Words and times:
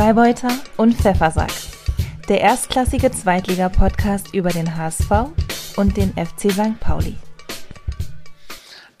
Freibeuter 0.00 0.48
und 0.78 0.94
Pfeffersack. 0.94 1.52
Der 2.26 2.40
erstklassige 2.40 3.12
Zweitliga-Podcast 3.12 4.32
über 4.32 4.48
den 4.48 4.74
HSV 4.74 5.10
und 5.76 5.94
den 5.98 6.14
FC 6.14 6.50
St. 6.50 6.80
Pauli. 6.80 7.16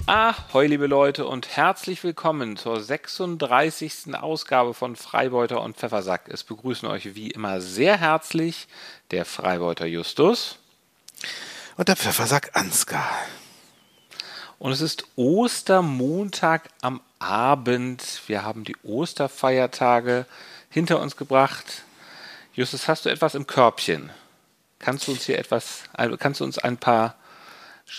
Ahoi, 0.04 0.66
liebe 0.66 0.86
Leute, 0.86 1.26
und 1.26 1.56
herzlich 1.56 2.04
willkommen 2.04 2.58
zur 2.58 2.82
36. 2.82 4.14
Ausgabe 4.14 4.74
von 4.74 4.94
Freibeuter 4.94 5.62
und 5.62 5.78
Pfeffersack. 5.78 6.28
Es 6.28 6.44
begrüßen 6.44 6.86
euch 6.86 7.14
wie 7.14 7.30
immer 7.30 7.62
sehr 7.62 7.96
herzlich 7.96 8.68
der 9.10 9.24
Freibeuter 9.24 9.86
Justus 9.86 10.58
und 11.78 11.88
der 11.88 11.96
Pfeffersack 11.96 12.50
Ansgar. 12.52 13.08
Und 14.58 14.72
es 14.72 14.82
ist 14.82 15.06
Ostermontag 15.16 16.68
am 16.82 17.00
Abend. 17.18 18.20
Wir 18.26 18.44
haben 18.44 18.64
die 18.64 18.76
Osterfeiertage 18.82 20.26
hinter 20.70 21.00
uns 21.00 21.16
gebracht. 21.16 21.82
Justus, 22.54 22.88
hast 22.88 23.04
du 23.04 23.10
etwas 23.10 23.34
im 23.34 23.46
Körbchen? 23.46 24.10
Kannst 24.78 25.06
du 25.06 25.12
uns 25.12 25.24
hier 25.24 25.38
etwas, 25.38 25.82
also 25.92 26.16
kannst 26.16 26.40
du 26.40 26.44
uns 26.44 26.58
ein 26.58 26.78
paar 26.78 27.16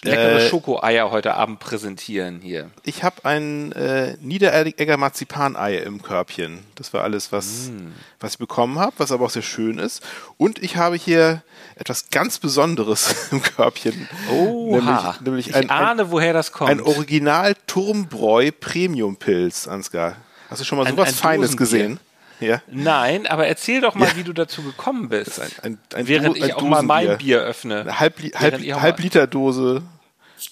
leckere 0.03 0.39
äh, 0.39 0.49
Schokoeier 0.49 1.11
heute 1.11 1.35
Abend 1.35 1.59
präsentieren 1.59 2.39
hier? 2.41 2.71
Ich 2.83 3.03
habe 3.03 3.25
ein 3.25 3.71
äh, 3.73 4.17
Niederegger 4.19 4.97
Marzipanei 4.97 5.77
im 5.77 6.01
Körbchen. 6.01 6.63
Das 6.75 6.93
war 6.93 7.03
alles, 7.03 7.31
was, 7.31 7.69
mm. 7.69 7.91
was 8.19 8.33
ich 8.33 8.37
bekommen 8.39 8.79
habe, 8.79 8.93
was 8.97 9.11
aber 9.11 9.25
auch 9.25 9.29
sehr 9.29 9.41
schön 9.41 9.77
ist. 9.77 10.01
Und 10.37 10.63
ich 10.63 10.77
habe 10.77 10.95
hier 10.95 11.43
etwas 11.75 12.09
ganz 12.09 12.39
Besonderes 12.39 13.27
im 13.31 13.43
Körbchen. 13.43 14.07
Oh, 14.31 14.77
nämlich, 14.77 15.21
nämlich 15.21 15.47
ich 15.49 15.55
ein, 15.55 15.69
ahne, 15.69 16.03
ein, 16.03 16.11
woher 16.11 16.33
das 16.33 16.51
kommt. 16.51 16.71
Ein 16.71 16.81
Original 16.81 17.55
Turmbräu 17.67 18.51
Premium 18.51 19.17
Pilz, 19.17 19.67
Ansgar. 19.67 20.15
Hast 20.49 20.61
du 20.61 20.65
schon 20.65 20.77
mal 20.77 20.87
sowas 20.87 21.09
ein, 21.09 21.15
Feines 21.15 21.55
gesehen? 21.55 21.99
Ja. 22.41 22.61
Nein, 22.67 23.27
aber 23.27 23.47
erzähl 23.47 23.81
doch 23.81 23.95
mal, 23.95 24.09
ja. 24.09 24.15
wie 24.17 24.23
du 24.23 24.33
dazu 24.33 24.63
gekommen 24.63 25.09
bist. 25.09 25.39
Ein, 25.39 25.49
ein, 25.61 25.77
ein 25.93 26.07
während 26.07 26.37
ich 26.37 26.53
auch 26.55 26.63
mal 26.63 26.81
mein 26.81 27.17
Bier 27.17 27.41
öffne. 27.41 27.81
Eine 27.81 27.99
halb, 27.99 28.19
halb, 28.35 28.59
halb 28.59 28.99
Liter 28.99 29.27
Dose 29.27 29.83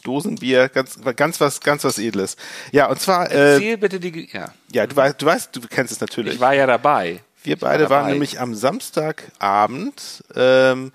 Dosenbier, 0.03 0.69
ganz, 0.69 0.99
ganz 1.15 1.41
was, 1.41 1.61
ganz 1.61 1.83
was 1.83 1.97
Edles. 1.97 2.37
Ja, 2.71 2.87
und 2.87 2.99
zwar. 2.99 3.31
Äh, 3.31 3.53
Erzähl 3.53 3.73
äh, 3.73 3.77
bitte 3.77 3.99
die. 3.99 4.29
Ja, 4.31 4.53
ja 4.71 4.87
du, 4.87 4.95
weißt, 4.95 5.21
du 5.21 5.25
weißt, 5.25 5.55
du 5.55 5.61
kennst 5.61 5.91
es 5.91 5.99
natürlich. 5.99 6.35
Ich 6.35 6.39
war 6.39 6.53
ja 6.53 6.67
dabei. 6.67 7.21
Wir 7.43 7.57
beide 7.57 7.89
war 7.89 8.01
waren 8.01 8.11
nämlich 8.11 8.39
am 8.39 8.53
Samstagabend 8.53 10.23
ähm, 10.35 10.91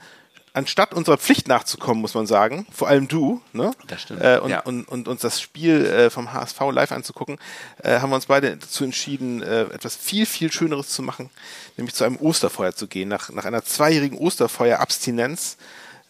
anstatt 0.55 0.95
unserer 0.95 1.19
Pflicht 1.19 1.49
nachzukommen, 1.49 2.01
muss 2.01 2.15
man 2.15 2.27
sagen, 2.27 2.67
vor 2.73 2.89
allem 2.89 3.09
du, 3.09 3.43
ne? 3.53 3.73
Das 3.89 4.03
stimmt. 4.03 4.23
Äh, 4.23 4.39
und, 4.39 4.51
ja. 4.51 4.61
und, 4.61 4.89
und, 4.89 5.09
uns 5.09 5.21
das 5.21 5.41
Spiel 5.41 5.85
äh, 5.85 6.11
vom 6.11 6.33
HSV 6.33 6.61
live 6.71 6.93
anzugucken, 6.93 7.39
äh, 7.83 7.99
haben 7.99 8.11
wir 8.11 8.17
uns 8.17 8.27
beide 8.27 8.57
dazu 8.57 8.85
entschieden, 8.85 9.43
äh, 9.43 9.63
etwas 9.65 9.97
viel, 9.97 10.27
viel 10.27 10.53
Schöneres 10.53 10.89
zu 10.89 11.03
machen, 11.03 11.29
nämlich 11.77 11.95
zu 11.95 12.05
einem 12.05 12.17
Osterfeuer 12.17 12.73
zu 12.73 12.87
gehen. 12.87 13.09
Nach, 13.09 13.31
nach 13.31 13.45
einer 13.45 13.65
zweijährigen 13.65 14.17
Osterfeuer-Abstinenz, 14.17 15.57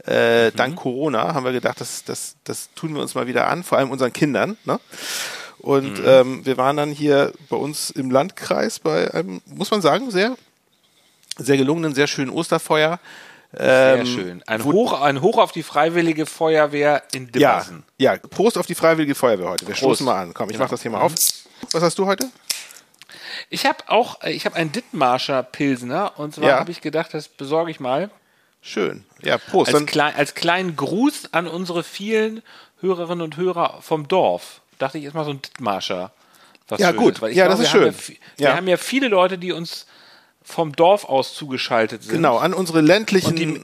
äh, 0.07 0.51
mhm. 0.51 0.57
dank 0.57 0.77
Corona, 0.77 1.33
haben 1.35 1.45
wir 1.45 1.53
gedacht, 1.53 1.81
das, 1.81 2.05
das, 2.05 2.37
das 2.45 2.69
tun 2.75 2.95
wir 2.95 3.01
uns 3.01 3.15
mal 3.15 3.27
wieder 3.27 3.49
an, 3.49 3.65
vor 3.65 3.79
allem 3.79 3.91
unseren 3.91 4.13
Kindern, 4.13 4.59
ne? 4.65 4.79
Und 5.59 6.01
mhm. 6.01 6.05
ähm, 6.07 6.45
wir 6.45 6.59
waren 6.59 6.77
dann 6.77 6.91
hier 6.91 7.33
bei 7.49 7.57
uns 7.57 7.89
im 7.89 8.11
Landkreis 8.11 8.79
bei 8.81 9.15
einem, 9.15 9.41
muss 9.47 9.71
man 9.71 9.81
sagen, 9.81 10.11
sehr, 10.11 10.37
sehr 11.39 11.57
gelungenen, 11.57 11.95
sehr 11.95 12.07
schönen 12.07 12.31
Osterfeuer. 12.31 13.01
Sehr 13.57 13.99
ähm, 13.99 14.07
schön. 14.07 14.43
Ein 14.47 14.65
Hoch, 14.65 15.01
ein 15.01 15.21
Hoch 15.21 15.39
auf 15.39 15.53
die 15.53 15.63
Freiwillige 15.63 16.27
Feuerwehr 16.27 17.03
in 17.13 17.31
Dibbersen. 17.31 17.85
Ja, 17.99 18.15
ja, 18.15 18.19
Prost 18.19 18.59
auf 18.59 18.67
die 18.67 18.75
Freiwillige 18.75 19.15
Feuerwehr 19.15 19.49
heute. 19.49 19.67
Wir 19.67 19.75
Prost. 19.75 19.79
stoßen 19.79 20.07
mal 20.07 20.21
an. 20.21 20.35
Komm, 20.35 20.49
ich 20.49 20.55
genau. 20.55 20.65
mach 20.65 20.71
das 20.71 20.83
hier 20.83 20.91
mal 20.91 21.01
auf. 21.01 21.15
Was 21.73 21.83
hast 21.83 21.99
du 21.99 22.07
heute? 22.07 22.29
Ich 23.51 23.67
habe 23.67 23.79
auch, 23.87 24.23
ich 24.25 24.47
habe 24.47 24.57
einen 24.57 24.73
Dittmarscher 24.73 25.43
Pilsner 25.43 26.13
und 26.17 26.35
zwar 26.35 26.49
ja. 26.49 26.59
habe 26.59 26.71
ich 26.71 26.81
gedacht, 26.81 27.15
das 27.15 27.29
besorge 27.29 27.71
ich 27.71 27.81
mal. 27.81 28.11
Schön. 28.61 29.05
Ja, 29.23 29.39
Prost. 29.39 29.75
Als, 29.75 29.87
klein, 29.87 30.15
als 30.17 30.35
kleinen 30.35 30.75
Gruß 30.75 31.33
an 31.33 31.47
unsere 31.47 31.85
vielen 31.85 32.43
Hörerinnen 32.81 33.23
und 33.23 33.37
Hörer 33.37 33.79
vom 33.83 34.09
Dorf. 34.09 34.63
Dachte 34.79 34.99
ich 34.99 35.05
erstmal 35.05 35.25
so 35.25 35.31
ein 35.31 35.43
Dittmarscher. 35.43 36.13
Ja, 36.71 36.89
Schönes. 36.89 36.97
gut. 36.97 37.21
ja, 37.21 37.29
glaube, 37.47 37.51
das 37.51 37.61
ist 37.61 37.71
schön. 37.71 37.85
Ja, 37.85 38.09
wir 38.37 38.49
ja. 38.49 38.57
haben 38.57 38.69
ja 38.69 38.77
viele 38.79 39.09
Leute, 39.09 39.39
die 39.39 39.53
uns 39.53 39.87
vom 40.45 40.77
Dorf 40.77 41.07
aus 41.07 41.35
zugeschaltet 41.35 42.05
sind. 42.05 42.13
Genau, 42.13 42.37
an 42.37 42.55
unsere 42.55 42.83
ländlichen 42.83 43.35
die, 43.35 43.63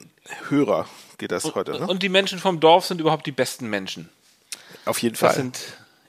Hörer 0.49 0.89
geht 1.19 1.31
das 1.31 1.45
und, 1.45 1.55
heute. 1.55 1.73
Ne? 1.73 1.87
Und 1.87 2.03
die 2.03 2.09
Menschen 2.09 2.39
vom 2.39 2.59
Dorf 2.59 2.87
sind 2.87 3.01
überhaupt 3.01 3.27
die 3.27 3.33
besten 3.33 3.69
Menschen. 3.69 4.09
Auf 4.87 5.01
jeden 5.03 5.15
Fall. 5.15 5.29
Das 5.29 5.37
sind 5.37 5.59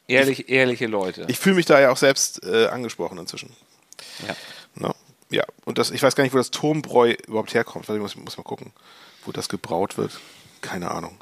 ehrlich, 0.08 0.50
ehrliche 0.50 0.88
Leute. 0.88 1.26
Ich 1.28 1.38
fühle 1.38 1.56
mich 1.56 1.66
da 1.66 1.80
ja 1.80 1.92
auch 1.92 1.98
selbst 1.98 2.44
äh, 2.46 2.68
angesprochen 2.68 3.18
inzwischen. 3.18 3.54
Ja. 4.26 4.36
No? 4.76 4.96
Ja, 5.30 5.44
und 5.66 5.78
das, 5.78 5.92
ich 5.92 6.02
weiß 6.02 6.16
gar 6.16 6.24
nicht, 6.24 6.34
wo 6.34 6.38
das 6.38 6.52
Turmbräu 6.52 7.16
überhaupt 7.28 7.54
herkommt. 7.54 7.88
Ich 7.88 8.00
muss, 8.00 8.16
muss 8.16 8.38
mal 8.38 8.44
gucken, 8.44 8.74
wo 9.26 9.32
das 9.32 9.50
gebraut 9.50 9.98
wird. 9.98 10.20
Keine 10.62 10.92
Ahnung. 10.92 11.18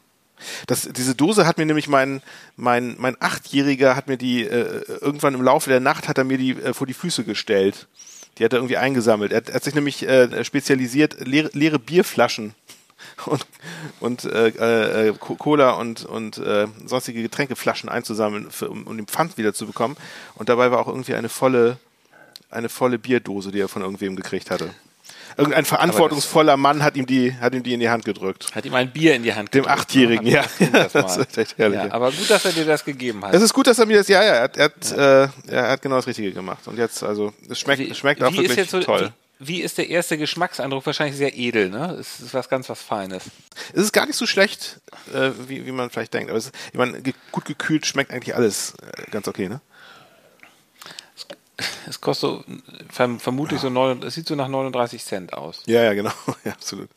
Das, 0.68 0.88
diese 0.92 1.16
Dose 1.16 1.46
hat 1.46 1.58
mir 1.58 1.66
nämlich 1.66 1.88
mein, 1.88 2.22
mein, 2.56 2.96
mein 2.98 3.18
Achtjähriger 3.20 3.96
hat 3.96 4.08
mir 4.08 4.18
die, 4.18 4.44
äh, 4.44 4.84
irgendwann 5.02 5.34
im 5.34 5.42
Laufe 5.42 5.70
der 5.70 5.80
Nacht 5.80 6.08
hat 6.08 6.18
er 6.18 6.24
mir 6.24 6.38
die 6.38 6.52
äh, 6.52 6.74
vor 6.74 6.88
die 6.88 6.94
Füße 6.94 7.24
gestellt. 7.24 7.88
Die 8.40 8.46
hat 8.46 8.54
er 8.54 8.60
irgendwie 8.60 8.78
eingesammelt. 8.78 9.32
Er, 9.32 9.46
er 9.48 9.54
hat 9.54 9.64
sich 9.64 9.76
nämlich 9.76 10.08
äh, 10.08 10.44
spezialisiert, 10.44 11.28
leere, 11.28 11.50
leere 11.54 11.78
Bierflaschen 11.78 12.56
und, 13.26 13.46
und 14.00 14.24
äh, 14.26 15.10
äh, 15.10 15.14
Cola 15.14 15.72
und, 15.72 16.06
und 16.06 16.38
äh, 16.38 16.68
sonstige 16.86 17.22
Getränkeflaschen 17.22 17.90
einzusammeln, 17.90 18.50
für, 18.50 18.70
um, 18.70 18.88
um 18.88 18.98
den 18.98 19.08
Pfand 19.08 19.38
wieder 19.38 19.54
zu 19.54 19.68
bekommen. 19.68 19.98
Und 20.36 20.50
dabei 20.50 20.72
war 20.72 20.80
auch 20.80 20.88
irgendwie 20.88 21.16
eine 21.16 21.30
volle, 21.30 21.78
eine 22.50 22.70
volle 22.70 22.98
Bierdose, 22.98 23.52
die 23.52 23.60
er 23.60 23.68
von 23.68 23.82
irgendwem 23.82 24.16
gekriegt 24.16 24.50
hatte. 24.52 24.74
Irgendein 25.38 25.66
verantwortungsvoller 25.66 26.58
Mann 26.58 26.84
hat 26.84 26.96
ihm 26.96 27.06
die, 27.06 27.36
hat 27.36 27.54
ihm 27.54 27.64
die 27.64 27.74
in 27.74 27.80
die 27.80 27.90
Hand 27.90 28.06
gedrückt. 28.06 28.54
Hat 28.54 28.66
ihm 28.66 28.74
ein 28.74 28.92
Bier 28.92 29.16
in 29.16 29.24
die 29.24 29.34
Hand 29.34 29.52
gedrückt. 29.52 29.68
Dem 29.68 29.80
Achtjährigen, 29.80 30.28
ja. 30.28 30.44
Das, 30.72 30.94
das 30.94 31.18
ist 31.18 31.38
echt 31.38 31.58
herrlich. 31.58 31.80
Ja, 31.80 31.92
aber 31.92 32.12
gut, 32.12 32.30
dass 32.30 32.46
er 32.46 32.52
dir 32.52 32.66
das 32.66 32.84
gegeben 32.84 33.24
hat. 33.24 33.34
Es 33.34 33.42
ist 33.42 33.54
gut, 33.54 33.68
dass 33.68 33.80
er 33.80 33.86
mir 33.86 33.98
das, 33.98 34.08
ja, 34.08 34.24
ja, 34.24 34.34
er 34.34 34.44
hat, 34.44 34.58
er 34.58 34.66
hat, 34.66 34.92
ja. 34.92 35.24
Äh, 35.24 35.30
er 35.48 35.70
hat 35.72 35.82
genau 35.82 35.96
das 35.96 36.08
Richtige 36.08 36.32
gemacht. 36.32 36.68
Und 36.68 36.78
jetzt, 36.78 37.04
also, 37.04 37.34
es 37.50 37.60
schmeckt, 37.60 37.80
wie, 37.80 37.94
schmeckt 37.94 38.24
auch 38.24 38.34
wirklich 38.34 38.70
so, 38.70 38.80
toll. 38.80 39.12
Wie, 39.40 39.48
wie, 39.48 39.62
ist 39.62 39.78
der 39.78 39.90
erste 39.90 40.18
Geschmackseindruck? 40.18 40.86
Wahrscheinlich 40.86 41.16
sehr 41.16 41.38
edel, 41.38 41.70
ne? 41.70 41.98
Es 42.00 42.20
ist 42.20 42.34
was 42.34 42.50
ganz 42.50 42.70
was 42.70 42.82
Feines. 42.82 43.24
Es 43.74 43.84
ist 43.84 43.94
gar 43.94 44.06
nicht 44.06 44.18
so 44.18 44.26
schlecht, 44.26 44.80
äh, 45.14 45.32
wie, 45.48 45.66
wie 45.66 45.72
man 45.72 45.90
vielleicht 45.90 46.14
denkt. 46.14 46.30
Aber 46.30 46.38
es, 46.38 46.52
ich 46.72 46.78
meine, 46.78 47.02
gut 47.32 47.46
gekühlt 47.46 47.86
schmeckt 47.86 48.12
eigentlich 48.12 48.36
alles 48.36 48.74
äh, 48.82 49.10
ganz 49.12 49.28
okay, 49.28 49.48
ne? 49.48 49.62
Es 51.90 52.00
kostet 52.02 52.30
so, 52.30 52.44
verm 52.88 53.20
vermutlich 53.20 53.64
ja. 53.64 53.64
so, 53.64 53.70
neun, 53.72 54.04
es 54.04 54.14
sieht 54.14 54.28
so 54.28 54.36
nach 54.36 54.48
39 54.48 55.04
Cent 55.04 55.34
aus. 55.34 55.64
Ja, 55.66 55.82
ja, 55.82 55.96
genau. 55.96 56.12
Ja, 56.46 56.52
absolut. 56.52 56.88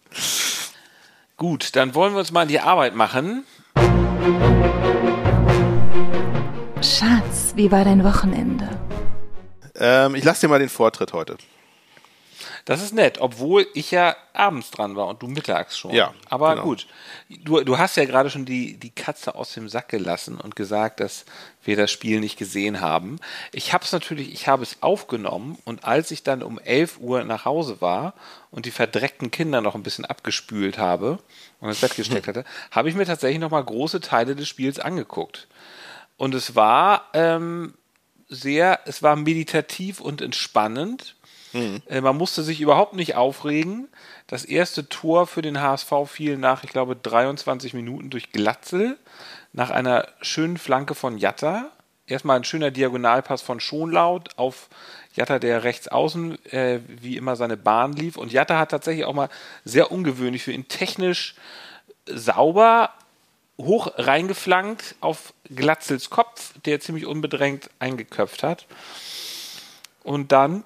Gut, 1.38 1.74
dann 1.76 1.94
wollen 1.94 2.12
wir 2.12 2.18
uns 2.18 2.30
mal 2.30 2.42
in 2.42 2.48
die 2.48 2.60
Arbeit 2.60 2.94
machen. 2.94 3.44
Schatz, 6.82 7.54
wie 7.56 7.72
war 7.72 7.84
dein 7.84 8.04
Wochenende? 8.04 8.68
Ähm, 9.76 10.14
ich 10.14 10.24
lasse 10.24 10.42
dir 10.42 10.48
mal 10.48 10.58
den 10.58 10.68
Vortritt 10.68 11.14
heute. 11.14 11.38
Das 12.64 12.82
ist 12.82 12.94
nett, 12.94 13.18
obwohl 13.20 13.66
ich 13.74 13.90
ja 13.90 14.16
abends 14.32 14.70
dran 14.70 14.96
war 14.96 15.06
und 15.08 15.22
du 15.22 15.28
mittags 15.28 15.76
schon. 15.76 15.92
Ja. 15.92 16.14
Aber 16.28 16.54
genau. 16.54 16.64
gut. 16.64 16.86
Du, 17.28 17.60
du 17.62 17.78
hast 17.78 17.96
ja 17.96 18.04
gerade 18.04 18.30
schon 18.30 18.44
die, 18.44 18.76
die 18.76 18.90
Katze 18.90 19.34
aus 19.34 19.52
dem 19.52 19.68
Sack 19.68 19.88
gelassen 19.88 20.40
und 20.40 20.56
gesagt, 20.56 21.00
dass 21.00 21.24
wir 21.64 21.76
das 21.76 21.90
Spiel 21.90 22.20
nicht 22.20 22.38
gesehen 22.38 22.80
haben. 22.80 23.18
Ich 23.52 23.72
habe 23.72 23.84
es 23.84 23.92
natürlich, 23.92 24.32
ich 24.32 24.48
habe 24.48 24.62
es 24.62 24.78
aufgenommen 24.82 25.58
und 25.64 25.84
als 25.84 26.10
ich 26.10 26.22
dann 26.22 26.42
um 26.42 26.58
11 26.58 26.98
Uhr 27.00 27.24
nach 27.24 27.44
Hause 27.44 27.80
war 27.80 28.14
und 28.50 28.66
die 28.66 28.70
verdreckten 28.70 29.30
Kinder 29.30 29.60
noch 29.60 29.74
ein 29.74 29.82
bisschen 29.82 30.04
abgespült 30.04 30.78
habe 30.78 31.18
und 31.60 31.68
ins 31.68 31.80
Bett 31.80 31.96
gesteckt 31.96 32.26
hatte, 32.28 32.44
habe 32.70 32.88
ich 32.88 32.94
mir 32.94 33.06
tatsächlich 33.06 33.40
nochmal 33.40 33.64
große 33.64 34.00
Teile 34.00 34.34
des 34.34 34.48
Spiels 34.48 34.78
angeguckt. 34.78 35.48
Und 36.16 36.34
es 36.34 36.54
war 36.54 37.08
ähm, 37.14 37.74
sehr, 38.28 38.80
es 38.86 39.02
war 39.02 39.16
meditativ 39.16 40.00
und 40.00 40.20
entspannend 40.20 41.16
Mhm. 41.52 41.82
Äh, 41.86 42.00
man 42.00 42.16
musste 42.16 42.42
sich 42.42 42.60
überhaupt 42.60 42.94
nicht 42.94 43.14
aufregen. 43.14 43.88
Das 44.26 44.44
erste 44.44 44.88
Tor 44.88 45.26
für 45.26 45.42
den 45.42 45.60
HSV 45.60 45.92
fiel 46.06 46.36
nach, 46.38 46.64
ich 46.64 46.70
glaube, 46.70 46.96
23 46.96 47.74
Minuten 47.74 48.10
durch 48.10 48.32
Glatzel, 48.32 48.98
nach 49.52 49.70
einer 49.70 50.08
schönen 50.20 50.56
Flanke 50.56 50.94
von 50.94 51.18
Jatta. 51.18 51.70
Erstmal 52.06 52.36
ein 52.36 52.44
schöner 52.44 52.70
Diagonalpass 52.70 53.42
von 53.42 53.60
Schonlaut 53.60 54.30
auf 54.36 54.68
Jatta, 55.14 55.38
der 55.38 55.62
rechts 55.62 55.88
außen 55.88 56.44
äh, 56.46 56.80
wie 56.88 57.16
immer 57.16 57.36
seine 57.36 57.56
Bahn 57.56 57.92
lief. 57.92 58.16
Und 58.16 58.32
Jatta 58.32 58.58
hat 58.58 58.70
tatsächlich 58.70 59.04
auch 59.04 59.14
mal 59.14 59.28
sehr 59.64 59.92
ungewöhnlich 59.92 60.42
für 60.42 60.52
ihn 60.52 60.68
technisch 60.68 61.34
sauber 62.06 62.90
hoch 63.58 63.92
reingeflankt 63.96 64.96
auf 65.00 65.34
Glatzels 65.54 66.10
Kopf, 66.10 66.54
der 66.64 66.80
ziemlich 66.80 67.06
unbedrängt 67.06 67.70
eingeköpft 67.78 68.42
hat. 68.42 68.66
Und 70.02 70.32
dann 70.32 70.64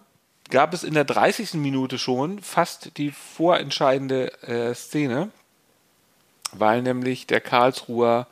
gab 0.50 0.74
es 0.74 0.84
in 0.84 0.94
der 0.94 1.04
30. 1.04 1.54
Minute 1.54 1.98
schon 1.98 2.40
fast 2.40 2.96
die 2.98 3.10
vorentscheidende 3.10 4.32
äh, 4.42 4.74
Szene, 4.74 5.30
weil 6.52 6.82
nämlich 6.82 7.26
der 7.26 7.40
Karlsruher, 7.40 8.26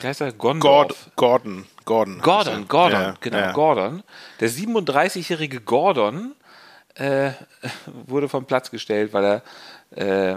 wie 0.00 0.06
heißt 0.06 0.20
er? 0.20 0.32
Gondorf. 0.32 1.10
Gordon. 1.16 1.66
Gordon. 1.84 2.20
Gordon, 2.20 2.68
Gordon, 2.68 3.00
ja, 3.00 3.14
genau, 3.20 3.38
ja. 3.38 3.52
Gordon. 3.52 4.02
Der 4.40 4.50
37-jährige 4.50 5.60
Gordon 5.60 6.34
äh, 6.94 7.30
wurde 8.06 8.28
vom 8.28 8.44
Platz 8.44 8.70
gestellt, 8.70 9.12
weil 9.12 9.24
er 9.24 9.42
äh, 9.96 10.36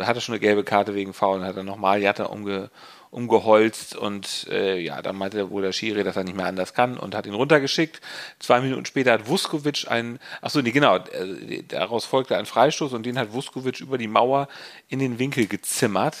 hatte 0.00 0.20
schon 0.20 0.34
eine 0.34 0.40
gelbe 0.40 0.64
Karte 0.64 0.94
wegen 0.94 1.12
Foul 1.12 1.40
und 1.40 1.46
hat 1.46 1.56
dann 1.56 1.66
nochmal 1.66 2.00
Jatta 2.00 2.24
umge, 2.24 2.70
umgeholzt 3.12 3.94
und 3.94 4.46
äh, 4.50 4.80
ja, 4.80 5.02
dann 5.02 5.16
meinte 5.16 5.50
wohl 5.50 5.60
der 5.60 5.72
Schiri, 5.72 6.02
dass 6.02 6.16
er 6.16 6.24
nicht 6.24 6.34
mehr 6.34 6.46
anders 6.46 6.72
kann 6.72 6.96
und 6.96 7.14
hat 7.14 7.26
ihn 7.26 7.34
runtergeschickt. 7.34 8.00
Zwei 8.38 8.62
Minuten 8.62 8.86
später 8.86 9.12
hat 9.12 9.28
Vuskovic 9.28 9.86
ein, 9.88 10.18
ach 10.40 10.48
so, 10.48 10.62
nee, 10.62 10.70
genau, 10.70 10.96
äh, 10.96 11.62
daraus 11.68 12.06
folgte 12.06 12.38
ein 12.38 12.46
Freistoß 12.46 12.94
und 12.94 13.04
den 13.04 13.18
hat 13.18 13.34
Vuskovic 13.34 13.80
über 13.80 13.98
die 13.98 14.08
Mauer 14.08 14.48
in 14.88 14.98
den 14.98 15.18
Winkel 15.18 15.46
gezimmert. 15.46 16.16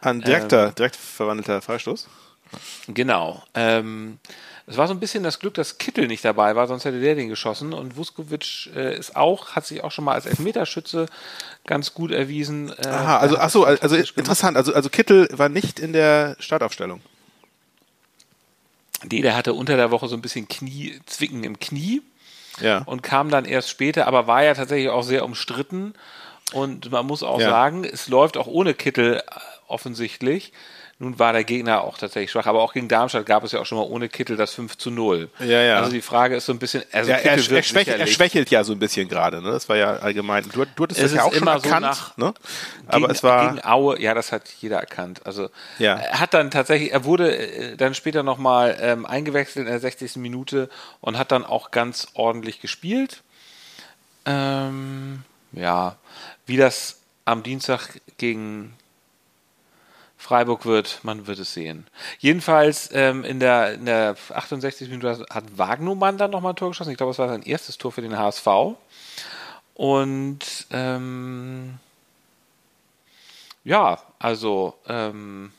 Ein 0.00 0.22
direkter, 0.22 0.68
ähm, 0.68 0.74
direkt 0.74 0.96
verwandelter 0.96 1.60
Freistoß? 1.60 2.08
Genau. 2.88 3.42
Ähm, 3.54 4.18
es 4.66 4.78
war 4.78 4.88
so 4.88 4.94
ein 4.94 5.00
bisschen 5.00 5.22
das 5.22 5.40
Glück, 5.40 5.54
dass 5.54 5.76
Kittel 5.76 6.06
nicht 6.06 6.24
dabei 6.24 6.56
war, 6.56 6.66
sonst 6.66 6.86
hätte 6.86 7.00
der 7.00 7.14
den 7.14 7.28
geschossen. 7.28 7.74
Und 7.74 7.96
Vuskovic 7.96 8.70
äh, 8.74 8.96
ist 8.96 9.14
auch, 9.14 9.50
hat 9.52 9.66
sich 9.66 9.84
auch 9.84 9.92
schon 9.92 10.04
mal 10.04 10.14
als 10.14 10.24
Elfmeterschütze 10.24 11.06
ganz 11.66 11.92
gut 11.92 12.10
erwiesen. 12.10 12.72
Äh, 12.78 12.88
Aha, 12.88 13.18
also 13.18 13.36
ach 13.38 13.50
so, 13.50 13.64
also 13.64 13.94
interessant. 13.96 14.56
Also, 14.56 14.72
also 14.72 14.88
Kittel 14.88 15.28
war 15.32 15.50
nicht 15.50 15.78
in 15.78 15.92
der 15.92 16.36
Startaufstellung. 16.38 17.02
Nee, 19.10 19.20
der 19.20 19.36
hatte 19.36 19.52
unter 19.52 19.76
der 19.76 19.90
Woche 19.90 20.08
so 20.08 20.16
ein 20.16 20.22
bisschen 20.22 20.48
Knie, 20.48 20.98
Zwicken 21.04 21.44
im 21.44 21.58
Knie. 21.58 22.00
Ja. 22.60 22.78
Und 22.86 23.02
kam 23.02 23.30
dann 23.30 23.44
erst 23.44 23.68
später, 23.68 24.06
aber 24.06 24.26
war 24.26 24.44
ja 24.44 24.54
tatsächlich 24.54 24.88
auch 24.88 25.02
sehr 25.02 25.24
umstritten. 25.24 25.92
Und 26.52 26.90
man 26.90 27.04
muss 27.04 27.22
auch 27.22 27.40
ja. 27.40 27.50
sagen, 27.50 27.84
es 27.84 28.08
läuft 28.08 28.38
auch 28.38 28.46
ohne 28.46 28.72
Kittel 28.72 29.16
äh, 29.16 29.22
offensichtlich. 29.66 30.52
Nun 30.98 31.18
war 31.18 31.32
der 31.32 31.42
Gegner 31.42 31.82
auch 31.82 31.98
tatsächlich 31.98 32.30
schwach, 32.30 32.46
aber 32.46 32.62
auch 32.62 32.72
gegen 32.72 32.86
Darmstadt 32.86 33.26
gab 33.26 33.42
es 33.42 33.50
ja 33.50 33.60
auch 33.60 33.66
schon 33.66 33.78
mal 33.78 33.84
ohne 33.84 34.08
Kittel 34.08 34.36
das 34.36 34.54
5 34.54 34.78
zu 34.78 34.92
0. 34.92 35.28
Ja, 35.40 35.60
ja. 35.60 35.78
Also 35.78 35.90
die 35.90 36.00
Frage 36.00 36.36
ist 36.36 36.46
so 36.46 36.52
ein 36.52 36.60
bisschen, 36.60 36.84
also 36.92 37.10
ja, 37.10 37.16
er, 37.16 37.32
er, 37.32 37.38
schwächelt, 37.38 37.98
er, 37.98 38.06
schwächelt 38.06 38.50
ja 38.50 38.62
so 38.62 38.72
ein 38.72 38.78
bisschen 38.78 39.08
gerade, 39.08 39.42
ne? 39.42 39.50
Das 39.50 39.68
war 39.68 39.76
ja 39.76 39.96
allgemein. 39.96 40.44
Du, 40.44 40.64
du 40.64 40.82
hattest 40.84 41.00
es 41.00 41.10
das 41.10 41.18
ja 41.18 41.24
auch 41.24 41.34
schon 41.34 41.48
erkannt, 41.48 41.64
so 41.64 41.80
nach, 41.80 42.16
ne? 42.16 42.34
Aber 42.86 43.00
gegen, 43.00 43.10
es 43.10 43.22
war 43.24 43.48
gegen 43.48 43.64
Aue, 43.64 44.00
ja, 44.00 44.14
das 44.14 44.30
hat 44.30 44.48
jeder 44.60 44.78
erkannt. 44.78 45.26
Also 45.26 45.50
ja. 45.80 45.96
er 45.96 46.20
hat 46.20 46.32
dann 46.32 46.52
tatsächlich, 46.52 46.92
er 46.92 47.04
wurde 47.04 47.36
äh, 47.36 47.76
dann 47.76 47.94
später 47.94 48.22
nochmal 48.22 48.78
ähm, 48.80 49.04
eingewechselt 49.04 49.66
in 49.66 49.72
der 49.72 49.80
60. 49.80 50.16
Minute 50.16 50.68
und 51.00 51.18
hat 51.18 51.32
dann 51.32 51.44
auch 51.44 51.72
ganz 51.72 52.06
ordentlich 52.14 52.60
gespielt. 52.60 53.22
Ähm, 54.26 55.24
ja, 55.52 55.96
wie 56.46 56.56
das 56.56 57.00
am 57.24 57.42
Dienstag 57.42 57.88
gegen 58.16 58.74
Freiburg 60.24 60.64
wird, 60.64 61.00
man 61.02 61.26
wird 61.26 61.38
es 61.38 61.52
sehen. 61.52 61.86
Jedenfalls 62.18 62.88
ähm, 62.94 63.24
in, 63.24 63.40
der, 63.40 63.74
in 63.74 63.84
der 63.84 64.16
68. 64.32 64.88
Minute 64.88 65.26
hat 65.28 65.44
Wagnumann 65.58 66.16
dann 66.16 66.30
nochmal 66.30 66.54
ein 66.54 66.56
Tor 66.56 66.70
geschossen. 66.70 66.92
Ich 66.92 66.96
glaube, 66.96 67.12
es 67.12 67.18
war 67.18 67.28
sein 67.28 67.42
erstes 67.42 67.76
Tor 67.76 67.92
für 67.92 68.00
den 68.00 68.16
HSV. 68.16 68.46
Und 69.74 70.38
ähm, 70.70 71.74
ja, 73.64 73.98
also 74.18 74.72
ähm, 74.88 75.52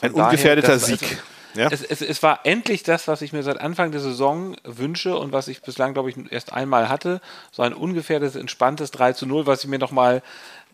ein 0.00 0.10
ungefährdeter 0.10 0.66
daher, 0.66 0.80
Sieg. 0.80 1.02
Also, 1.02 1.16
ja. 1.54 1.68
Es, 1.70 1.82
es, 1.82 2.02
es, 2.02 2.22
war 2.22 2.40
endlich 2.44 2.82
das, 2.82 3.06
was 3.08 3.22
ich 3.22 3.32
mir 3.32 3.44
seit 3.44 3.60
Anfang 3.60 3.92
der 3.92 4.00
Saison 4.00 4.56
wünsche 4.64 5.16
und 5.16 5.32
was 5.32 5.48
ich 5.48 5.62
bislang, 5.62 5.94
glaube 5.94 6.10
ich, 6.10 6.16
erst 6.30 6.52
einmal 6.52 6.88
hatte. 6.88 7.20
So 7.52 7.62
ein 7.62 7.72
ungefährdes, 7.72 8.34
entspanntes 8.34 8.90
3 8.90 9.12
zu 9.12 9.26
0, 9.26 9.46
was 9.46 9.62
ich 9.64 9.70
mir 9.70 9.78
nochmal 9.78 10.22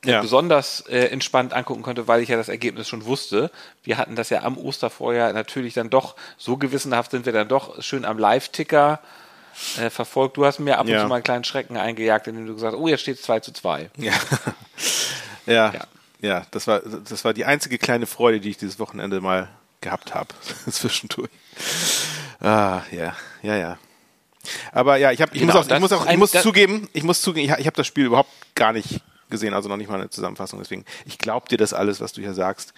ja. 0.04 0.20
besonders 0.20 0.80
äh, 0.88 1.06
entspannt 1.06 1.52
angucken 1.52 1.82
konnte, 1.82 2.08
weil 2.08 2.22
ich 2.22 2.28
ja 2.28 2.36
das 2.36 2.48
Ergebnis 2.48 2.88
schon 2.88 3.04
wusste. 3.04 3.50
Wir 3.84 3.98
hatten 3.98 4.16
das 4.16 4.30
ja 4.30 4.42
am 4.42 4.58
Ostervorjahr 4.58 5.32
natürlich 5.32 5.74
dann 5.74 5.90
doch, 5.90 6.16
so 6.36 6.56
gewissenhaft 6.56 7.10
sind 7.12 7.26
wir 7.26 7.32
dann 7.32 7.48
doch 7.48 7.82
schön 7.82 8.04
am 8.04 8.18
Live-Ticker 8.18 9.00
äh, 9.78 9.90
verfolgt. 9.90 10.36
Du 10.36 10.44
hast 10.44 10.58
mir 10.58 10.78
ab 10.78 10.86
und 10.86 10.92
ja. 10.92 11.02
zu 11.02 11.08
mal 11.08 11.16
einen 11.16 11.24
kleinen 11.24 11.44
Schrecken 11.44 11.76
eingejagt, 11.76 12.26
indem 12.26 12.46
du 12.46 12.54
gesagt 12.54 12.74
hast, 12.74 12.80
oh, 12.80 12.88
jetzt 12.88 13.02
steht 13.02 13.16
es 13.16 13.22
2 13.22 13.40
zu 13.40 13.52
2. 13.52 13.90
Ja. 13.96 14.12
ja. 15.46 15.72
ja. 15.72 15.80
Ja, 16.20 16.46
das 16.52 16.68
war, 16.68 16.80
das 16.80 17.24
war 17.24 17.34
die 17.34 17.44
einzige 17.44 17.78
kleine 17.78 18.06
Freude, 18.06 18.38
die 18.38 18.50
ich 18.50 18.56
dieses 18.56 18.78
Wochenende 18.78 19.20
mal 19.20 19.48
gehabt 19.80 20.14
habe, 20.14 20.28
zwischendurch. 20.70 21.30
Ah, 22.38 22.82
ja, 22.92 23.16
ja, 23.42 23.56
ja. 23.56 23.78
Aber 24.70 24.96
ja, 24.98 25.10
ich, 25.10 25.20
hab, 25.20 25.34
ich 25.34 25.40
genau, 25.40 25.54
muss 25.54 25.66
auch, 25.66 25.74
ich 25.74 25.80
muss 25.80 25.92
auch, 25.92 26.08
ich 26.08 26.16
muss 26.16 26.30
zugeben, 26.30 26.88
ich 26.92 27.02
muss 27.02 27.22
zugeben, 27.22 27.52
ich, 27.52 27.58
ich 27.58 27.66
habe 27.66 27.76
das 27.76 27.88
Spiel 27.88 28.06
überhaupt 28.06 28.30
gar 28.54 28.72
nicht 28.72 29.00
gesehen, 29.32 29.54
also 29.54 29.68
noch 29.68 29.76
nicht 29.76 29.90
mal 29.90 29.98
eine 29.98 30.10
Zusammenfassung. 30.10 30.60
Deswegen, 30.60 30.84
ich 31.04 31.18
glaube 31.18 31.48
dir 31.48 31.58
das 31.58 31.72
alles, 31.72 32.00
was 32.00 32.12
du 32.12 32.20
hier 32.20 32.34
sagst. 32.34 32.72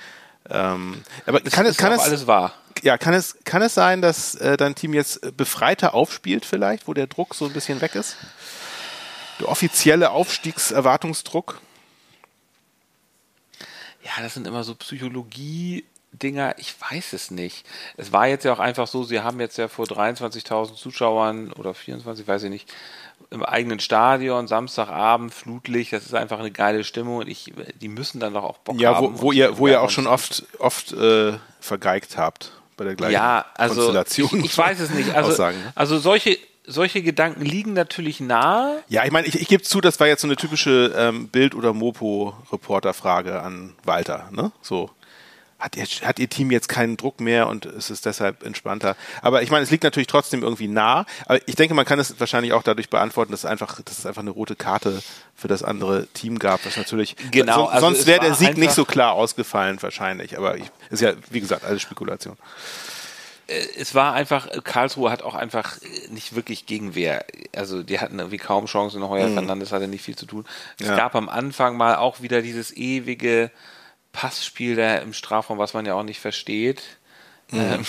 Ähm, 0.49 1.03
aber 1.27 1.41
das 1.41 1.53
kann 1.53 1.67
es, 1.67 1.77
kann 1.77 1.93
es, 1.93 2.01
alles 2.01 2.27
wahr. 2.27 2.55
Ja, 2.83 2.97
kann 2.97 3.13
es, 3.13 3.37
kann 3.45 3.61
es 3.61 3.75
sein, 3.75 4.01
dass 4.01 4.35
äh, 4.37 4.57
dein 4.57 4.75
Team 4.75 4.95
jetzt 4.95 5.37
befreiter 5.37 5.93
aufspielt, 5.93 6.47
vielleicht, 6.47 6.89
wo 6.89 6.95
der 6.95 7.07
Druck 7.07 7.35
so 7.35 7.45
ein 7.47 7.53
bisschen 7.53 7.81
weg 7.83 7.95
ist? 7.95 8.17
Der 9.41 9.49
offizielle 9.49 10.11
Aufstiegserwartungsdruck? 10.11 11.61
Ja, 14.03 14.23
das 14.23 14.35
sind 14.35 14.47
immer 14.47 14.65
so 14.65 14.75
Psychologie. 14.75 15.85
Dinger, 16.13 16.55
ich 16.59 16.75
weiß 16.81 17.13
es 17.13 17.33
nicht. 17.33 17.67
Es 17.97 18.13
war 18.13 18.29
jetzt 18.29 18.45
ja 18.45 18.53
auch 18.53 18.61
einfach 18.61 18.87
so, 18.87 19.03
sie 19.03 19.21
haben 19.21 19.41
jetzt 19.41 19.59
ja 19.59 19.67
vor 19.67 19.87
23.000 19.87 20.77
Zuschauern 20.77 21.53
oder 21.53 21.75
24, 21.75 22.29
weiß 22.29 22.45
ich 22.45 22.51
nicht, 22.51 22.73
im 23.35 23.45
eigenen 23.45 23.81
Stadion, 23.81 24.47
Samstagabend, 24.47 25.35
Flutlicht, 25.35 25.93
das 25.93 26.05
ist 26.05 26.15
einfach 26.15 26.39
eine 26.39 26.51
geile 26.51 26.85
Stimmung 26.85 27.19
und 27.19 27.29
ich, 27.29 27.53
die 27.81 27.89
müssen 27.89 28.21
dann 28.21 28.35
doch 28.35 28.45
auch 28.45 28.59
Bock 28.59 28.81
ja, 28.81 28.95
haben. 28.95 29.05
Ja, 29.05 29.13
wo, 29.13 29.23
wo 29.23 29.33
ihr, 29.33 29.59
wo 29.59 29.67
ihr 29.67 29.83
auch 29.83 29.91
schon 29.91 30.07
oft, 30.07 30.45
oft 30.59 30.93
äh, 30.93 31.35
vergeigt 31.61 32.17
habt 32.17 32.53
bei 32.77 32.85
der 32.85 32.95
gleichen 32.95 33.15
ja, 33.15 33.45
also 33.55 33.77
Konstellation. 33.77 34.41
Ich, 34.41 34.47
ich 34.47 34.59
weiß 34.59 34.81
es 34.81 34.91
nicht. 34.91 35.15
Also, 35.15 35.31
Aussagen, 35.31 35.59
ne? 35.59 35.73
also 35.75 35.99
solche, 35.99 36.39
solche 36.67 37.03
Gedanken 37.03 37.45
liegen 37.45 37.73
natürlich 37.73 38.21
nahe. 38.21 38.83
Ja, 38.89 39.05
ich 39.05 39.13
meine, 39.13 39.27
ich, 39.27 39.41
ich 39.41 39.49
gebe 39.49 39.63
zu, 39.63 39.81
das 39.81 40.01
war 40.01 40.07
jetzt 40.07 40.23
so 40.23 40.29
eine 40.29 40.37
typische 40.37 40.95
ähm, 40.97 41.29
Bild- 41.29 41.55
oder 41.55 41.73
Mopo-Reporter-Frage 41.73 43.43
an 43.43 43.75
Walter. 43.85 44.29
Ne? 44.33 44.53
So, 44.63 44.91
hat 45.65 45.77
ihr, 45.77 45.85
hat 46.07 46.19
ihr 46.19 46.29
Team 46.29 46.51
jetzt 46.51 46.69
keinen 46.69 46.99
Druck 46.99 47.21
mehr 47.21 47.49
und 47.49 47.65
es 47.65 47.89
ist 47.89 48.05
deshalb 48.05 48.43
entspannter. 48.43 48.97
Aber 49.23 49.43
ich 49.43 49.51
meine, 49.51 49.65
es 49.65 49.71
liegt 49.71 49.83
natürlich 49.83 50.09
trotzdem 50.09 50.43
irgendwie 50.43 50.69
nah. 50.69 51.07
Aber 51.25 51.41
ich 51.49 51.55
denke, 51.55 51.73
man 51.73 51.87
kann 51.87 51.99
es 51.99 52.21
wahrscheinlich 52.21 52.53
auch 52.53 52.63
dadurch 52.63 52.91
beantworten, 52.91 53.31
dass 53.31 53.41
es 53.41 53.47
einfach, 53.47 53.81
dass 53.81 53.99
es 53.99 54.05
einfach 54.05 54.21
eine 54.21 54.31
rote 54.31 54.57
Karte 54.57 55.03
für 55.35 55.49
das 55.49 55.63
andere 55.63 56.07
Team 56.09 56.39
gab. 56.39 56.63
Das 56.65 56.77
natürlich, 56.77 57.17
genau, 57.31 57.55
so, 57.55 57.69
also 57.69 57.87
sonst 57.87 58.07
wäre 58.07 58.21
der 58.21 58.35
Sieg 58.35 58.59
nicht 58.59 58.73
so 58.73 58.85
klar 58.85 59.15
ausgefallen 59.15 59.81
wahrscheinlich. 59.81 60.37
Aber 60.37 60.59
ich, 60.59 60.71
ist 60.91 61.01
ja, 61.01 61.15
wie 61.31 61.41
gesagt, 61.41 61.65
alles 61.65 61.81
Spekulation 61.81 62.37
äh, 63.47 63.55
es 63.79 63.95
war 63.95 64.13
einfach, 64.13 64.49
Karlsruhe 64.65 65.11
hat 65.11 65.23
auch 65.23 65.35
einfach 65.35 65.79
nicht 66.11 66.35
wirklich 66.35 66.67
Gegenwehr. 66.67 67.25
Also 67.57 67.83
die 67.83 68.01
hatten 68.01 68.19
irgendwie 68.19 68.39
kaum 68.39 68.67
Chancen, 68.67 69.07
Heuer 69.09 69.29
mhm. 69.29 69.35
Fernandes 69.35 69.73
hatte 69.73 69.89
nicht 69.89 70.03
viel 70.03 70.17
zu 70.17 70.27
tun. 70.27 70.45
Es 70.79 70.89
ja. 70.89 70.97
gab 70.97 71.15
am 71.15 71.31
Anfang 71.31 71.77
mal 71.79 71.97
auch 71.97 72.21
wieder 72.21 72.43
dieses 72.43 72.75
ewige, 72.77 73.51
Passspiel 74.15 74.77
da 74.77 74.97
im 74.97 75.13
Strafraum, 75.13 75.59
was 75.59 75.75
man 75.75 75.85
ja 75.85 75.95
auch 75.95 76.05
nicht 76.05 76.21
versteht. 76.21 76.83
Mhm. 77.51 77.61
Ähm, 77.61 77.87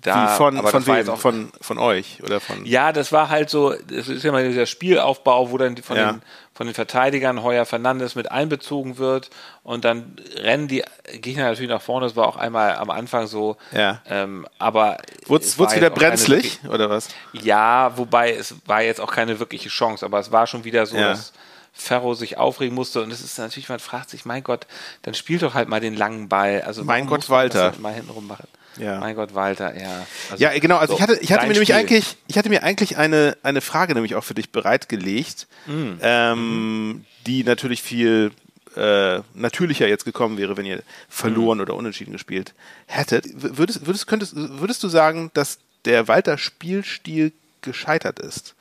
da, 0.00 0.32
Wie 0.32 0.36
von, 0.36 0.56
von, 0.64 0.86
wem? 0.86 1.16
von, 1.16 1.52
von 1.60 1.78
euch 1.78 2.22
oder 2.22 2.38
von? 2.38 2.64
Ja, 2.64 2.92
das 2.92 3.10
war 3.10 3.30
halt 3.30 3.50
so, 3.50 3.72
das 3.72 4.06
ist 4.06 4.22
ja 4.22 4.30
mal 4.30 4.46
dieser 4.46 4.66
Spielaufbau, 4.66 5.50
wo 5.50 5.58
dann 5.58 5.76
von, 5.78 5.96
ja. 5.96 6.12
den, 6.12 6.22
von 6.54 6.66
den 6.68 6.74
Verteidigern 6.74 7.42
Heuer 7.42 7.64
Fernandes 7.64 8.14
mit 8.14 8.30
einbezogen 8.30 8.98
wird 8.98 9.30
und 9.64 9.84
dann 9.84 10.16
rennen 10.36 10.68
die 10.68 10.84
Gegner 11.14 11.44
natürlich 11.44 11.70
nach 11.70 11.82
vorne. 11.82 12.06
Das 12.06 12.14
war 12.14 12.28
auch 12.28 12.36
einmal 12.36 12.76
am 12.76 12.90
Anfang 12.90 13.26
so. 13.26 13.56
Ja. 13.72 14.00
Ähm, 14.08 14.46
aber 14.58 14.98
wurde 15.26 15.44
es 15.44 15.58
wieder 15.58 15.90
brenzlig 15.90 16.60
oder 16.68 16.88
was? 16.90 17.08
Ja, 17.32 17.96
wobei 17.96 18.34
es 18.34 18.54
war 18.66 18.82
jetzt 18.82 19.00
auch 19.00 19.10
keine 19.10 19.40
wirkliche 19.40 19.68
Chance, 19.68 20.04
aber 20.04 20.20
es 20.20 20.30
war 20.30 20.46
schon 20.46 20.62
wieder 20.62 20.86
so, 20.86 20.96
ja. 20.96 21.08
dass 21.08 21.32
Ferro 21.78 22.14
sich 22.14 22.36
aufregen 22.36 22.74
musste. 22.74 23.02
Und 23.02 23.12
es 23.12 23.22
ist 23.22 23.38
natürlich, 23.38 23.68
man 23.68 23.78
fragt 23.78 24.10
sich, 24.10 24.24
mein 24.24 24.42
Gott, 24.42 24.66
dann 25.02 25.14
spielt 25.14 25.42
doch 25.42 25.54
halt 25.54 25.68
mal 25.68 25.80
den 25.80 25.94
langen 25.94 26.28
Ball. 26.28 26.62
Also 26.62 26.84
mein 26.84 27.06
Gott, 27.06 27.30
Walter. 27.30 27.72
Mal 27.78 27.94
hintenrum 27.94 28.26
machen. 28.26 28.48
Ja. 28.78 29.00
Mein 29.00 29.16
Gott, 29.16 29.34
Walter, 29.34 29.78
ja. 29.80 30.06
Also, 30.30 30.42
ja, 30.42 30.56
genau. 30.58 30.76
Also 30.76 30.92
so, 30.92 30.96
ich 30.96 31.02
hatte, 31.02 31.18
ich 31.20 31.32
hatte 31.32 31.46
mir 31.46 31.52
nämlich 31.52 31.74
eigentlich, 31.74 32.16
ich 32.26 32.38
hatte 32.38 32.48
mir 32.48 32.62
eigentlich 32.62 32.96
eine, 32.96 33.36
eine 33.42 33.60
Frage 33.60 33.94
nämlich 33.94 34.14
auch 34.14 34.24
für 34.24 34.34
dich 34.34 34.50
bereitgelegt, 34.50 35.46
mhm. 35.66 35.98
Ähm, 36.00 36.88
mhm. 36.88 37.04
die 37.26 37.42
natürlich 37.42 37.82
viel 37.82 38.32
äh, 38.76 39.20
natürlicher 39.34 39.88
jetzt 39.88 40.04
gekommen 40.04 40.36
wäre, 40.38 40.56
wenn 40.56 40.66
ihr 40.66 40.82
verloren 41.08 41.58
mhm. 41.58 41.62
oder 41.62 41.74
unentschieden 41.74 42.12
gespielt 42.12 42.54
hättet. 42.86 43.24
Würdest, 43.34 43.86
würdest, 43.86 44.06
könntest, 44.06 44.34
würdest 44.36 44.82
du 44.82 44.88
sagen, 44.88 45.30
dass 45.34 45.58
der 45.84 46.06
Walter 46.06 46.38
Spielstil 46.38 47.32
gescheitert 47.62 48.18
ist? 48.20 48.54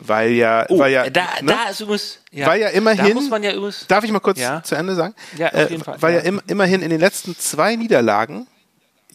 Weil 0.00 0.32
ja, 0.32 0.64
oh, 0.68 0.78
weil 0.78 0.92
ja, 0.92 1.10
da, 1.10 1.26
ne? 1.42 1.52
da 1.52 1.70
ist 1.70 1.80
übrigens, 1.80 2.18
ja, 2.32 2.46
weil 2.46 2.60
ja 2.60 2.68
immerhin, 2.68 3.06
da 3.06 3.14
muss 3.14 3.28
man 3.28 3.42
ja 3.42 3.52
übrigens, 3.52 3.86
darf 3.86 4.02
ich 4.02 4.10
mal 4.10 4.20
kurz 4.20 4.40
ja. 4.40 4.62
zu 4.62 4.74
Ende 4.74 4.94
sagen? 4.94 5.14
Ja, 5.36 5.48
auf 5.48 5.70
jeden 5.70 5.82
äh, 5.82 5.84
Fall. 5.84 5.96
Weil 6.00 6.14
ja, 6.14 6.20
ja 6.20 6.24
im, 6.24 6.40
immerhin 6.46 6.80
in 6.80 6.88
den 6.88 7.00
letzten 7.00 7.36
zwei 7.36 7.76
Niederlagen 7.76 8.46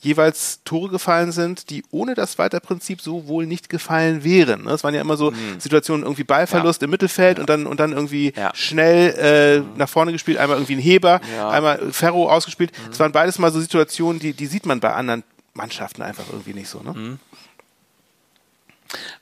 jeweils 0.05 0.61
Tore 0.63 0.89
gefallen 0.89 1.31
sind, 1.31 1.71
die 1.71 1.83
ohne 1.89 2.13
das 2.13 2.37
Weiterprinzip 2.37 3.01
so 3.01 3.27
wohl 3.27 3.47
nicht 3.47 3.69
gefallen 3.69 4.23
wären. 4.23 4.65
Ne? 4.65 4.71
Es 4.71 4.83
waren 4.83 4.93
ja 4.93 5.01
immer 5.01 5.17
so 5.17 5.31
mhm. 5.31 5.59
Situationen, 5.59 6.03
irgendwie 6.03 6.23
Ballverlust 6.23 6.81
ja. 6.81 6.85
im 6.85 6.91
Mittelfeld 6.91 7.37
ja. 7.37 7.41
und 7.41 7.49
dann 7.49 7.65
und 7.65 7.79
dann 7.79 7.91
irgendwie 7.91 8.31
ja. 8.35 8.51
schnell 8.53 9.15
äh, 9.17 9.59
mhm. 9.59 9.77
nach 9.77 9.89
vorne 9.89 10.11
gespielt, 10.11 10.37
einmal 10.37 10.57
irgendwie 10.57 10.75
ein 10.75 10.79
Heber, 10.79 11.19
einmal 11.49 11.91
Ferro 11.91 12.29
ausgespielt. 12.29 12.71
Mhm. 12.71 12.91
Es 12.91 12.99
waren 12.99 13.11
beides 13.11 13.39
mal 13.39 13.51
so 13.51 13.59
Situationen, 13.59 14.19
die, 14.19 14.33
die 14.33 14.45
sieht 14.45 14.67
man 14.67 14.79
bei 14.79 14.93
anderen 14.93 15.23
Mannschaften 15.55 16.03
einfach 16.03 16.25
irgendwie 16.31 16.53
nicht 16.53 16.69
so. 16.69 16.81
Ne? 16.81 17.17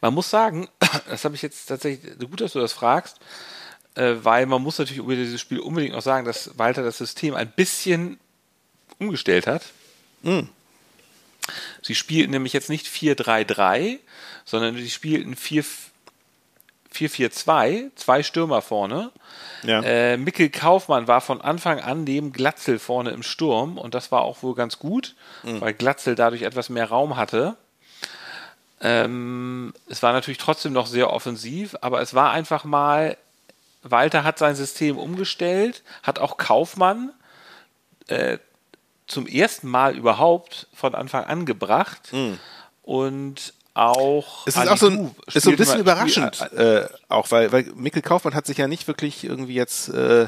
Man 0.02 0.14
muss 0.14 0.30
sagen, 0.30 0.68
das 1.10 1.26
habe 1.26 1.36
ich 1.36 1.42
jetzt 1.42 1.66
tatsächlich, 1.68 2.18
gut, 2.20 2.42
dass 2.42 2.54
du 2.54 2.60
das 2.60 2.74
fragst, 2.74 3.18
äh, 3.96 4.16
weil 4.22 4.46
man 4.46 4.62
muss 4.62 4.78
natürlich 4.80 5.00
über 5.00 5.16
dieses 5.16 5.40
Spiel 5.40 5.60
unbedingt 5.60 5.94
noch 5.94 6.02
sagen, 6.02 6.26
dass 6.26 6.58
Walter 6.58 6.84
das 6.84 6.98
System 6.98 7.36
ein 7.36 7.52
bisschen 7.52 8.20
umgestellt 9.00 9.48
hat. 9.48 9.64
Mhm. 10.22 10.50
Sie 11.82 11.96
spielten 11.96 12.32
nämlich 12.32 12.54
jetzt 12.54 12.70
nicht 12.70 12.88
4-3-3, 12.88 14.00
sondern 14.46 14.78
sie 14.78 14.90
spielten 14.90 15.36
4-4-2, 16.94 17.92
zwei 17.96 18.24
Stürmer 18.24 18.62
vorne. 18.62 19.12
Ja. 19.64 19.82
Äh, 19.82 20.18
Mikkel 20.18 20.50
Kaufmann 20.50 21.08
war 21.08 21.22
von 21.22 21.42
Anfang 21.42 21.80
an 21.80 22.04
neben 22.04 22.32
Glatzel 22.32 22.80
vorne 22.80 23.12
im 23.12 23.24
Sturm 23.24 23.78
und 23.78 23.94
das 23.94 24.12
war 24.12 24.22
auch 24.22 24.44
wohl 24.44 24.56
ganz 24.56 24.80
gut, 24.80 25.16
Mhm. 25.44 25.60
weil 25.62 25.74
Glatzel 25.74 26.16
dadurch 26.16 26.44
etwas 26.44 26.70
mehr 26.70 26.86
Raum 26.88 27.18
hatte. 27.18 27.58
Ähm, 28.86 29.74
es 29.88 30.04
war 30.04 30.12
natürlich 30.14 30.38
trotzdem 30.38 30.74
noch 30.74 30.88
sehr 30.88 31.10
offensiv, 31.12 31.76
aber 31.82 32.02
es 32.02 32.14
war 32.14 32.32
einfach 32.32 32.66
mal, 32.66 33.18
Walter 33.82 34.24
hat 34.26 34.38
sein 34.38 34.56
System 34.56 34.98
umgestellt, 34.98 35.84
hat 36.04 36.20
auch 36.20 36.38
Kaufmann 36.38 37.12
äh, 38.08 38.38
zum 39.08 39.26
ersten 39.26 39.68
Mal 39.70 39.96
überhaupt 39.96 40.68
von 40.74 40.96
Anfang 40.96 41.24
an 41.26 41.46
gebracht 41.46 42.12
und 42.84 43.54
auch 43.74 44.46
Mhm. 44.46 44.50
Es 44.50 44.56
ist 44.56 44.68
auch 44.70 44.78
so 44.78 44.88
ein, 44.88 45.16
ist 45.34 45.44
so 45.44 45.50
ein 45.50 45.56
bisschen 45.56 45.76
mal- 45.76 45.82
überraschend, 45.82 46.42
äh, 46.54 46.88
auch 47.10 47.32
weil, 47.32 47.52
weil 47.52 47.64
Mikkel 47.76 48.02
Kaufmann 48.02 48.36
hat 48.36 48.46
sich 48.46 48.58
ja 48.58 48.68
nicht 48.68 48.88
wirklich 48.88 49.24
irgendwie 49.24 49.56
jetzt, 49.56 49.90
äh, 49.90 50.28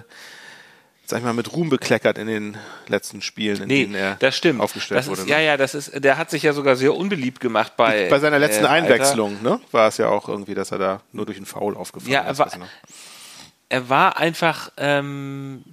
sag 1.09 1.19
ich 1.19 1.24
mal, 1.25 1.33
mit 1.33 1.51
Ruhm 1.53 1.69
bekleckert 1.69 2.17
in 2.17 2.27
den 2.27 2.57
letzten 2.88 3.21
Spielen, 3.21 3.62
in 3.63 3.67
Nee, 3.67 3.81
denen 3.83 3.95
er 3.95 4.15
das 4.15 4.35
stimmt. 4.35 4.62
aufgestellt 4.62 5.00
das 5.00 5.07
wurde. 5.07 5.21
Ist, 5.21 5.27
ne? 5.27 5.33
ja, 5.33 5.39
ja, 5.39 5.57
das 5.57 5.75
ist, 5.75 6.03
der 6.03 6.17
hat 6.17 6.29
sich 6.29 6.43
ja 6.43 6.53
sogar 6.53 6.75
sehr 6.75 6.95
unbeliebt 6.95 7.39
gemacht 7.39 7.74
bei. 7.77 8.07
Bei 8.09 8.19
seiner 8.19 8.39
letzten 8.39 8.65
äh. 8.65 8.69
Einwechslung, 8.69 9.41
ne, 9.43 9.59
war 9.71 9.88
es 9.88 9.97
ja 9.97 10.07
auch 10.09 10.27
irgendwie, 10.29 10.55
dass 10.55 10.71
er 10.71 10.77
da 10.79 11.01
nur 11.12 11.25
durch 11.25 11.38
einen 11.38 11.45
Foul 11.45 11.75
aufgefallen 11.77 12.12
Ja, 12.12 12.21
ist. 12.21 12.39
er 12.39 12.45
war, 12.45 12.51
er 13.69 13.89
war 13.89 14.17
einfach, 14.17 14.71
ähm, 14.77 15.63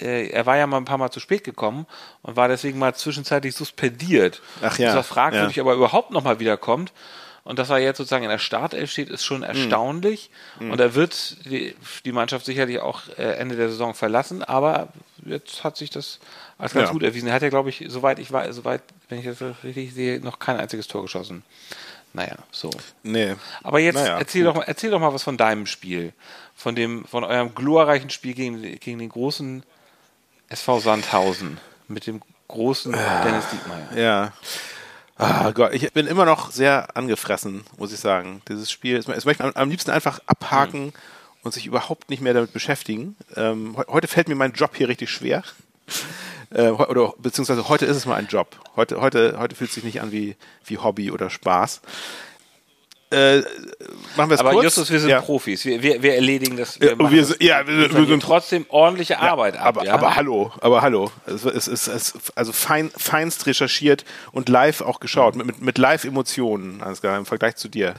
äh, 0.00 0.28
er 0.28 0.46
war 0.46 0.56
ja 0.56 0.66
mal 0.66 0.78
ein 0.78 0.84
paar 0.84 0.98
Mal 0.98 1.10
zu 1.10 1.20
spät 1.20 1.44
gekommen 1.44 1.86
und 2.22 2.36
war 2.36 2.48
deswegen 2.48 2.78
mal 2.78 2.94
zwischenzeitlich 2.94 3.54
suspendiert. 3.54 4.42
Ach 4.62 4.78
ja, 4.78 4.86
Das 4.88 4.96
war 4.96 5.02
fragwürdig, 5.04 5.56
ja. 5.56 5.62
aber 5.62 5.74
überhaupt 5.74 6.10
nochmal 6.10 6.40
wiederkommt. 6.40 6.92
Und 7.44 7.58
dass 7.58 7.70
er 7.70 7.78
jetzt 7.78 7.98
sozusagen 7.98 8.22
in 8.22 8.30
der 8.30 8.38
Startelf 8.38 8.90
steht, 8.92 9.08
ist 9.08 9.22
Hm. 9.22 9.26
schon 9.26 9.42
erstaunlich. 9.42 10.30
Und 10.60 10.78
er 10.80 10.94
wird 10.94 11.44
die, 11.44 11.74
die 12.04 12.12
Mannschaft 12.12 12.46
sicherlich 12.46 12.78
auch 12.78 13.02
äh, 13.18 13.22
Ende 13.34 13.56
der 13.56 13.68
Saison 13.68 13.94
verlassen, 13.94 14.44
aber 14.44 14.88
jetzt 15.24 15.64
hat 15.64 15.76
sich 15.76 15.90
das 15.90 16.20
als 16.58 16.72
ganz 16.72 16.88
Ja. 16.88 16.92
gut 16.92 17.02
erwiesen. 17.02 17.26
Er 17.28 17.34
hat 17.34 17.42
ja, 17.42 17.48
glaube 17.48 17.70
ich, 17.70 17.84
soweit 17.88 18.20
ich 18.20 18.30
weiß, 18.32 18.54
soweit, 18.54 18.82
wenn 19.08 19.18
ich 19.18 19.24
das 19.24 19.42
richtig 19.64 19.92
sehe, 19.92 20.20
noch 20.20 20.38
kein 20.38 20.56
einziges 20.58 20.86
Tor 20.86 21.02
geschossen. 21.02 21.42
Naja, 22.12 22.36
so. 22.52 22.70
Nee. 23.02 23.34
Aber 23.64 23.80
jetzt 23.80 23.94
Naja, 23.96 24.18
erzähl, 24.18 24.42
gut. 24.44 24.50
doch 24.50 24.54
mal, 24.56 24.64
erzähl 24.68 24.90
doch 24.90 25.00
mal 25.00 25.12
was 25.14 25.22
von 25.24 25.36
deinem 25.36 25.66
Spiel. 25.66 26.12
Von 26.54 26.76
dem, 26.76 27.06
von 27.06 27.24
eurem 27.24 27.54
glorreichen 27.54 28.10
Spiel 28.10 28.34
gegen, 28.34 28.62
gegen 28.78 28.98
den 28.98 29.08
großen 29.08 29.62
SV 30.48 30.78
Sandhausen. 30.80 31.58
Mit 31.88 32.06
dem 32.06 32.20
großen 32.48 32.92
Dennis 32.92 33.44
Diekmeyer. 33.50 33.96
Ja. 33.98 34.32
Ah 35.16 35.50
Gott, 35.52 35.72
ich 35.74 35.92
bin 35.92 36.06
immer 36.06 36.24
noch 36.24 36.50
sehr 36.50 36.96
angefressen, 36.96 37.64
muss 37.78 37.92
ich 37.92 38.00
sagen. 38.00 38.42
Dieses 38.48 38.70
Spiel, 38.70 38.96
es 38.96 39.06
möchte 39.24 39.42
man 39.42 39.52
am 39.54 39.70
liebsten 39.70 39.90
einfach 39.90 40.20
abhaken 40.26 40.92
und 41.42 41.52
sich 41.52 41.66
überhaupt 41.66 42.10
nicht 42.10 42.22
mehr 42.22 42.34
damit 42.34 42.52
beschäftigen. 42.52 43.16
Ähm, 43.36 43.76
he- 43.76 43.84
heute 43.92 44.08
fällt 44.08 44.28
mir 44.28 44.34
mein 44.34 44.52
Job 44.52 44.74
hier 44.76 44.88
richtig 44.88 45.10
schwer. 45.10 45.42
Äh, 46.54 46.68
oder 46.68 47.14
beziehungsweise 47.16 47.66
heute 47.70 47.86
ist 47.86 47.96
es 47.96 48.04
mal 48.04 48.16
ein 48.16 48.26
Job. 48.26 48.60
Heute, 48.76 49.00
heute, 49.00 49.36
heute 49.38 49.54
fühlt 49.56 49.70
es 49.70 49.74
sich 49.74 49.84
nicht 49.84 50.02
an 50.02 50.12
wie, 50.12 50.36
wie 50.66 50.76
Hobby 50.76 51.10
oder 51.10 51.30
Spaß. 51.30 51.80
Äh, 53.12 53.42
machen 54.16 54.30
wir 54.30 54.34
es 54.34 54.40
Aber 54.40 54.50
kurz. 54.52 54.64
Justus, 54.64 54.90
wir 54.90 54.98
sind 55.00 55.10
ja. 55.10 55.20
Profis. 55.20 55.64
Wir, 55.64 55.82
wir, 55.82 56.02
wir 56.02 56.14
erledigen 56.14 56.56
das. 56.56 56.78
Ja, 56.78 56.96
machen 56.96 57.12
wir 57.12 57.20
das- 57.20 57.28
sind- 57.28 57.42
ja, 57.42 57.66
wir- 57.66 57.92
wir 57.94 58.06
sind- 58.06 58.22
trotzdem 58.22 58.66
ordentliche 58.68 59.18
Arbeit 59.20 59.56
ab. 59.56 59.66
aber, 59.66 59.84
ja? 59.84 59.94
aber 59.94 60.16
hallo, 60.16 60.50
aber 60.60 60.82
hallo. 60.82 61.10
Es 61.26 61.44
ist, 61.44 61.68
es 61.68 61.88
ist 61.88 62.32
also 62.36 62.52
fein, 62.52 62.90
feinst 62.96 63.46
recherchiert 63.46 64.04
und 64.32 64.48
live 64.48 64.80
auch 64.80 64.98
geschaut, 65.00 65.36
mit, 65.36 65.60
mit, 65.60 65.78
Live-Emotionen, 65.78 66.82
Ansgar, 66.82 67.18
im 67.18 67.26
Vergleich 67.26 67.56
zu 67.56 67.68
dir. 67.68 67.94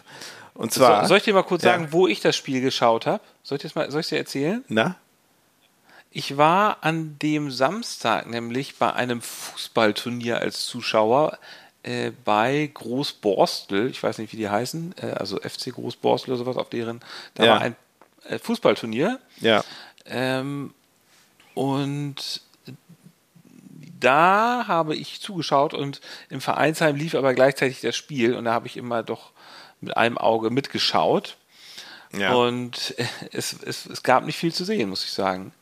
Und 0.56 0.72
zwar. 0.74 1.02
so, 1.04 1.10
soll 1.10 1.18
ich 1.18 1.24
dir 1.24 1.34
mal 1.34 1.44
kurz 1.44 1.64
Ja. 1.64 1.72
sagen, 1.74 1.88
wo 1.92 2.08
ich 2.08 2.20
das 2.22 2.36
Spiel 2.36 2.62
geschaut 2.62 3.06
habe? 3.06 3.22
Soll 3.44 3.56
ich 3.58 3.62
das 3.64 3.76
mal, 3.76 3.90
soll 3.92 4.02
ich 4.02 4.08
dir 4.08 4.18
erzählen? 4.18 4.64
Na? 4.68 4.96
Ich 6.16 6.38
war 6.38 6.78
an 6.82 7.18
dem 7.22 7.50
Samstag 7.50 8.30
nämlich 8.30 8.76
bei 8.78 8.94
einem 8.94 9.22
Fußballturnier 9.22 10.38
als 10.40 10.66
Zuschauer 10.66 11.40
äh, 11.84 12.12
bei 12.26 12.70
Großborstel, 12.74 13.90
ich 13.90 14.02
weiß 14.02 14.18
nicht, 14.18 14.34
wie 14.34 14.38
die 14.38 14.50
heißen, 14.50 14.96
äh, 15.02 15.12
also 15.12 15.38
FC 15.38 15.72
Großborstel 15.74 16.34
oder 16.34 16.40
sowas, 16.44 16.58
auf 16.58 16.70
deren, 16.70 17.02
da 17.36 17.44
Ja. 17.46 17.52
war 17.52 17.62
ein 17.62 17.76
äh, 18.28 18.40
Fußballturnier 18.40 19.20
Ja. 19.42 19.64
ähm, 20.06 20.74
und 21.54 22.42
da 24.00 24.66
habe 24.68 24.96
ich 24.96 25.22
zugeschaut 25.22 25.74
und 25.74 26.02
im 26.30 26.42
Vereinsheim 26.42 26.96
lief 26.96 27.16
aber 27.16 27.34
gleichzeitig 27.34 27.80
das 27.82 27.96
Spiel 27.96 28.36
und 28.36 28.46
da 28.46 28.54
habe 28.54 28.68
ich 28.68 28.76
immer 28.76 29.02
doch 29.04 29.32
mit 29.80 29.96
einem 29.96 30.18
Auge 30.18 30.50
mitgeschaut. 30.50 31.38
Ja. 32.18 32.34
Und 32.34 32.96
äh, 32.98 33.06
es, 33.32 33.54
es, 33.64 33.86
es 33.86 34.04
gab 34.04 34.26
nicht 34.26 34.38
viel 34.38 34.54
zu 34.54 34.66
sehen, 34.66 34.90
muss 34.90 35.04
ich 35.06 35.12
sagen. 35.12 35.54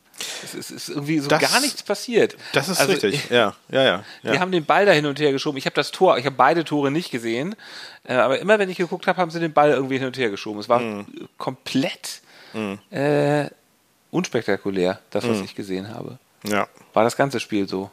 Es, 0.44 0.54
es 0.54 0.72
ist 0.72 0.90
irgendwie 0.90 1.20
so 1.20 1.28
Das- 1.30 1.42
gar 1.42 1.60
nichts 1.62 1.84
passiert. 1.84 2.36
das 2.54 2.70
ist 2.70 2.80
Also, 2.80 2.94
richtig. 2.94 3.22
Ja, 3.30 3.56
ja, 3.70 3.84
ja. 3.84 4.04
Wir 4.24 4.34
ja. 4.36 4.40
haben 4.40 4.52
den 4.52 4.66
Ball 4.66 4.86
da 4.86 4.92
hin 4.92 5.06
und 5.06 5.20
her 5.20 5.32
geschoben. 5.32 5.58
Ich 5.58 5.66
habe 5.66 5.76
das 5.76 5.92
Tor, 5.92 6.18
ich 6.18 6.26
habe 6.26 6.36
beide 6.36 6.64
Tore 6.64 6.92
nicht 6.92 7.12
gesehen, 7.12 7.56
äh, 8.04 8.14
aber 8.14 8.40
immer 8.40 8.60
wenn 8.60 8.70
ich 8.70 8.78
geguckt 8.78 9.08
habe, 9.08 9.20
haben 9.20 9.32
sie 9.32 9.40
den 9.40 9.54
Ball 9.54 9.72
irgendwie 9.72 9.98
hin 9.98 10.08
und 10.08 10.18
her 10.18 10.30
geschoben. 10.30 10.60
Es 10.60 10.70
war 10.70 10.80
Mhm. 10.80 11.06
komplett 11.38 12.22
äh, 12.92 13.46
unspektakulär, 14.12 15.00
das, 15.10 15.24
Mhm. 15.24 15.30
was 15.30 15.42
ich 15.42 15.56
gesehen 15.56 15.88
habe. 15.94 16.18
ja. 16.44 16.68
War 16.94 17.04
das 17.06 17.16
ganze 17.16 17.40
Spiel 17.40 17.68
so? 17.70 17.90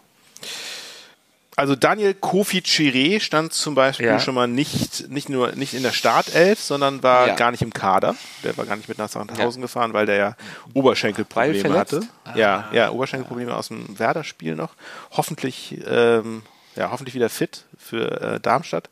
Also 1.59 1.75
Daniel 1.75 2.15
Kofi 2.15 2.59
Chiré 2.61 3.19
stand 3.21 3.53
zum 3.53 3.75
Beispiel 3.75 4.07
Ja. 4.07 4.21
schon 4.21 4.35
mal 4.37 4.47
nicht, 4.47 5.11
nicht 5.11 5.29
nur 5.29 5.53
nicht 5.57 5.75
in 5.75 5.83
der 5.83 5.91
Startelf, 5.91 6.61
sondern 6.61 7.03
war 7.03 7.27
Ja. 7.27 7.35
gar 7.35 7.51
nicht 7.51 7.63
im 7.63 7.73
Kader. 7.73 8.15
Der 8.45 8.57
war 8.57 8.65
gar 8.65 8.77
nicht 8.77 8.89
mit 8.89 8.97
nach 8.99 9.09
Sandhausen 9.09 9.61
gefahren, 9.61 9.93
weil 9.93 10.07
der 10.07 10.17
ja 10.17 10.37
Oberschenkelprobleme 10.75 11.77
hatte. 11.77 12.03
Ah. 12.25 12.37
ja, 12.37 12.69
ja, 12.73 12.91
Oberschenkelprobleme 12.91 13.57
aus 13.57 13.69
dem 13.69 13.99
Werder-Spiel 13.99 14.55
noch. 14.55 14.75
Hoffentlich, 15.11 15.77
ähm, 15.85 16.43
ja, 16.77 16.93
hoffentlich 16.93 17.17
wieder 17.17 17.29
fit 17.29 17.65
für 17.77 18.21
äh, 18.21 18.41
Darmstadt. 18.41 18.89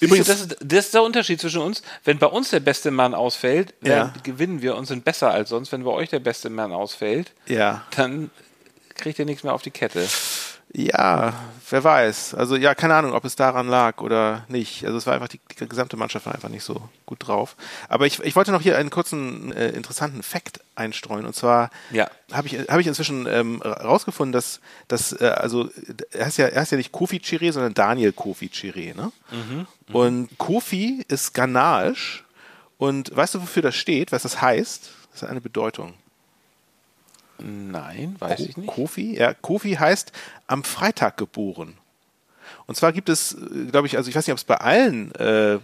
Übrigens, 0.00 0.26
das 0.26 0.40
ist, 0.40 0.56
das 0.60 0.86
ist 0.86 0.94
der 0.94 1.04
Unterschied 1.04 1.40
zwischen 1.40 1.60
uns. 1.60 1.82
Wenn 2.04 2.18
bei 2.18 2.26
uns 2.26 2.50
der 2.50 2.58
beste 2.60 2.90
Mann 2.90 3.14
ausfällt, 3.14 3.74
Ja. 3.82 4.06
dann 4.06 4.12
gewinnen 4.24 4.60
wir 4.60 4.74
und 4.74 4.86
sind 4.86 5.04
besser 5.04 5.30
als 5.30 5.50
sonst. 5.50 5.70
Wenn 5.70 5.84
bei 5.84 5.92
euch 5.92 6.08
der 6.08 6.18
beste 6.18 6.50
Mann 6.50 6.72
ausfällt, 6.72 7.30
ja, 7.46 7.84
dann 7.94 8.30
kriegt 8.96 9.18
ihr 9.20 9.24
nichts 9.24 9.44
mehr 9.44 9.52
auf 9.54 9.62
die 9.62 9.70
Kette. 9.70 10.04
Ja, 10.72 11.34
wer 11.68 11.82
weiß. 11.82 12.34
Also 12.34 12.54
ja, 12.56 12.74
keine 12.76 12.94
Ahnung, 12.94 13.12
ob 13.12 13.24
es 13.24 13.34
daran 13.34 13.66
lag 13.68 14.00
oder 14.00 14.44
nicht. 14.48 14.84
Also 14.84 14.98
es 14.98 15.06
war 15.06 15.14
einfach, 15.14 15.26
die, 15.28 15.40
die 15.58 15.68
gesamte 15.68 15.96
Mannschaft 15.96 16.26
war 16.26 16.34
einfach 16.34 16.48
nicht 16.48 16.62
so 16.62 16.88
gut 17.06 17.26
drauf. 17.26 17.56
Aber 17.88 18.06
ich, 18.06 18.20
ich 18.20 18.36
wollte 18.36 18.52
noch 18.52 18.60
hier 18.62 18.78
einen 18.78 18.90
kurzen, 18.90 19.52
äh, 19.52 19.70
interessanten 19.70 20.22
Fakt 20.22 20.60
einstreuen. 20.76 21.26
Und 21.26 21.34
zwar 21.34 21.70
Ja. 21.90 22.08
habe 22.32 22.46
ich, 22.46 22.54
hab 22.68 22.78
ich 22.78 22.86
inzwischen 22.86 23.26
ähm, 23.26 23.60
rausgefunden, 23.62 24.32
dass, 24.32 24.60
dass 24.86 25.12
äh, 25.20 25.26
also 25.26 25.68
er 26.12 26.26
heißt, 26.26 26.38
ja, 26.38 26.46
er 26.46 26.60
heißt 26.60 26.70
ja 26.72 26.78
nicht 26.78 26.92
Kofi 26.92 27.16
Chiré, 27.18 27.50
sondern 27.52 27.74
Daniel 27.74 28.12
Kofi 28.12 28.46
Chiré. 28.46 28.94
Ne? 28.94 29.10
Und 29.92 30.38
Kofi 30.38 31.04
ist 31.08 31.34
Ghanaisch. 31.34 32.24
Und 32.78 33.14
weißt 33.14 33.34
du, 33.34 33.42
wofür 33.42 33.62
das 33.62 33.74
steht, 33.74 34.12
was 34.12 34.22
das 34.22 34.40
heißt? 34.40 34.90
Das 35.12 35.22
hat 35.22 35.30
eine 35.30 35.40
Bedeutung. 35.40 35.94
Nein, 37.42 38.16
weiß 38.18 38.40
ich 38.40 38.56
nicht. 38.56 38.68
Kofi, 38.68 39.16
ja, 39.16 39.34
Kofi 39.34 39.72
heißt 39.72 40.12
am 40.46 40.64
Freitag 40.64 41.16
geboren. 41.16 41.76
Und 42.66 42.76
zwar 42.76 42.92
gibt 42.92 43.08
es, 43.08 43.36
glaube 43.70 43.86
ich, 43.86 43.96
also 43.96 44.08
ich 44.08 44.16
weiß 44.16 44.26
nicht, 44.26 44.32
ob 44.32 44.38
es 44.38 44.44
bei 44.44 44.56
allen 44.56 45.14
äh, 45.14 45.58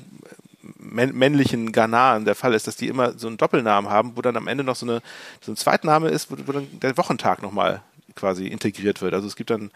männ 0.79 1.17
männlichen 1.17 1.73
Ghanaren 1.73 2.25
der 2.25 2.35
Fall 2.35 2.55
ist, 2.55 2.67
dass 2.67 2.77
die 2.77 2.89
immer 2.89 3.19
so 3.19 3.29
einen 3.29 3.37
Doppelnamen 3.37 3.91
haben, 3.91 4.17
wo 4.17 4.23
dann 4.23 4.37
am 4.37 4.49
Ende 4.49 4.65
noch 4.65 4.77
so, 4.77 4.87
eine, 4.87 5.03
so 5.41 5.53
ein 5.53 5.57
Zweitname 5.57 6.09
ist, 6.09 6.31
wo, 6.31 6.37
wo 6.47 6.53
dann 6.53 6.67
der 6.81 6.97
Wochentag 6.97 7.43
nochmal 7.43 7.83
quasi 8.15 8.47
integriert 8.47 9.03
wird. 9.03 9.15
Also 9.15 9.27
es 9.27 9.37
gibt 9.37 9.51
dann, 9.51 9.71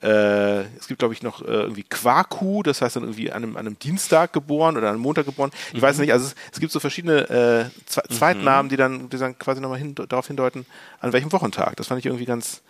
äh, 0.00 0.62
es 0.76 0.88
gibt 0.88 0.98
glaube 0.98 1.14
ich 1.14 1.22
noch 1.22 1.42
äh, 1.42 1.50
irgendwie 1.50 1.82
Kwaku, 1.82 2.62
das 2.62 2.80
heißt 2.80 2.96
dann 2.96 3.04
irgendwie 3.04 3.30
an 3.30 3.42
einem, 3.42 3.56
an 3.56 3.66
einem 3.66 3.78
Dienstag 3.78 4.32
geboren 4.32 4.76
oder 4.76 4.88
an 4.88 4.94
einem 4.94 5.02
Montag 5.02 5.26
geboren. 5.26 5.50
Ich 5.72 5.82
weiß 5.82 5.98
nicht, 5.98 6.12
also 6.12 6.26
es, 6.26 6.34
es 6.52 6.60
gibt 6.60 6.72
so 6.72 6.80
verschiedene 6.80 7.28
äh, 7.28 7.84
Zwe 7.86 8.02
Zweitnamen, 8.08 8.68
die 8.68 8.76
dann, 8.76 9.10
die 9.10 9.18
dann 9.18 9.38
quasi 9.38 9.60
nochmal 9.60 9.78
hin, 9.78 9.94
darauf 9.94 10.26
hindeuten, 10.26 10.66
an 11.00 11.12
welchem 11.12 11.32
Wochentag. 11.32 11.76
Das 11.76 11.88
fand 11.88 11.98
ich 11.98 12.06
irgendwie 12.06 12.24
ganz, 12.24 12.62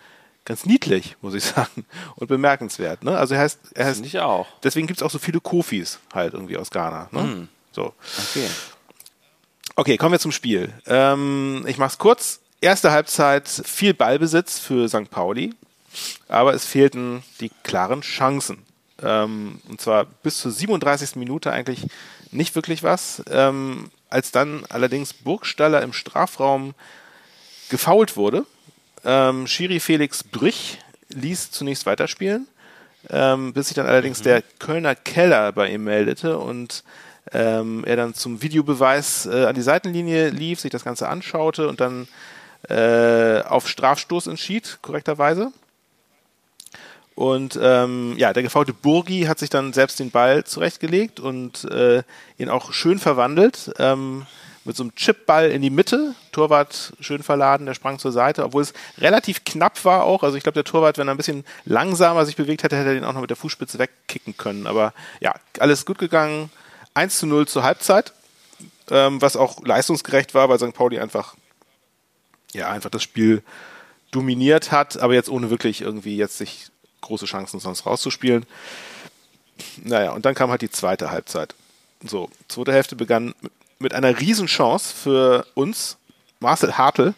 ganz 0.45 0.65
niedlich, 0.65 1.15
muss 1.21 1.33
ich 1.33 1.43
sagen, 1.43 1.85
und 2.15 2.27
bemerkenswert. 2.27 3.03
Ne? 3.03 3.17
Also 3.17 3.35
er 3.35 3.41
heißt, 3.41 3.59
er 3.73 3.85
heißt 3.85 4.05
ich 4.05 4.19
auch. 4.19 4.47
deswegen 4.63 4.87
gibt 4.87 4.99
es 4.99 5.03
auch 5.03 5.11
so 5.11 5.19
viele 5.19 5.39
Kofis 5.39 5.99
halt 6.13 6.33
irgendwie 6.33 6.57
aus 6.57 6.69
Ghana. 6.71 7.09
Ne? 7.11 7.47
So. 7.71 7.93
Okay. 8.31 8.47
Okay, 9.75 9.97
kommen 9.97 10.11
wir 10.11 10.19
zum 10.19 10.31
Spiel. 10.31 10.71
Ähm, 10.85 11.65
ich 11.67 11.77
mach's 11.77 11.97
kurz. 11.97 12.41
Erste 12.61 12.91
Halbzeit 12.91 13.49
viel 13.49 13.93
Ballbesitz 13.93 14.59
für 14.59 14.87
St. 14.87 15.09
Pauli, 15.09 15.53
aber 16.27 16.53
es 16.53 16.65
fehlten 16.65 17.23
die 17.39 17.51
klaren 17.63 18.01
Chancen. 18.01 18.63
Ähm, 19.01 19.61
und 19.67 19.81
zwar 19.81 20.05
bis 20.05 20.39
zur 20.39 20.51
37. 20.51 21.15
Minute 21.15 21.51
eigentlich 21.51 21.85
nicht 22.31 22.55
wirklich 22.55 22.83
was. 22.83 23.23
Ähm, 23.29 23.91
als 24.09 24.31
dann 24.31 24.63
allerdings 24.69 25.13
Burgstaller 25.13 25.81
im 25.81 25.93
Strafraum 25.93 26.73
gefault 27.69 28.15
wurde, 28.15 28.45
ähm, 29.03 29.47
Schiri 29.47 29.79
Felix 29.79 30.23
Brüch 30.23 30.77
ließ 31.09 31.51
zunächst 31.51 31.85
weiterspielen, 31.85 32.47
ähm, 33.09 33.53
bis 33.53 33.67
sich 33.67 33.75
dann 33.75 33.87
allerdings 33.87 34.19
mhm. 34.19 34.23
der 34.23 34.41
Kölner 34.59 34.95
Keller 34.95 35.51
bei 35.51 35.69
ihm 35.69 35.83
meldete 35.83 36.37
und 36.37 36.83
ähm, 37.31 37.83
er 37.85 37.95
dann 37.95 38.13
zum 38.13 38.41
Videobeweis 38.41 39.25
äh, 39.25 39.45
an 39.45 39.55
die 39.55 39.61
Seitenlinie 39.61 40.29
lief, 40.29 40.59
sich 40.59 40.71
das 40.71 40.83
Ganze 40.83 41.09
anschaute 41.09 41.67
und 41.67 41.81
dann 41.81 42.07
äh, 42.69 43.41
auf 43.41 43.67
Strafstoß 43.67 44.27
entschied, 44.27 44.79
korrekterweise. 44.81 45.51
Und 47.15 47.59
ähm, 47.61 48.15
ja, 48.17 48.33
der 48.33 48.43
gefaulte 48.43 48.73
Burgi 48.73 49.23
hat 49.23 49.39
sich 49.39 49.49
dann 49.49 49.73
selbst 49.73 49.99
den 49.99 50.11
Ball 50.11 50.43
zurechtgelegt 50.43 51.19
und 51.19 51.65
äh, 51.65 52.03
ihn 52.37 52.49
auch 52.49 52.73
schön 52.73 52.97
verwandelt. 52.97 53.71
Ähm, 53.77 54.25
mit 54.65 54.77
so 54.77 54.83
einem 54.83 54.95
Chipball 54.95 55.51
in 55.51 55.61
die 55.61 55.69
Mitte. 55.69 56.15
Torwart 56.31 56.93
schön 56.99 57.21
verladen, 57.21 57.65
der 57.65 57.73
sprang 57.73 57.99
zur 57.99 58.11
Seite, 58.11 58.43
obwohl 58.45 58.61
es 58.61 58.73
relativ 58.97 59.43
knapp 59.43 59.83
war 59.83 60.03
auch. 60.03 60.23
Also 60.23 60.37
ich 60.37 60.43
glaube, 60.43 60.55
der 60.55 60.63
Torwart, 60.63 60.97
wenn 60.97 61.07
er 61.07 61.13
ein 61.13 61.17
bisschen 61.17 61.43
langsamer 61.65 62.25
sich 62.25 62.35
bewegt 62.35 62.63
hätte, 62.63 62.77
hätte 62.77 62.89
er 62.89 62.95
den 62.95 63.03
auch 63.03 63.13
noch 63.13 63.21
mit 63.21 63.29
der 63.29 63.37
Fußspitze 63.37 63.77
wegkicken 63.77 64.37
können. 64.37 64.65
Aber 64.65 64.93
ja, 65.19 65.33
alles 65.59 65.85
gut 65.85 65.97
gegangen. 65.97 66.49
1 66.93 67.19
zu 67.19 67.27
0 67.27 67.47
zur 67.47 67.63
Halbzeit, 67.63 68.13
ähm, 68.89 69.21
was 69.21 69.35
auch 69.35 69.63
leistungsgerecht 69.65 70.33
war, 70.33 70.47
weil 70.49 70.59
St. 70.59 70.73
Pauli 70.73 70.99
einfach, 70.99 71.35
ja, 72.53 72.69
einfach 72.69 72.91
das 72.91 73.03
Spiel 73.03 73.43
dominiert 74.11 74.71
hat, 74.71 74.97
aber 74.97 75.15
jetzt 75.15 75.29
ohne 75.29 75.49
wirklich 75.49 75.81
irgendwie 75.81 76.15
jetzt 76.15 76.37
sich 76.37 76.67
große 77.03 77.25
Chancen 77.25 77.59
sonst 77.59 77.85
rauszuspielen. 77.85 78.45
Naja, 79.83 80.11
und 80.11 80.25
dann 80.25 80.35
kam 80.35 80.49
halt 80.49 80.61
die 80.61 80.71
zweite 80.71 81.11
Halbzeit. 81.11 81.53
So, 82.05 82.29
zweite 82.47 82.73
Hälfte 82.73 82.95
begann 82.95 83.33
mit 83.79 83.93
einer 83.93 84.19
Riesenchance 84.19 84.93
für 84.93 85.45
uns, 85.53 85.97
Marcel 86.39 86.77
Hartl, 86.77 87.13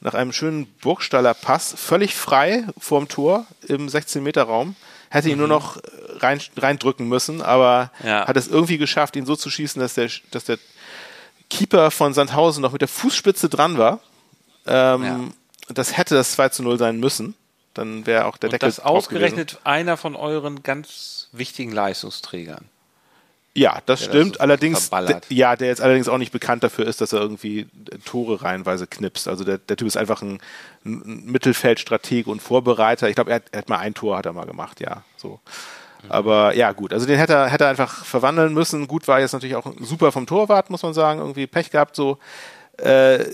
nach 0.00 0.14
einem 0.14 0.32
schönen 0.32 0.66
Burgstaller 0.80 1.34
Pass, 1.34 1.74
völlig 1.76 2.14
frei 2.14 2.64
vorm 2.78 3.08
Tor 3.08 3.46
im 3.68 3.86
16-Meter-Raum. 3.88 4.74
Hätte 5.10 5.28
ihn 5.28 5.34
mhm. 5.34 5.40
nur 5.40 5.48
noch 5.48 5.78
rein, 6.20 6.40
reindrücken 6.56 7.06
müssen, 7.06 7.42
aber 7.42 7.90
ja. 8.02 8.26
hat 8.26 8.36
es 8.36 8.48
irgendwie 8.48 8.78
geschafft, 8.78 9.16
ihn 9.16 9.26
so 9.26 9.36
zu 9.36 9.50
schießen, 9.50 9.80
dass 9.80 9.94
der, 9.94 10.08
dass 10.30 10.44
der 10.44 10.58
Keeper 11.50 11.90
von 11.90 12.14
Sandhausen 12.14 12.62
noch 12.62 12.72
mit 12.72 12.80
der 12.80 12.88
Fußspitze 12.88 13.48
dran 13.48 13.76
war. 13.76 14.00
Ähm, 14.66 15.02
ja. 15.02 15.20
Das 15.74 15.96
hätte 15.96 16.14
das 16.14 16.32
2 16.32 16.48
zu 16.50 16.62
0 16.62 16.78
sein 16.78 16.98
müssen. 16.98 17.34
Dann 17.74 18.06
wäre 18.06 18.26
auch 18.26 18.36
der 18.36 18.48
Und 18.48 18.54
Deckel 18.54 18.68
das 18.68 18.80
ausgerechnet 18.80 19.58
einer 19.64 19.96
von 19.96 20.16
euren 20.16 20.62
ganz 20.62 21.28
wichtigen 21.32 21.72
Leistungsträgern. 21.72 22.68
Ja, 23.52 23.78
das 23.86 24.04
stimmt. 24.04 24.36
Das 24.36 24.40
allerdings, 24.40 24.90
der, 24.90 25.20
ja, 25.28 25.56
der 25.56 25.68
jetzt 25.68 25.80
allerdings 25.80 26.08
auch 26.08 26.18
nicht 26.18 26.30
bekannt 26.30 26.62
dafür 26.62 26.86
ist, 26.86 27.00
dass 27.00 27.12
er 27.12 27.20
irgendwie 27.20 27.66
Tore 28.04 28.42
reihenweise 28.42 28.86
knipst. 28.86 29.26
Also 29.26 29.42
der, 29.42 29.58
der 29.58 29.76
Typ 29.76 29.88
ist 29.88 29.96
einfach 29.96 30.22
ein, 30.22 30.40
ein 30.84 31.24
Mittelfeldstratege 31.26 32.30
und 32.30 32.40
Vorbereiter. 32.40 33.08
Ich 33.08 33.16
glaube, 33.16 33.32
er, 33.32 33.42
er, 33.50 33.58
hat 33.58 33.68
mal 33.68 33.78
ein 33.78 33.94
Tor 33.94 34.16
hat 34.16 34.26
er 34.26 34.32
mal 34.32 34.46
gemacht, 34.46 34.80
ja. 34.80 35.02
So. 35.16 35.40
Mhm. 36.04 36.10
Aber 36.10 36.54
ja, 36.54 36.70
gut. 36.70 36.92
Also 36.92 37.06
den 37.06 37.18
hätte 37.18 37.32
er, 37.32 37.48
hätte 37.48 37.64
er 37.64 37.70
einfach 37.70 38.04
verwandeln 38.04 38.54
müssen. 38.54 38.86
Gut 38.86 39.08
war 39.08 39.18
jetzt 39.18 39.32
natürlich 39.32 39.56
auch 39.56 39.72
super 39.80 40.12
vom 40.12 40.26
Torwart, 40.26 40.70
muss 40.70 40.84
man 40.84 40.94
sagen. 40.94 41.18
Irgendwie 41.18 41.48
Pech 41.48 41.70
gehabt, 41.70 41.96
so. 41.96 42.18
Äh, 42.76 43.24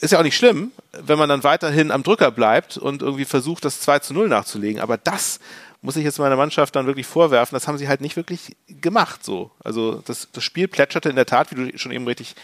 ist 0.00 0.12
ja 0.12 0.18
auch 0.18 0.24
nicht 0.24 0.36
schlimm, 0.36 0.72
wenn 0.92 1.18
man 1.18 1.28
dann 1.28 1.44
weiterhin 1.44 1.90
am 1.90 2.02
Drücker 2.02 2.30
bleibt 2.30 2.76
und 2.76 3.02
irgendwie 3.02 3.24
versucht, 3.24 3.64
das 3.64 3.80
2 3.80 4.00
zu 4.00 4.14
0 4.14 4.28
nachzulegen. 4.28 4.80
Aber 4.80 4.96
das 4.96 5.40
muss 5.80 5.96
ich 5.96 6.04
jetzt 6.04 6.18
meiner 6.18 6.36
Mannschaft 6.36 6.74
dann 6.74 6.86
wirklich 6.86 7.06
vorwerfen, 7.06 7.54
das 7.54 7.68
haben 7.68 7.78
sie 7.78 7.88
halt 7.88 8.00
nicht 8.00 8.16
wirklich 8.16 8.56
gemacht. 8.68 9.24
So. 9.24 9.50
Also 9.62 10.02
das, 10.04 10.28
das 10.32 10.42
Spiel 10.42 10.66
plätscherte 10.66 11.08
in 11.08 11.16
der 11.16 11.26
Tat, 11.26 11.50
wie 11.50 11.70
du 11.70 11.78
schon 11.78 11.92
eben 11.92 12.06
richtig 12.06 12.34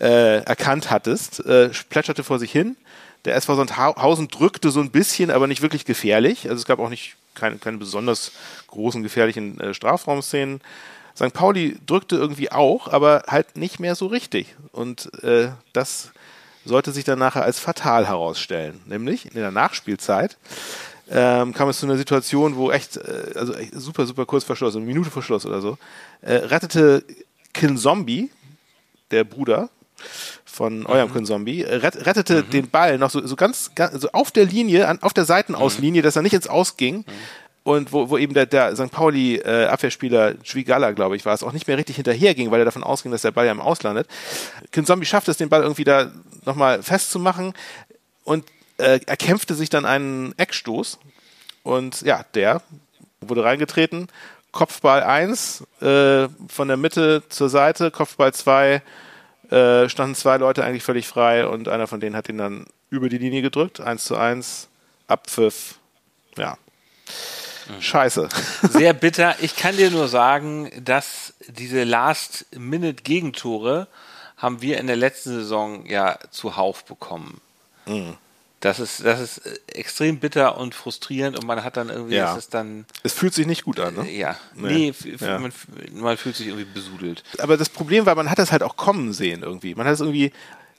äh, 0.00 0.42
erkannt 0.42 0.90
hattest, 0.90 1.44
äh, 1.44 1.70
plätscherte 1.90 2.24
vor 2.24 2.38
sich 2.38 2.50
hin. 2.50 2.76
Der 3.24 3.34
SV 3.36 3.56
Sandhausen 3.56 4.28
drückte 4.28 4.70
so 4.70 4.80
ein 4.80 4.90
bisschen, 4.90 5.30
aber 5.30 5.46
nicht 5.46 5.60
wirklich 5.60 5.84
gefährlich. 5.84 6.48
Also 6.48 6.60
es 6.60 6.64
gab 6.64 6.78
auch 6.78 6.88
nicht 6.88 7.16
keine, 7.34 7.56
keine 7.56 7.76
besonders 7.76 8.32
großen 8.68 9.02
gefährlichen 9.02 9.60
äh, 9.60 9.74
Strafraumszenen. 9.74 10.60
St. 11.14 11.32
Pauli 11.32 11.76
drückte 11.84 12.16
irgendwie 12.16 12.52
auch, 12.52 12.88
aber 12.88 13.24
halt 13.26 13.56
nicht 13.56 13.80
mehr 13.80 13.96
so 13.96 14.06
richtig. 14.06 14.54
Und 14.72 15.12
äh, 15.24 15.50
das 15.72 16.12
sollte 16.68 16.92
sich 16.92 17.04
dann 17.04 17.18
nachher 17.18 17.42
als 17.42 17.58
fatal 17.58 18.06
herausstellen. 18.06 18.80
Nämlich 18.86 19.26
in 19.26 19.34
der 19.34 19.50
Nachspielzeit 19.50 20.36
ähm, 21.10 21.54
kam 21.54 21.68
es 21.68 21.80
zu 21.80 21.86
einer 21.86 21.96
Situation, 21.96 22.56
wo 22.56 22.70
echt, 22.70 22.96
äh, 22.96 23.32
also 23.34 23.54
echt 23.54 23.74
super, 23.74 24.06
super 24.06 24.26
kurz 24.26 24.44
vor 24.44 24.56
Schluss, 24.56 24.76
eine 24.76 24.84
Minute 24.84 25.10
vor 25.10 25.22
Schluss 25.22 25.46
oder 25.46 25.60
so, 25.60 25.78
äh, 26.20 26.34
rettete 26.34 27.02
Zombie, 27.76 28.30
der 29.10 29.24
Bruder 29.24 29.70
von 30.44 30.86
eurem 30.86 31.12
mhm. 31.12 31.24
Zombie, 31.24 31.62
rett, 31.62 32.06
rettete 32.06 32.42
mhm. 32.42 32.50
den 32.50 32.70
Ball 32.70 32.98
noch 32.98 33.10
so, 33.10 33.26
so 33.26 33.36
ganz, 33.36 33.72
ganz 33.74 34.00
so 34.00 34.10
auf 34.12 34.30
der 34.30 34.44
Linie, 34.44 34.86
an, 34.86 35.02
auf 35.02 35.12
der 35.12 35.24
Seitenauslinie, 35.24 36.02
mhm. 36.02 36.04
dass 36.04 36.16
er 36.16 36.22
nicht 36.22 36.34
ins 36.34 36.46
Ausging. 36.46 36.98
Mhm. 36.98 37.04
Und 37.68 37.92
wo, 37.92 38.08
wo 38.08 38.16
eben 38.16 38.32
der, 38.32 38.46
der 38.46 38.74
St. 38.74 38.90
Pauli 38.90 39.36
äh, 39.36 39.66
Abwehrspieler 39.66 40.42
Zwigala, 40.42 40.92
glaube 40.92 41.16
ich, 41.16 41.26
war 41.26 41.34
es, 41.34 41.42
auch 41.42 41.52
nicht 41.52 41.68
mehr 41.68 41.76
richtig 41.76 41.96
hinterherging, 41.96 42.50
weil 42.50 42.62
er 42.62 42.64
davon 42.64 42.82
ausging, 42.82 43.12
dass 43.12 43.20
der 43.20 43.30
Ball 43.30 43.44
ja 43.44 43.52
im 43.52 43.60
Auslandet. 43.60 44.08
Zombie 44.72 45.04
schafft 45.04 45.28
es, 45.28 45.36
den 45.36 45.50
Ball 45.50 45.60
irgendwie 45.60 45.84
da 45.84 46.10
nochmal 46.46 46.82
festzumachen. 46.82 47.52
Und 48.24 48.46
äh, 48.78 49.00
er 49.04 49.16
kämpfte 49.18 49.52
sich 49.54 49.68
dann 49.68 49.84
einen 49.84 50.32
Eckstoß 50.38 50.98
und 51.62 52.00
ja, 52.00 52.24
der 52.32 52.62
wurde 53.20 53.44
reingetreten. 53.44 54.08
Kopfball 54.50 55.02
1 55.02 55.64
äh, 55.82 56.28
von 56.48 56.68
der 56.68 56.78
Mitte 56.78 57.22
zur 57.28 57.50
Seite, 57.50 57.90
Kopfball 57.90 58.32
2 58.32 58.80
äh, 59.50 59.88
standen 59.90 60.14
zwei 60.14 60.38
Leute 60.38 60.64
eigentlich 60.64 60.84
völlig 60.84 61.06
frei 61.06 61.46
und 61.46 61.68
einer 61.68 61.86
von 61.86 62.00
denen 62.00 62.16
hat 62.16 62.30
ihn 62.30 62.38
dann 62.38 62.64
über 62.88 63.10
die 63.10 63.18
Linie 63.18 63.42
gedrückt. 63.42 63.78
1 63.78 64.06
zu 64.06 64.16
1, 64.16 64.70
Abpfiff. 65.06 65.74
Ja. 66.38 66.56
Mhm. 67.68 67.82
Scheiße. 67.82 68.28
Sehr 68.70 68.92
bitter. 68.92 69.36
Ich 69.40 69.56
kann 69.56 69.76
dir 69.76 69.90
nur 69.90 70.08
sagen, 70.08 70.70
dass 70.84 71.34
diese 71.48 71.84
Last-Minute-Gegentore 71.84 73.88
haben 74.36 74.62
wir 74.62 74.78
in 74.78 74.86
der 74.86 74.96
letzten 74.96 75.30
Saison 75.30 75.86
ja 75.86 76.18
zuhauf 76.30 76.84
bekommen. 76.84 77.40
Mhm. 77.86 78.16
Das 78.60 78.80
ist, 78.80 79.04
das 79.04 79.20
ist 79.20 79.38
äh, 79.38 79.56
extrem 79.68 80.18
bitter 80.18 80.58
und 80.58 80.74
frustrierend 80.74 81.38
und 81.38 81.46
man 81.46 81.62
hat 81.62 81.76
dann 81.76 81.90
irgendwie, 81.90 82.16
ja. 82.16 82.36
ist 82.36 82.54
dann. 82.54 82.86
Es 83.04 83.12
fühlt 83.12 83.32
sich 83.32 83.46
nicht 83.46 83.64
gut 83.64 83.78
an, 83.78 83.94
ne? 83.94 84.10
Ja. 84.10 84.36
Nee, 84.54 84.92
nee 85.04 85.16
ja. 85.20 85.38
Man, 85.38 85.52
man, 85.92 86.16
fühlt 86.16 86.34
sich 86.34 86.48
irgendwie 86.48 86.66
besudelt. 86.66 87.22
Aber 87.38 87.56
das 87.56 87.68
Problem 87.68 88.04
war, 88.04 88.16
man 88.16 88.28
hat 88.28 88.38
das 88.38 88.50
halt 88.50 88.64
auch 88.64 88.76
kommen 88.76 89.12
sehen 89.12 89.42
irgendwie. 89.42 89.76
Man 89.76 89.86
hat 89.86 89.94
es 89.94 90.00
irgendwie, 90.00 90.32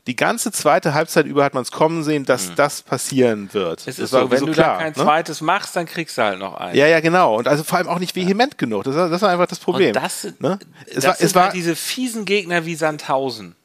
die 0.08 0.16
ganze 0.16 0.52
zweite 0.52 0.94
Halbzeit 0.94 1.26
über 1.26 1.44
hat 1.44 1.54
man 1.54 1.64
es 1.64 1.72
kommen 1.72 2.04
sehen, 2.04 2.26
dass 2.26 2.50
mhm. 2.50 2.56
das 2.56 2.82
passieren 2.82 3.54
wird. 3.54 3.86
Es 3.86 4.00
ist 4.00 4.12
so, 4.12 4.32
wenn 4.32 4.40
so 4.40 4.46
du 4.48 4.54
klar, 4.54 4.78
da 4.78 4.84
kein 4.84 4.94
ne? 4.94 5.04
zweites 5.04 5.42
machst, 5.42 5.76
dann 5.76 5.86
kriegst 5.86 6.18
du 6.18 6.24
halt 6.24 6.40
noch 6.40 6.56
einen. 6.56 6.76
Ja, 6.76 6.88
ja, 6.88 7.00
genau. 7.00 7.38
Und 7.38 7.48
also 7.48 7.64
vor 7.64 7.78
allem 7.78 7.88
auch 7.88 8.00
nicht 8.00 8.16
vehement 8.16 8.54
ja. 8.54 8.58
genug. 8.58 8.86
Das, 8.86 8.96
das 8.96 9.22
war 9.22 9.30
einfach 9.30 9.48
das 9.48 9.60
Problem. 9.60 9.96
Und 9.96 10.02
das, 10.02 10.28
ne? 10.40 10.60
es 10.88 10.96
das 10.96 11.06
war, 11.06 11.16
sind 11.16 11.26
es 11.26 11.36
war, 11.36 11.44
halt 11.46 11.54
diese 11.54 11.76
fiesen 11.76 12.26
Gegner 12.26 12.66
wie 12.66 12.76
Sandhausen. 12.76 13.56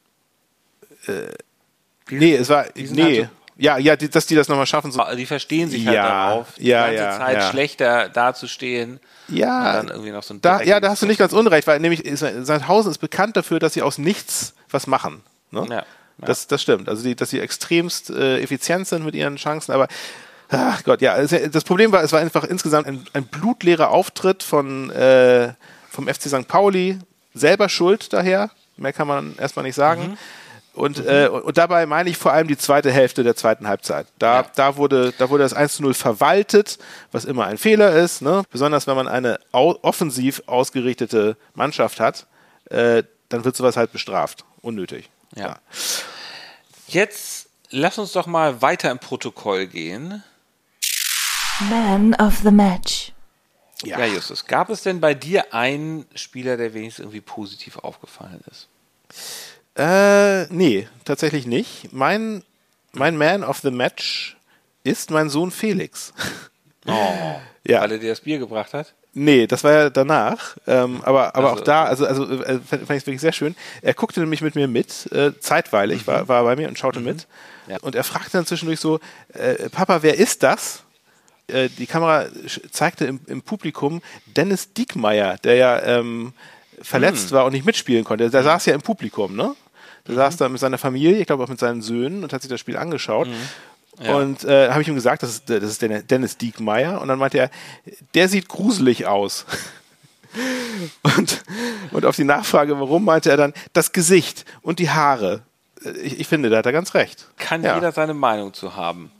Äh, 1.07 1.33
nee, 2.09 2.35
es 2.35 2.49
war, 2.49 2.65
nee. 2.75 3.03
Halt 3.03 3.29
so 3.29 3.29
ja, 3.57 3.77
ja, 3.77 3.95
die, 3.95 4.09
dass 4.09 4.25
die 4.25 4.35
das 4.35 4.49
nochmal 4.49 4.65
schaffen. 4.65 4.91
So. 4.91 5.01
Die 5.15 5.25
verstehen 5.25 5.69
sich 5.69 5.85
halt 5.85 5.95
ja, 5.95 6.03
halt 6.03 6.11
darauf, 6.11 6.53
die 6.57 6.67
ja, 6.67 6.87
ganze 6.87 7.03
ja, 7.03 7.17
Zeit 7.17 7.37
ja. 7.37 7.49
schlechter 7.49 8.09
dazustehen. 8.09 8.99
Ja, 9.27 9.73
dann 9.73 9.87
irgendwie 9.87 10.11
noch 10.11 10.23
so 10.23 10.33
ein 10.33 10.41
da, 10.41 10.61
ja, 10.61 10.79
da 10.79 10.89
hast 10.89 11.01
du 11.01 11.07
nicht 11.07 11.17
ganz 11.17 11.33
unrecht, 11.33 11.65
weil 11.65 11.79
nämlich 11.79 12.03
Sandhausen 12.15 12.91
ist 12.91 12.97
bekannt 12.97 13.37
dafür, 13.37 13.59
dass 13.59 13.73
sie 13.73 13.81
aus 13.81 13.97
nichts 13.97 14.53
was 14.69 14.87
machen. 14.87 15.23
Ne? 15.51 15.65
Ja, 15.69 15.85
ja. 16.19 16.27
Das, 16.27 16.47
das 16.47 16.61
stimmt. 16.61 16.89
Also, 16.89 17.03
die, 17.03 17.15
dass 17.15 17.29
sie 17.29 17.39
extremst 17.39 18.09
äh, 18.09 18.39
effizient 18.39 18.87
sind 18.87 19.05
mit 19.05 19.15
ihren 19.15 19.35
Chancen, 19.35 19.71
aber 19.71 19.87
ach 20.49 20.83
Gott, 20.83 21.01
ja, 21.01 21.21
das 21.21 21.63
Problem 21.63 21.91
war, 21.91 22.03
es 22.03 22.11
war 22.11 22.19
einfach 22.19 22.43
insgesamt 22.43 22.87
ein, 22.87 23.05
ein 23.13 23.25
blutleerer 23.25 23.89
Auftritt 23.89 24.43
von 24.43 24.89
äh, 24.91 25.53
vom 25.89 26.07
FC 26.07 26.23
St. 26.23 26.47
Pauli, 26.47 26.99
selber 27.33 27.69
schuld 27.69 28.13
daher. 28.13 28.51
Mehr 28.77 28.93
kann 28.93 29.07
man 29.07 29.35
erstmal 29.37 29.63
nicht 29.63 29.75
sagen. 29.75 30.09
Mhm. 30.09 30.17
Und, 30.75 31.03
mhm. 31.03 31.09
äh, 31.09 31.27
und 31.27 31.57
dabei 31.57 31.85
meine 31.85 32.09
ich 32.09 32.17
vor 32.17 32.33
allem 32.33 32.49
die 32.49 32.57
zweite 32.57 32.91
Hälfte 32.91 33.23
der 33.23 33.35
zweiten 33.35 33.67
Halbzeit. 33.67 34.07
Da, 34.19 34.41
ja. 34.41 34.45
da, 34.55 34.75
wurde, 34.75 35.13
da 35.17 35.29
wurde 35.29 35.43
das 35.43 35.53
1 35.53 35.77
zu 35.77 35.83
0 35.83 35.93
verwaltet, 35.93 36.77
was 37.13 37.23
immer 37.23 37.45
ein 37.45 37.57
Fehler 37.57 37.93
ist. 37.93 38.21
Ne? 38.21 38.43
Besonders 38.51 38.85
wenn 38.85 38.95
man 38.95 39.07
eine 39.07 39.39
offensiv 39.51 40.43
ausgerichtete 40.47 41.37
Mannschaft 41.53 42.01
hat, 42.01 42.27
äh, 42.69 43.03
dann 43.29 43.45
wird 43.45 43.55
sowas 43.55 43.77
halt 43.77 43.93
bestraft. 43.93 44.43
Unnötig. 44.61 45.09
Ja. 45.35 45.59
Jetzt 46.87 47.49
lass 47.69 47.97
uns 47.97 48.13
doch 48.13 48.27
mal 48.27 48.61
weiter 48.61 48.91
im 48.91 48.99
Protokoll 48.99 49.67
gehen. 49.67 50.23
Man 51.69 52.13
of 52.15 52.39
the 52.43 52.51
Match. 52.51 53.13
Ja. 53.83 53.99
ja, 53.99 54.05
Justus. 54.05 54.45
Gab 54.45 54.69
es 54.69 54.83
denn 54.83 55.01
bei 55.01 55.13
dir 55.13 55.53
einen 55.53 56.05
Spieler, 56.15 56.57
der 56.57 56.73
wenigstens 56.73 57.03
irgendwie 57.03 57.21
positiv 57.21 57.77
aufgefallen 57.77 58.41
ist? 58.49 58.67
Äh, 59.77 60.45
nee, 60.53 60.87
tatsächlich 61.03 61.45
nicht. 61.45 61.91
Mein, 61.91 62.43
mein 62.93 63.17
Man 63.17 63.43
of 63.43 63.59
the 63.59 63.71
Match 63.71 64.37
ist 64.83 65.11
mein 65.11 65.29
Sohn 65.29 65.51
Felix. 65.51 66.13
Oh, 66.87 66.91
ja. 67.67 67.81
Weil 67.81 67.93
er 67.93 67.97
dir 67.97 68.09
das 68.09 68.21
Bier 68.21 68.39
gebracht 68.39 68.73
hat? 68.73 68.93
Nee, 69.17 69.47
das 69.47 69.63
war 69.63 69.71
ja 69.71 69.89
danach. 69.89 70.57
Ähm, 70.67 70.99
aber 71.03 71.35
aber 71.35 71.49
Also- 71.51 71.61
auch 71.61 71.63
da, 71.63 71.85
also, 71.85 72.05
also 72.05 72.25
äh, 72.43 72.59
fand, 72.59 72.81
ich 72.83 72.89
es 72.89 73.07
wirklich 73.07 73.21
sehr 73.21 73.31
schön. 73.31 73.55
Er 73.81 73.93
guckte 73.93 74.19
nämlich 74.19 74.41
mit 74.41 74.55
mir 74.55 74.67
mit, 74.67 75.09
äh, 75.13 75.31
zeitweilig, 75.39 76.05
war, 76.05 76.27
war 76.27 76.43
bei 76.43 76.55
mir 76.57 76.67
und 76.67 76.77
schaute 76.77 76.99
mit. 76.99 77.25
Mhm. 77.65 77.71
Ja. 77.71 77.77
Und 77.81 77.95
er 77.95 78.03
fragte 78.03 78.31
dann 78.33 78.45
zwischendurch 78.45 78.79
so, 78.81 78.99
äh, 79.33 79.69
Papa, 79.69 80.03
wer 80.03 80.17
ist 80.19 80.43
das? 80.43 80.83
Äh, 81.47 81.69
die 81.69 81.85
Kamera 81.87 82.25
zeigte 82.71 83.05
im, 83.05 83.21
im 83.27 83.41
Publikum 83.41 84.01
Dennis 84.25 84.73
Diekmeyer, 84.73 85.37
der 85.43 85.55
ja 85.55 85.81
ähm, 85.81 86.33
verletzt 86.81 87.31
Mhm. 87.31 87.35
war 87.35 87.45
und 87.45 87.53
nicht 87.53 87.65
mitspielen 87.65 88.03
konnte. 88.03 88.29
Der 88.29 88.43
saß 88.43 88.65
ja 88.65 88.73
im 88.75 88.81
Publikum, 88.81 89.35
ne? 89.35 89.55
Der 90.07 90.15
saß 90.15 90.37
da 90.37 90.49
mit 90.49 90.59
seiner 90.59 90.77
Familie, 90.77 91.17
ich 91.19 91.25
glaube 91.25 91.43
auch 91.43 91.47
mit 91.47 91.57
seinen 91.59 91.81
Söhnen 91.81 92.21
und 92.23 92.33
hat 92.33 92.41
sich 92.41 92.49
das 92.49 92.59
Spiel 92.59 92.77
angeschaut. 92.77 93.27
Ja. 94.01 94.15
Und 94.15 94.43
äh, 94.43 94.69
habe 94.69 94.81
ich 94.81 94.87
ihm 94.87 94.95
gesagt, 94.95 95.23
das 95.23 95.29
ist, 95.31 95.49
das 95.49 95.63
ist 95.63 95.81
Dennis 95.81 96.37
Diekmeyer. 96.37 97.01
Und 97.01 97.07
dann 97.07 97.19
meinte 97.19 97.37
er, 97.37 97.49
der 98.13 98.27
sieht 98.29 98.47
gruselig 98.49 99.05
aus. 99.05 99.45
und, 101.17 101.43
und 101.91 102.05
auf 102.05 102.15
die 102.15 102.23
Nachfrage, 102.23 102.79
warum, 102.79 103.05
meinte 103.05 103.29
er 103.29 103.37
dann, 103.37 103.53
das 103.73 103.91
Gesicht 103.93 104.45
und 104.61 104.79
die 104.79 104.89
Haare. 104.89 105.43
Äh, 105.83 105.91
Ich, 106.01 106.19
ich 106.21 106.27
finde, 106.27 106.49
da 106.49 106.57
hat 106.57 106.65
er 106.65 106.71
ganz 106.73 106.93
recht. 106.93 107.27
Kann 107.37 107.63
Ja. 107.63 107.75
jeder 107.75 107.91
seine 107.91 108.13
Meinung 108.13 108.53
zu 108.53 108.75
haben. 108.75 109.11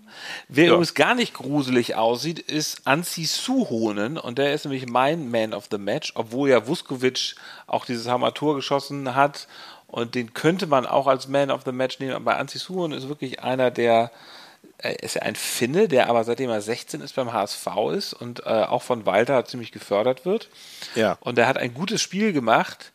Wer 0.48 0.66
Ja. 0.66 0.70
übrigens 0.72 0.94
gar 0.94 1.14
nicht 1.16 1.34
gruselig 1.34 1.96
aussieht, 1.96 2.40
ist 2.40 2.82
Anzi 2.86 3.26
Suhonen 3.26 4.18
und 4.18 4.38
der 4.38 4.54
ist 4.54 4.66
nämlich 4.66 4.88
mein 4.88 5.30
Man 5.30 5.54
of 5.54 5.66
the 5.72 5.78
Match, 5.78 6.14
obwohl 6.16 6.50
ja 6.50 6.68
Vuskovic 6.68 7.36
auch 7.68 7.86
dieses 7.86 8.08
Hammer-Tor 8.08 8.56
geschossen 8.56 9.14
hat 9.16 9.48
und 9.88 10.16
den 10.16 10.34
könnte 10.34 10.68
man 10.68 10.86
auch 10.86 11.08
als 11.08 11.28
Man 11.28 11.52
of 11.52 11.62
the 11.66 11.72
Match 11.74 12.00
nehmen, 12.00 12.14
aber 12.14 12.38
Anzi 12.38 12.58
Suhonen 12.60 12.98
ist 12.98 13.08
wirklich 13.10 13.44
einer, 13.44 13.72
der 13.72 13.94
er 13.94 14.12
ist 14.94 15.16
ja 15.16 15.22
ein 15.22 15.36
Finne, 15.36 15.88
der 15.88 16.10
aber 16.10 16.24
seitdem 16.24 16.50
er 16.50 16.62
16 16.62 17.02
ist 17.02 17.16
beim 17.16 17.34
HSV 17.34 17.68
ist 17.94 18.14
und 18.14 18.42
äh, 18.46 18.50
auch 18.50 18.82
von 18.82 19.06
Walter 19.06 19.46
ziemlich 19.46 19.72
gefördert 19.72 20.26
wird. 20.26 20.50
Ja. 20.96 21.18
Und 21.22 21.38
er 21.38 21.48
hat 21.48 21.58
ein 21.58 21.74
gutes 21.74 22.02
Spiel 22.02 22.34
gemacht 22.34 22.92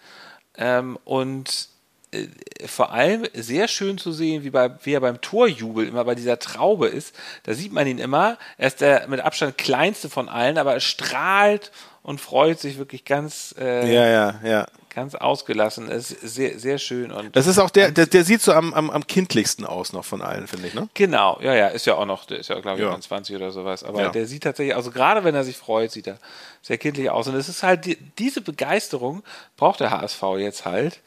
ähm, 0.56 0.98
und 1.04 1.68
äh, 2.12 2.26
vor 2.66 2.92
allem 2.92 3.26
sehr 3.34 3.68
schön 3.68 3.98
zu 3.98 4.12
sehen, 4.12 4.42
wie, 4.44 4.50
bei, 4.50 4.70
wie 4.82 4.92
er 4.92 5.00
beim 5.00 5.20
Torjubel 5.20 5.86
immer 5.86 6.04
bei 6.04 6.14
dieser 6.14 6.38
Traube 6.38 6.88
ist. 6.88 7.14
Da 7.44 7.54
sieht 7.54 7.72
man 7.72 7.86
ihn 7.86 7.98
immer. 7.98 8.38
Er 8.58 8.66
ist 8.66 8.80
der 8.80 9.06
mit 9.08 9.20
Abstand 9.20 9.58
kleinste 9.58 10.08
von 10.08 10.28
allen, 10.28 10.58
aber 10.58 10.74
er 10.74 10.80
strahlt 10.80 11.70
und 12.02 12.20
freut 12.20 12.58
sich 12.58 12.78
wirklich 12.78 13.04
ganz, 13.04 13.54
äh, 13.58 13.92
Ja, 13.92 14.06
ja, 14.06 14.40
ja. 14.42 14.66
Ganz 15.00 15.14
ausgelassen. 15.14 15.88
Ist 15.88 16.08
sehr, 16.08 16.58
sehr 16.58 16.78
schön. 16.78 17.10
Und 17.10 17.34
Das 17.34 17.46
ist 17.46 17.58
auch 17.58 17.70
der, 17.70 17.90
der, 17.90 18.06
der 18.06 18.24
sieht 18.24 18.42
so 18.42 18.52
am, 18.52 18.72
am, 18.74 18.90
am 18.90 19.06
kindlichsten 19.06 19.64
aus 19.64 19.92
noch 19.92 20.04
von 20.04 20.20
allen, 20.22 20.46
finde 20.46 20.68
ich, 20.68 20.74
ne? 20.74 20.88
Genau, 20.94 21.38
ja, 21.42 21.54
ja, 21.54 21.68
ist 21.68 21.86
ja 21.86 21.94
auch 21.94 22.04
noch, 22.06 22.26
der 22.26 22.38
ist 22.40 22.48
ja, 22.48 22.60
glaube 22.60 22.78
ich, 22.78 22.84
Ja. 22.84 22.90
21 22.90 23.34
oder 23.36 23.50
sowas. 23.50 23.82
Aber 23.82 24.02
Ja. 24.02 24.08
der 24.10 24.26
sieht 24.26 24.42
tatsächlich, 24.42 24.76
also 24.76 24.90
gerade 24.90 25.24
wenn 25.24 25.34
er 25.34 25.44
sich 25.44 25.56
freut, 25.56 25.90
sieht 25.90 26.06
er 26.06 26.18
sehr 26.62 26.78
kindlich 26.78 27.10
aus. 27.10 27.26
Und 27.28 27.34
es 27.34 27.48
ist 27.48 27.62
halt, 27.62 27.86
die, 27.86 27.96
diese 28.18 28.40
Begeisterung 28.42 29.22
braucht 29.56 29.80
der 29.80 29.90
HSV 29.90 30.22
jetzt 30.38 30.64
halt. 30.66 31.00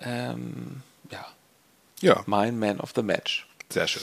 Ähm, 0.00 0.82
ja, 1.10 1.24
Ja, 2.00 2.22
mein 2.26 2.58
Man 2.58 2.80
of 2.80 2.90
the 2.94 3.02
Match. 3.02 3.46
sehr 3.70 3.86
schön. 3.88 4.02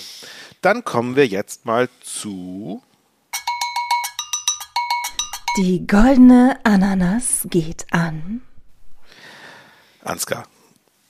Dann 0.61 0.83
kommen 0.83 1.15
wir 1.15 1.27
jetzt 1.27 1.65
mal 1.65 1.89
zu. 2.01 2.81
Die 5.57 5.87
goldene 5.87 6.59
Ananas 6.63 7.47
geht 7.49 7.85
an. 7.91 8.41
Ansgar. 10.05 10.47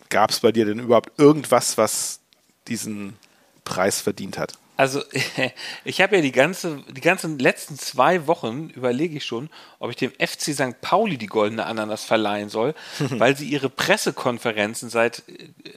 Gab 0.10 0.32
es 0.32 0.40
bei 0.40 0.52
dir 0.52 0.66
denn 0.66 0.80
überhaupt 0.80 1.20
irgendwas, 1.20 1.78
was 1.78 2.20
diesen 2.68 3.18
Preis 3.64 4.02
verdient 4.02 4.38
hat? 4.38 4.54
Also, 4.78 5.02
ich 5.86 6.02
habe 6.02 6.18
ja 6.18 6.22
die, 6.22 6.32
ganze, 6.32 6.84
die 6.90 7.02
ganzen 7.02 7.40
letzten 7.40 7.78
zwei 7.78 8.28
Wochen 8.28 8.70
überlege 8.70 9.18
ich 9.18 9.26
schon, 9.26 9.50
ob 9.80 9.90
ich 9.90 9.96
dem 9.96 10.12
FC 10.12 10.54
St. 10.54 10.82
Pauli 10.82 11.18
die 11.18 11.28
goldene 11.28 11.66
Ananas 11.66 12.04
verleihen 12.04 12.50
soll, 12.50 12.76
weil 13.00 13.38
sie 13.38 13.48
ihre 13.48 13.70
Pressekonferenzen 13.70 14.90
seit, 14.90 15.24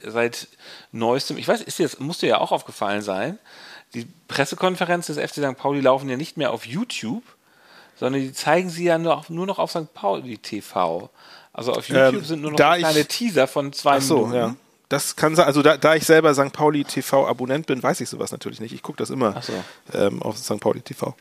seit 0.03 0.47
neuestem, 0.91 1.37
ich 1.37 1.47
weiß, 1.47 1.61
ist 1.61 1.79
dir 1.79 1.83
das, 1.83 1.99
muss 1.99 2.19
dir 2.19 2.27
ja 2.27 2.37
auch 2.39 2.51
aufgefallen 2.51 3.01
sein, 3.01 3.39
die 3.93 4.07
Pressekonferenzen 4.27 5.15
des 5.15 5.31
FC 5.31 5.37
St. 5.37 5.57
Pauli 5.57 5.81
laufen 5.81 6.09
ja 6.09 6.17
nicht 6.17 6.37
mehr 6.37 6.51
auf 6.51 6.65
YouTube, 6.65 7.23
sondern 7.95 8.21
die 8.21 8.33
zeigen 8.33 8.69
sie 8.69 8.85
ja 8.85 8.97
nur, 8.97 9.25
nur 9.29 9.45
noch 9.47 9.59
auf 9.59 9.71
St. 9.71 9.93
Pauli 9.93 10.37
TV. 10.37 11.09
Also 11.59 11.73
auf 11.73 11.87
YouTube 11.89 12.13
Ähm, 12.15 12.23
sind 12.23 12.41
nur 12.41 12.51
noch 12.51 12.57
da 12.57 12.75
ich- 12.75 12.83
kleine 12.83 13.05
Teaser 13.05 13.47
von 13.47 13.73
zwei 13.73 13.97
Ach 13.97 14.01
so, 14.01 14.15
Minuten. 14.27 14.35
ja. 14.35 14.55
Das 14.87 15.15
kann 15.15 15.35
sein, 15.35 15.45
also 15.45 15.61
da, 15.61 15.77
da 15.77 15.93
ich 15.95 16.05
selber 16.05 16.33
St. 16.33 16.51
Pauli 16.51 16.83
TV 16.83 17.27
Abonnent 17.27 17.67
bin, 17.67 17.83
weiß 17.83 18.01
ich 18.01 18.09
sowas 18.09 18.31
natürlich 18.31 18.59
nicht. 18.59 18.73
Ich 18.73 18.81
gucke 18.81 18.97
das 18.97 19.11
immer 19.11 19.39
so. 19.41 19.53
ähm, 19.93 20.21
auf 20.23 20.37
St. 20.37 20.59
Pauli 20.59 20.81
TV. 20.81 21.15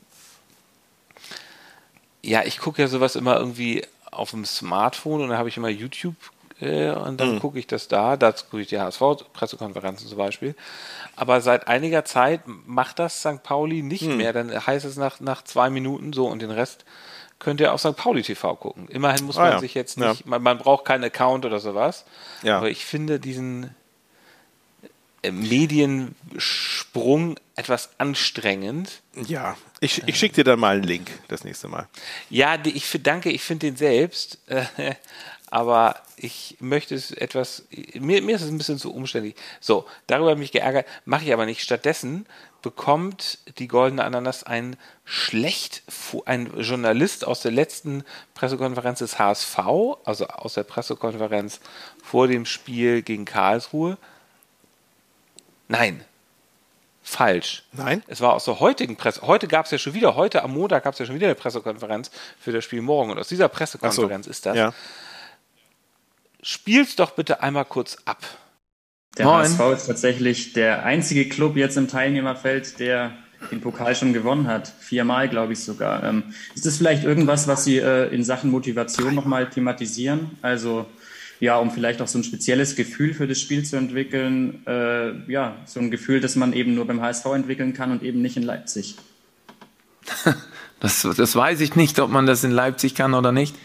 Ja, 2.22 2.42
ich 2.44 2.58
gucke 2.58 2.82
ja 2.82 2.88
sowas 2.88 3.16
immer 3.16 3.36
irgendwie 3.38 3.84
auf 4.10 4.30
dem 4.30 4.44
Smartphone 4.44 5.22
und 5.22 5.28
dann 5.28 5.38
habe 5.38 5.48
ich 5.48 5.56
immer 5.56 5.68
YouTube 5.68 6.14
äh, 6.60 6.90
und 6.90 7.20
dann 7.20 7.38
gucke 7.40 7.58
ich 7.58 7.66
das 7.66 7.88
da. 7.88 8.16
Dazu 8.16 8.46
gucke 8.46 8.62
ich 8.62 8.68
die 8.68 8.80
HSV-Pressekonferenzen 8.80 10.08
zum 10.08 10.18
Beispiel. 10.18 10.54
Aber 11.14 11.40
seit 11.40 11.68
einiger 11.68 12.04
Zeit 12.04 12.40
macht 12.46 12.98
das 12.98 13.20
St. 13.20 13.42
Pauli 13.42 13.82
nicht 13.82 14.06
mehr. 14.06 14.32
Dann 14.32 14.66
heißt 14.66 14.84
es 14.84 14.96
nach, 14.96 15.20
nach 15.20 15.42
zwei 15.44 15.70
Minuten 15.70 16.12
so 16.12 16.26
und 16.26 16.40
den 16.42 16.50
Rest 16.50 16.84
könnt 17.38 17.60
ihr 17.60 17.72
auf 17.72 17.80
St. 17.80 17.96
Pauli 17.96 18.22
TV 18.22 18.56
gucken. 18.56 18.88
Immerhin 18.88 19.24
muss 19.24 19.36
Ah, 19.36 19.42
man 19.42 19.52
ja. 19.52 19.58
sich 19.60 19.74
jetzt 19.74 19.98
nicht, 19.98 20.26
man, 20.26 20.42
man 20.42 20.58
braucht 20.58 20.84
keinen 20.84 21.04
Account 21.04 21.44
oder 21.44 21.60
sowas. 21.60 22.04
Aber 22.44 22.68
ich 22.70 22.84
finde 22.84 23.20
diesen 23.20 23.74
äh, 25.22 25.30
Mediensprung 25.30 27.38
etwas 27.56 27.90
anstrengend. 27.98 29.02
Ja, 29.14 29.56
ich, 29.80 30.02
ich 30.06 30.18
schicke 30.18 30.36
dir 30.36 30.44
dann 30.44 30.60
mal 30.60 30.76
einen 30.76 30.84
Link 30.84 31.10
das 31.28 31.44
nächste 31.44 31.68
Mal. 31.68 31.88
Ja, 32.30 32.56
ich 32.64 32.88
danke, 33.02 33.30
ich 33.30 33.42
finde 33.42 33.66
den 33.66 33.76
selbst, 33.76 34.38
äh, 34.48 34.64
aber 35.50 35.96
ich 36.16 36.56
möchte 36.60 36.94
es 36.94 37.10
etwas, 37.10 37.64
mir, 37.94 38.22
mir 38.22 38.36
ist 38.36 38.42
es 38.42 38.50
ein 38.50 38.58
bisschen 38.58 38.78
zu 38.78 38.94
umständlich. 38.94 39.34
So, 39.60 39.86
darüber 40.06 40.30
habe 40.30 40.40
ich 40.40 40.44
mich 40.44 40.52
geärgert, 40.52 40.86
mache 41.04 41.24
ich 41.24 41.32
aber 41.32 41.46
nicht. 41.46 41.62
Stattdessen 41.62 42.26
bekommt 42.62 43.38
die 43.58 43.68
Goldene 43.68 44.04
Ananas 44.04 44.42
ein 44.42 44.76
schlecht, 45.04 45.82
ein 46.26 46.52
Journalist 46.60 47.24
aus 47.24 47.40
der 47.40 47.52
letzten 47.52 48.04
Pressekonferenz 48.34 48.98
des 48.98 49.18
HSV, 49.18 49.58
also 50.04 50.26
aus 50.26 50.54
der 50.54 50.64
Pressekonferenz 50.64 51.60
vor 52.02 52.26
dem 52.26 52.46
Spiel 52.46 53.02
gegen 53.02 53.24
Karlsruhe. 53.24 53.96
Nein, 55.68 56.04
falsch. 57.02 57.64
Nein? 57.72 58.02
Es 58.06 58.20
war 58.20 58.34
aus 58.34 58.44
der 58.44 58.60
heutigen 58.60 58.96
Presse. 58.96 59.22
Heute 59.22 59.48
gab 59.48 59.66
es 59.66 59.70
ja 59.70 59.78
schon 59.78 59.94
wieder, 59.94 60.16
heute 60.16 60.42
am 60.42 60.52
Montag 60.52 60.84
gab 60.84 60.94
es 60.94 60.98
ja 60.98 61.06
schon 61.06 61.14
wieder 61.14 61.26
eine 61.26 61.34
Pressekonferenz 61.34 62.10
für 62.38 62.52
das 62.52 62.64
Spiel 62.64 62.82
morgen. 62.82 63.10
Und 63.10 63.18
aus 63.18 63.28
dieser 63.28 63.46
Ach 63.46 63.50
so. 63.50 63.56
Pressekonferenz 63.56 64.26
ist 64.26 64.46
das. 64.46 64.56
Ja. 64.56 64.74
Spiel's 66.42 66.96
doch 66.96 67.12
bitte 67.12 67.42
einmal 67.42 67.64
kurz 67.64 67.96
ab. 68.04 68.18
Der 69.16 69.26
Moin. 69.26 69.40
HSV 69.40 69.60
ist 69.74 69.86
tatsächlich 69.86 70.52
der 70.52 70.84
einzige 70.84 71.28
Club 71.28 71.56
jetzt 71.56 71.76
im 71.76 71.88
Teilnehmerfeld, 71.88 72.78
der 72.78 73.12
den 73.50 73.60
Pokal 73.60 73.94
schon 73.94 74.12
gewonnen 74.12 74.46
hat. 74.46 74.72
Viermal, 74.80 75.28
glaube 75.28 75.52
ich 75.52 75.60
sogar. 75.60 76.02
Ähm, 76.04 76.24
ist 76.54 76.66
das 76.66 76.76
vielleicht 76.76 77.04
irgendwas, 77.04 77.48
was 77.48 77.64
Sie 77.64 77.78
äh, 77.78 78.12
in 78.14 78.24
Sachen 78.24 78.50
Motivation 78.50 79.14
nochmal 79.14 79.48
thematisieren? 79.48 80.32
Also 80.42 80.86
ja, 81.40 81.56
um 81.56 81.70
vielleicht 81.70 82.02
auch 82.02 82.08
so 82.08 82.18
ein 82.18 82.24
spezielles 82.24 82.74
Gefühl 82.74 83.14
für 83.14 83.28
das 83.28 83.40
Spiel 83.40 83.64
zu 83.64 83.76
entwickeln. 83.76 84.66
Äh, 84.66 85.30
ja, 85.30 85.56
so 85.66 85.78
ein 85.78 85.90
Gefühl, 85.90 86.20
das 86.20 86.36
man 86.36 86.52
eben 86.52 86.74
nur 86.74 86.86
beim 86.86 87.00
HSV 87.00 87.26
entwickeln 87.26 87.74
kann 87.74 87.92
und 87.92 88.02
eben 88.02 88.20
nicht 88.22 88.36
in 88.36 88.42
Leipzig. 88.42 88.96
Das, 90.80 91.02
das 91.02 91.34
weiß 91.34 91.60
ich 91.60 91.74
nicht, 91.74 91.98
ob 91.98 92.08
man 92.08 92.26
das 92.26 92.44
in 92.44 92.52
Leipzig 92.52 92.94
kann 92.94 93.14
oder 93.14 93.32
nicht. 93.32 93.56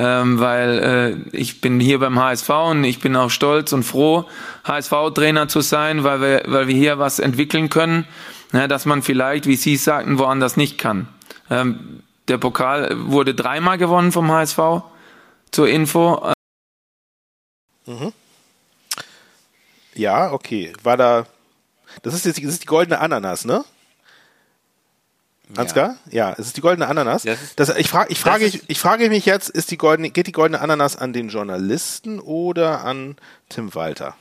Ähm, 0.00 0.38
weil 0.38 1.26
äh, 1.32 1.36
ich 1.36 1.60
bin 1.60 1.80
hier 1.80 1.98
beim 1.98 2.20
HSV 2.20 2.48
und 2.50 2.84
ich 2.84 3.00
bin 3.00 3.16
auch 3.16 3.30
stolz 3.30 3.72
und 3.72 3.82
froh, 3.82 4.28
HSV-Trainer 4.62 5.48
zu 5.48 5.60
sein, 5.60 6.04
weil 6.04 6.20
wir, 6.20 6.42
weil 6.46 6.68
wir 6.68 6.76
hier 6.76 7.00
was 7.00 7.18
entwickeln 7.18 7.68
können, 7.68 8.06
ja, 8.52 8.68
dass 8.68 8.86
man 8.86 9.02
vielleicht, 9.02 9.46
wie 9.46 9.56
Sie 9.56 9.74
sagten, 9.74 10.20
woanders 10.20 10.56
nicht 10.56 10.78
kann. 10.78 11.08
Ähm, 11.50 12.04
der 12.28 12.38
Pokal 12.38 12.94
wurde 13.10 13.34
dreimal 13.34 13.76
gewonnen 13.76 14.12
vom 14.12 14.30
HSV, 14.30 14.58
zur 15.50 15.68
Info. 15.68 16.32
Ja, 19.94 20.30
okay. 20.32 20.72
War 20.84 20.96
da. 20.96 21.26
Das 22.02 22.14
ist 22.14 22.24
jetzt 22.24 22.38
das 22.38 22.52
ist 22.52 22.62
die 22.62 22.68
goldene 22.68 23.00
Ananas, 23.00 23.44
ne? 23.44 23.64
Ansgar? 25.56 25.96
Ja, 26.10 26.32
es 26.32 26.46
ist 26.46 26.56
die 26.56 26.60
goldene 26.60 26.88
Ananas. 26.88 27.24
Das 27.56 27.76
ich, 27.76 27.88
frage, 27.88 28.12
ich, 28.12 28.20
frage, 28.20 28.44
ich, 28.44 28.68
ich 28.68 28.78
frage 28.78 29.08
mich 29.08 29.24
jetzt, 29.26 29.48
ist 29.48 29.70
die 29.70 29.78
goldene, 29.78 30.10
geht 30.10 30.26
die 30.26 30.32
goldene 30.32 30.60
Ananas 30.60 30.96
an 30.96 31.12
den 31.12 31.28
Journalisten 31.28 32.20
oder 32.20 32.84
an 32.84 33.16
Tim 33.48 33.74
Walter? 33.74 34.14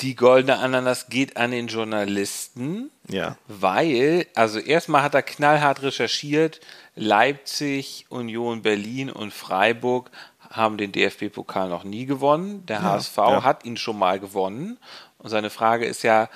Die 0.00 0.14
goldene 0.14 0.58
Ananas 0.58 1.08
geht 1.08 1.36
an 1.36 1.50
den 1.50 1.68
Journalisten, 1.68 2.90
Ja. 3.08 3.36
weil, 3.48 4.26
also 4.34 4.58
erstmal 4.58 5.02
hat 5.02 5.14
er 5.14 5.22
knallhart 5.22 5.82
recherchiert, 5.82 6.60
Leipzig, 6.94 8.06
Union 8.08 8.62
Berlin 8.62 9.10
und 9.10 9.32
Freiburg 9.32 10.10
haben 10.50 10.78
den 10.78 10.92
DFB-Pokal 10.92 11.68
noch 11.68 11.84
nie 11.84 12.06
gewonnen. 12.06 12.66
Der 12.66 12.82
HSV 12.82 13.16
ja. 13.16 13.44
hat 13.44 13.64
ihn 13.64 13.76
schon 13.76 13.98
mal 13.98 14.18
gewonnen. 14.18 14.78
Und 15.18 15.30
seine 15.30 15.50
Frage 15.50 15.86
ist 15.86 16.02
ja, 16.02 16.28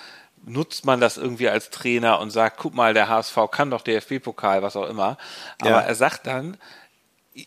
nutzt 0.46 0.84
man 0.84 1.00
das 1.00 1.16
irgendwie 1.16 1.48
als 1.48 1.70
Trainer 1.70 2.20
und 2.20 2.30
sagt, 2.30 2.58
guck 2.58 2.74
mal, 2.74 2.94
der 2.94 3.08
HSV 3.08 3.36
kann 3.50 3.70
doch 3.70 3.82
DFB-Pokal, 3.82 4.62
was 4.62 4.76
auch 4.76 4.88
immer. 4.88 5.16
Aber 5.60 5.70
Ja. 5.70 5.80
er 5.80 5.94
sagt 5.94 6.26
dann, 6.26 6.56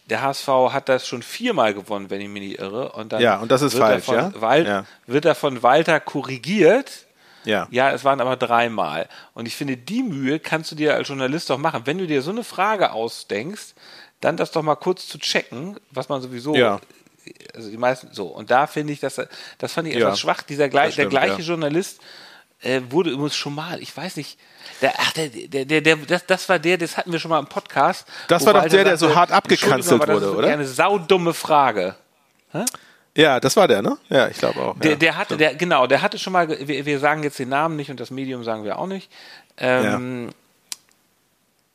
der 0.10 0.22
HSV 0.22 0.48
hat 0.72 0.90
das 0.90 1.08
schon 1.08 1.22
viermal 1.24 1.74
gewonnen, 1.74 2.10
wenn 2.10 2.20
ich 2.22 2.28
mich 2.28 2.42
nicht 2.42 2.60
irre. 2.60 2.92
Und 2.94 3.14
dann 3.14 3.22
Ja, 3.22 3.38
und 3.38 3.52
das 3.52 3.62
ist 3.62 3.74
wird 3.74 3.84
falsch, 3.84 3.96
er 3.96 4.02
von 4.02 4.16
ja? 4.16 4.42
Wal 4.42 4.66
Ja. 4.66 4.86
Wird 5.06 5.26
er 5.26 5.36
von 5.36 5.64
Walter 5.64 6.00
korrigiert. 6.00 7.06
Ja. 7.46 7.68
Ja, 7.72 7.92
es 7.92 8.04
waren 8.04 8.20
aber 8.20 8.36
dreimal. 8.36 9.08
Und 9.34 9.46
ich 9.46 9.56
finde, 9.56 9.78
die 9.78 10.04
Mühe 10.04 10.40
kannst 10.40 10.72
du 10.72 10.76
dir 10.76 10.96
als 10.96 11.08
Journalist 11.08 11.50
doch 11.50 11.58
machen. 11.58 11.84
Wenn 11.86 11.98
du 11.98 12.06
dir 12.08 12.22
so 12.22 12.32
eine 12.32 12.44
Frage 12.44 12.92
ausdenkst, 12.92 13.74
dann 14.20 14.36
das 14.36 14.52
doch 14.52 14.64
mal 14.64 14.76
kurz 14.76 15.08
zu 15.08 15.18
checken, 15.20 15.80
was 15.92 16.10
man 16.10 16.22
sowieso 16.22 16.56
Ja. 16.56 16.82
also 17.56 17.70
die 17.70 17.78
meisten 17.78 18.10
so. 18.12 18.26
Und 18.28 18.52
da 18.52 18.68
finde 18.68 18.92
ich, 18.92 19.00
dass 19.00 19.22
das 19.60 19.72
fand 19.74 19.88
ich 19.88 19.94
Ja, 19.94 20.02
etwas 20.08 20.20
schwach. 20.20 20.42
Dieser 20.42 20.68
gleich, 20.68 20.94
stimmt, 20.94 21.14
der 21.14 21.20
gleiche 21.22 21.42
ja. 21.42 21.48
Journalist 21.48 22.02
äh, 22.62 22.82
wurde 22.89 23.12
übrigens 23.12 23.36
schon 23.36 23.56
mal, 23.56 23.82
ich 23.82 23.96
weiß 23.96 24.17
nicht, 24.17 24.39
der, 24.82 24.93
ach, 24.98 25.12
der, 25.13 25.30
der, 25.30 25.65
der, 25.65 25.82
der 25.82 25.96
das, 25.98 26.26
das 26.26 26.50
war 26.50 26.60
der, 26.60 26.78
das 26.78 26.98
hatten 26.98 27.12
wir 27.12 27.20
schon 27.20 27.30
mal 27.30 27.39
im 27.39 27.48
Podcast. 27.48 28.08
Das 28.28 28.46
war 28.46 28.54
doch 28.54 28.67
der, 28.67 28.84
der 28.84 28.98
so 28.98 29.15
hart 29.15 29.32
abgekanzelt 29.32 30.02
Entschuldigung, 30.02 30.02
aber 30.02 30.13
das 30.13 30.22
wurde, 30.22 30.32
ist 30.32 30.38
oder? 30.38 30.54
Eine 30.54 30.67
saudumme 30.67 31.34
Frage. 31.34 31.96
Ja, 33.15 33.39
das 33.39 33.56
war 33.56 33.67
der, 33.67 33.82
ne? 33.82 33.98
Ja, 34.10 34.28
ich 34.28 34.38
glaube 34.38 34.60
auch. 34.60 34.80
Der, 34.80 34.91
ja. 34.91 34.98
der 34.98 35.17
hatte, 35.17 35.38
der, 35.38 35.56
genau, 35.56 35.88
der 35.88 36.02
hatte 36.02 36.20
schon 36.20 36.34
mal, 36.34 36.48
wir, 36.48 36.86
wir 36.86 37.00
sagen 37.00 37.24
jetzt 37.24 37.39
den 37.39 37.50
Namen 37.50 37.76
nicht 37.76 37.89
und 37.89 38.00
das 38.00 38.12
Medium 38.12 38.43
sagen 38.43 38.63
wir 38.63 38.78
auch 38.78 38.88
nicht. 38.88 39.12
Ähm, 39.58 40.30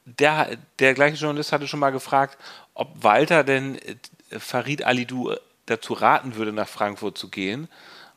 der, 0.05 0.51
der 0.79 0.95
gleiche 0.95 1.17
Journalist 1.17 1.53
hatte 1.53 1.67
schon 1.67 1.81
mal 1.81 1.91
gefragt, 1.91 2.39
ob 2.75 2.91
Walter 3.03 3.45
denn 3.45 3.77
äh, 3.79 4.39
Farid 4.39 4.85
Alidou 4.85 5.35
dazu 5.67 5.93
raten 5.95 6.37
würde, 6.37 6.53
nach 6.53 6.69
Frankfurt 6.69 7.19
zu 7.19 7.29
gehen. 7.29 7.69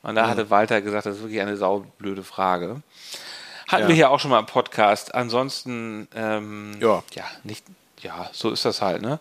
Und 0.05 0.15
da 0.15 0.27
hatte 0.27 0.49
Walter 0.51 0.81
gesagt, 0.81 1.05
das 1.07 1.15
ist 1.17 1.21
wirklich 1.23 1.41
eine 1.41 1.57
saublöde 1.57 2.23
Frage. 2.23 2.81
Hatten 3.67 3.83
Ja. 3.83 3.87
wir 3.87 3.95
hier 3.95 4.09
auch 4.11 4.19
schon 4.19 4.29
mal 4.29 4.39
im 4.39 4.45
Podcast. 4.45 5.15
Ansonsten, 5.15 6.07
ähm, 6.15 6.77
Ja. 6.79 7.03
ja, 7.13 7.23
nicht, 7.43 7.65
ja, 8.01 8.29
so 8.31 8.51
ist 8.51 8.65
das 8.65 8.81
halt, 8.81 9.01
ne? 9.01 9.19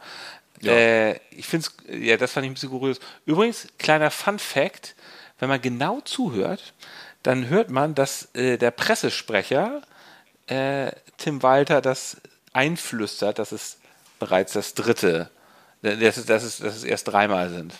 Äh, 0.62 1.14
ich 1.30 1.46
finde 1.46 1.66
es, 1.66 1.96
ja, 2.00 2.16
das 2.16 2.32
fand 2.32 2.44
ich 2.44 2.50
ein 2.50 2.54
bisschen 2.54 2.70
kurios. 2.70 2.98
Übrigens, 3.26 3.66
kleiner 3.78 4.10
Fun 4.10 4.38
Fact, 4.38 4.94
wenn 5.38 5.48
man 5.48 5.60
genau 5.60 6.00
zuhört, 6.02 6.74
dann 7.22 7.48
hört 7.48 7.70
man, 7.70 7.94
dass 7.94 8.28
äh, 8.34 8.56
der 8.58 8.70
Pressesprecher 8.70 9.82
äh, 10.46 10.92
Tim 11.16 11.42
Walter 11.42 11.80
das 11.80 12.18
einflüstert, 12.52 13.38
dass 13.38 13.52
es 13.52 13.78
bereits 14.18 14.52
das 14.52 14.74
dritte, 14.74 15.30
dass 15.82 16.24
dass 16.26 16.42
es, 16.44 16.58
dass 16.58 16.76
es 16.76 16.84
erst 16.84 17.08
dreimal 17.08 17.48
sind. 17.50 17.72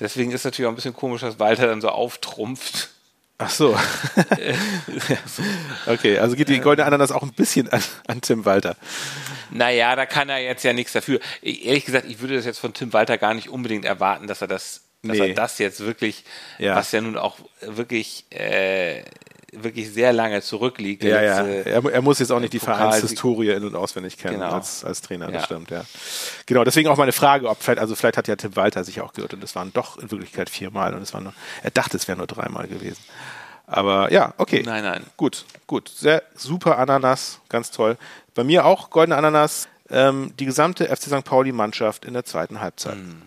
Deswegen 0.00 0.30
ist 0.32 0.44
natürlich 0.44 0.66
auch 0.66 0.72
ein 0.72 0.76
bisschen 0.76 0.94
komisch, 0.94 1.20
dass 1.20 1.38
Walter 1.38 1.66
dann 1.66 1.80
so 1.80 1.88
auftrumpft. 1.88 2.90
Ach 3.38 3.50
so. 3.50 3.76
okay, 5.86 6.18
also 6.18 6.36
geht 6.36 6.48
die 6.48 6.60
goldene 6.60 6.86
Ananas 6.86 7.12
auch 7.12 7.22
ein 7.22 7.32
bisschen 7.32 7.68
an, 7.70 7.82
an 8.06 8.20
Tim 8.20 8.44
Walter. 8.44 8.76
Naja, 9.50 9.96
da 9.96 10.06
kann 10.06 10.28
er 10.28 10.38
jetzt 10.38 10.62
ja 10.64 10.72
nichts 10.72 10.92
dafür. 10.92 11.20
Ich, 11.40 11.64
ehrlich 11.66 11.84
gesagt, 11.84 12.06
ich 12.08 12.20
würde 12.20 12.36
das 12.36 12.44
jetzt 12.44 12.58
von 12.58 12.72
Tim 12.72 12.92
Walter 12.92 13.18
gar 13.18 13.34
nicht 13.34 13.48
unbedingt 13.48 13.84
erwarten, 13.84 14.26
dass 14.26 14.40
er 14.40 14.48
das, 14.48 14.82
dass 15.02 15.18
Nee. 15.18 15.28
er 15.30 15.34
das 15.34 15.58
jetzt 15.58 15.80
wirklich, 15.80 16.24
Ja. 16.58 16.76
was 16.76 16.92
ja 16.92 17.00
nun 17.00 17.16
auch 17.18 17.38
wirklich, 17.60 18.26
äh, 18.30 19.02
wirklich 19.52 19.90
sehr 19.92 20.12
lange 20.12 20.40
zurückliegt. 20.42 21.04
Ja, 21.04 21.20
ja. 21.22 21.40
letzte- 21.42 21.70
Er, 21.70 21.84
er 21.92 22.02
muss 22.02 22.18
jetzt 22.18 22.32
auch 22.32 22.40
nicht 22.40 22.52
die 22.54 22.58
Pokal- 22.58 22.76
Vereinshistorie 22.90 23.50
in- 23.50 23.64
und 23.64 23.76
auswendig 23.76 24.16
kennen 24.16 24.40
Genau. 24.40 24.52
als, 24.52 24.84
als 24.84 25.02
Trainer, 25.02 25.26
das 25.26 25.42
Ja. 25.42 25.44
stimmt, 25.46 25.70
ja. 25.70 25.84
Genau, 26.46 26.64
deswegen 26.64 26.88
auch 26.88 26.96
meine 26.96 27.12
Frage, 27.12 27.48
ob 27.48 27.62
vielleicht, 27.62 27.78
also 27.80 27.94
vielleicht 27.94 28.16
hat 28.16 28.28
ja 28.28 28.36
Tim 28.36 28.56
Walter 28.56 28.82
sich 28.82 29.00
auch 29.02 29.12
geirrt 29.12 29.34
und 29.34 29.44
es 29.44 29.54
waren 29.54 29.72
doch 29.72 29.98
in 29.98 30.10
Wirklichkeit 30.10 30.48
viermal 30.50 30.94
und 30.94 31.02
es 31.02 31.12
waren 31.14 31.24
nur, 31.24 31.34
er 31.62 31.70
dachte, 31.70 31.96
es 31.96 32.08
wären 32.08 32.18
nur 32.18 32.26
dreimal 32.26 32.66
gewesen. 32.66 33.02
Aber 33.66 34.12
ja, 34.12 34.34
okay. 34.38 34.62
Nein, 34.64 34.82
nein. 34.84 35.04
Gut, 35.16 35.44
gut. 35.66 35.88
Sehr 35.88 36.22
super 36.34 36.78
Ananas, 36.78 37.38
ganz 37.48 37.70
toll. 37.70 37.96
Bei 38.34 38.44
mir 38.44 38.64
auch 38.66 38.90
goldene 38.90 39.16
Ananas, 39.16 39.68
ähm, 39.90 40.32
die 40.38 40.46
gesamte 40.46 40.88
FC 40.88 41.04
St. 41.08 41.24
Pauli-Mannschaft 41.24 42.04
in 42.04 42.14
der 42.14 42.24
zweiten 42.24 42.60
Halbzeit. 42.60 42.94
Hm. 42.94 43.22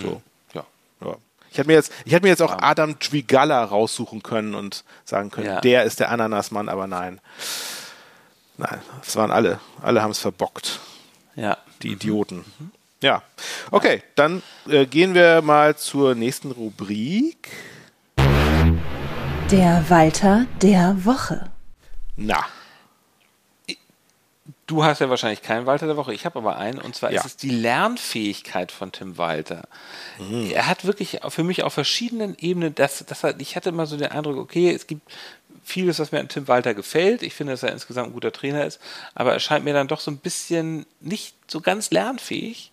So. 0.00 0.22
Ich 1.50 1.58
hätte 1.58 1.68
mir 1.68 1.74
jetzt, 1.74 1.92
ich 2.04 2.12
hätte 2.12 2.24
mir 2.24 2.30
jetzt 2.30 2.42
auch 2.42 2.56
Adam 2.60 2.98
Dwigala 2.98 3.64
raussuchen 3.64 4.22
können 4.22 4.54
und 4.54 4.84
sagen 5.04 5.30
können, 5.30 5.46
Ja. 5.46 5.60
der 5.60 5.84
ist 5.84 6.00
der 6.00 6.10
Ananasmann, 6.10 6.68
aber 6.68 6.86
nein. 6.86 7.20
Nein, 8.56 8.78
es 9.06 9.14
waren 9.16 9.30
alle. 9.30 9.60
Alle 9.82 10.02
haben 10.02 10.10
es 10.10 10.18
verbockt, 10.18 10.80
Ja. 11.36 11.56
die 11.82 11.92
Idioten. 11.92 12.44
Ja. 13.02 13.22
Okay, 13.70 14.02
dann 14.16 14.42
äh, 14.68 14.84
gehen 14.86 15.14
wir 15.14 15.40
mal 15.42 15.76
zur 15.76 16.14
nächsten 16.16 16.50
Rubrik. 16.50 17.48
Der 19.50 19.84
Walter 19.88 20.46
der 20.60 21.04
Woche. 21.04 21.50
Na, 22.16 22.44
Du 24.68 24.84
hast 24.84 25.00
ja 25.00 25.08
wahrscheinlich 25.08 25.40
keinen 25.42 25.64
Walter 25.64 25.86
der 25.86 25.96
Woche, 25.96 26.12
ich 26.12 26.26
habe 26.26 26.38
aber 26.38 26.58
einen, 26.58 26.78
und 26.78 26.94
zwar 26.94 27.10
Ja. 27.10 27.20
ist 27.20 27.26
es 27.26 27.36
die 27.36 27.48
Lernfähigkeit 27.50 28.70
von 28.70 28.92
Tim 28.92 29.16
Walter. 29.16 29.62
Mhm. 30.18 30.50
Er 30.52 30.66
hat 30.66 30.84
wirklich 30.84 31.20
für 31.30 31.42
mich 31.42 31.62
auf 31.62 31.72
verschiedenen 31.72 32.36
Ebenen, 32.38 32.74
das, 32.74 33.02
das 33.06 33.24
hat, 33.24 33.40
ich 33.40 33.56
hatte 33.56 33.70
immer 33.70 33.86
so 33.86 33.96
den 33.96 34.12
Eindruck, 34.12 34.36
okay, 34.36 34.70
es 34.70 34.86
gibt 34.86 35.10
vieles, 35.64 35.98
was 35.98 36.12
mir 36.12 36.20
an 36.20 36.28
Tim 36.28 36.48
Walter 36.48 36.74
gefällt. 36.74 37.22
Ich 37.22 37.32
finde, 37.34 37.54
dass 37.54 37.62
er 37.62 37.72
insgesamt 37.72 38.08
ein 38.08 38.12
guter 38.12 38.30
Trainer 38.30 38.64
ist, 38.66 38.78
aber 39.14 39.32
er 39.32 39.40
scheint 39.40 39.64
mir 39.64 39.72
dann 39.74 39.88
doch 39.88 40.00
so 40.00 40.10
ein 40.10 40.18
bisschen 40.18 40.84
nicht 41.00 41.34
so 41.50 41.60
ganz 41.62 41.90
lernfähig, 41.90 42.70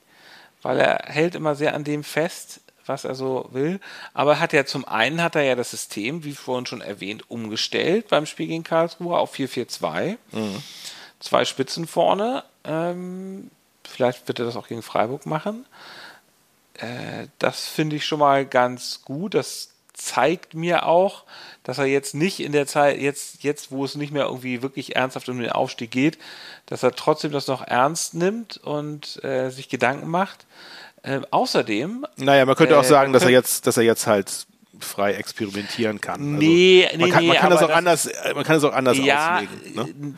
weil 0.62 0.80
er 0.80 1.00
hält 1.06 1.34
immer 1.34 1.56
sehr 1.56 1.76
an 1.76 1.86
dem 1.86 2.04
fest, 2.04 2.60
was 2.86 3.04
er 3.06 3.16
so 3.16 3.48
will. 3.52 3.80
Aber 4.14 4.34
er 4.34 4.40
hat 4.42 4.54
ja 4.54 4.66
zum 4.66 4.86
einen 4.86 5.22
hat 5.24 5.36
er 5.36 5.44
ja 5.44 5.56
das 5.56 5.72
System, 5.72 6.24
wie 6.24 6.34
vorhin 6.34 6.66
schon 6.66 6.82
erwähnt, 6.82 7.24
umgestellt 7.30 8.10
beim 8.10 8.26
Spiel 8.26 8.48
gegen 8.48 8.64
Karlsruhe 8.64 9.18
auf 9.18 9.34
4-4-2 9.34 10.18
zwei 11.26 11.44
Spitzen 11.46 11.88
vorne. 11.88 12.44
Ähm, 12.64 13.50
vielleicht 13.84 14.28
wird 14.28 14.40
er 14.40 14.46
das 14.46 14.56
auch 14.56 14.68
gegen 14.68 14.82
Freiburg 14.84 15.26
machen. 15.26 15.66
Äh, 16.76 17.28
das 17.40 17.68
finde 17.68 17.96
ich 17.96 18.06
schon 18.06 18.20
mal 18.20 18.46
ganz 18.46 19.02
gut. 19.04 19.34
Das 19.34 19.70
zeigt 19.94 20.54
mir 20.54 20.86
auch, 20.86 21.24
dass 21.64 21.78
er 21.78 21.86
jetzt 21.86 22.16
nicht 22.16 22.40
in 22.42 22.52
der 22.52 22.68
Zeit, 22.68 23.00
jetzt, 23.00 23.44
jetzt, 23.44 23.72
wo 23.72 23.86
es 23.86 23.96
nicht 23.96 24.12
mehr 24.12 24.26
irgendwie 24.26 24.62
wirklich 24.62 24.96
ernsthaft 24.96 25.30
um 25.30 25.40
den 25.40 25.52
Aufstieg 25.52 25.90
geht, 25.92 26.18
dass 26.66 26.84
er 26.84 26.92
trotzdem 26.92 27.32
das 27.32 27.48
noch 27.48 27.66
ernst 27.66 28.14
nimmt 28.14 28.58
und 28.58 29.24
äh, 29.24 29.50
sich 29.50 29.70
Gedanken 29.70 30.10
macht. 30.10 30.46
Ähm, 31.04 31.26
außerdem 31.32 32.06
naja, 32.18 32.46
man 32.46 32.56
könnte 32.56 32.78
auch 32.78 32.84
Äh, 32.84 32.88
sagen, 32.88 33.14
dass 33.14 33.24
er 33.24 33.30
jetzt, 33.30 33.68
dass 33.68 33.78
er 33.78 33.84
jetzt 33.84 34.06
halt 34.06 34.48
frei 34.82 35.14
experimentieren 35.14 36.02
kann. 36.02 36.36
Nee, 36.38 36.86
also, 36.86 36.98
nee, 36.98 37.02
man 37.04 37.12
kann, 37.12 37.26
man 37.26 37.36
nee, 37.36 37.40
kann 37.40 37.50
das 37.52 37.64
auch 37.64 37.68
das- 37.68 37.78
anders, 37.78 38.06
äh, 38.08 38.34
man 38.34 38.44
kann 38.44 38.58
es 38.58 38.64
auch 38.66 38.74
anders 38.74 38.98
ja, 38.98 39.36
auslegen. 39.38 39.76
Ne? 39.76 40.14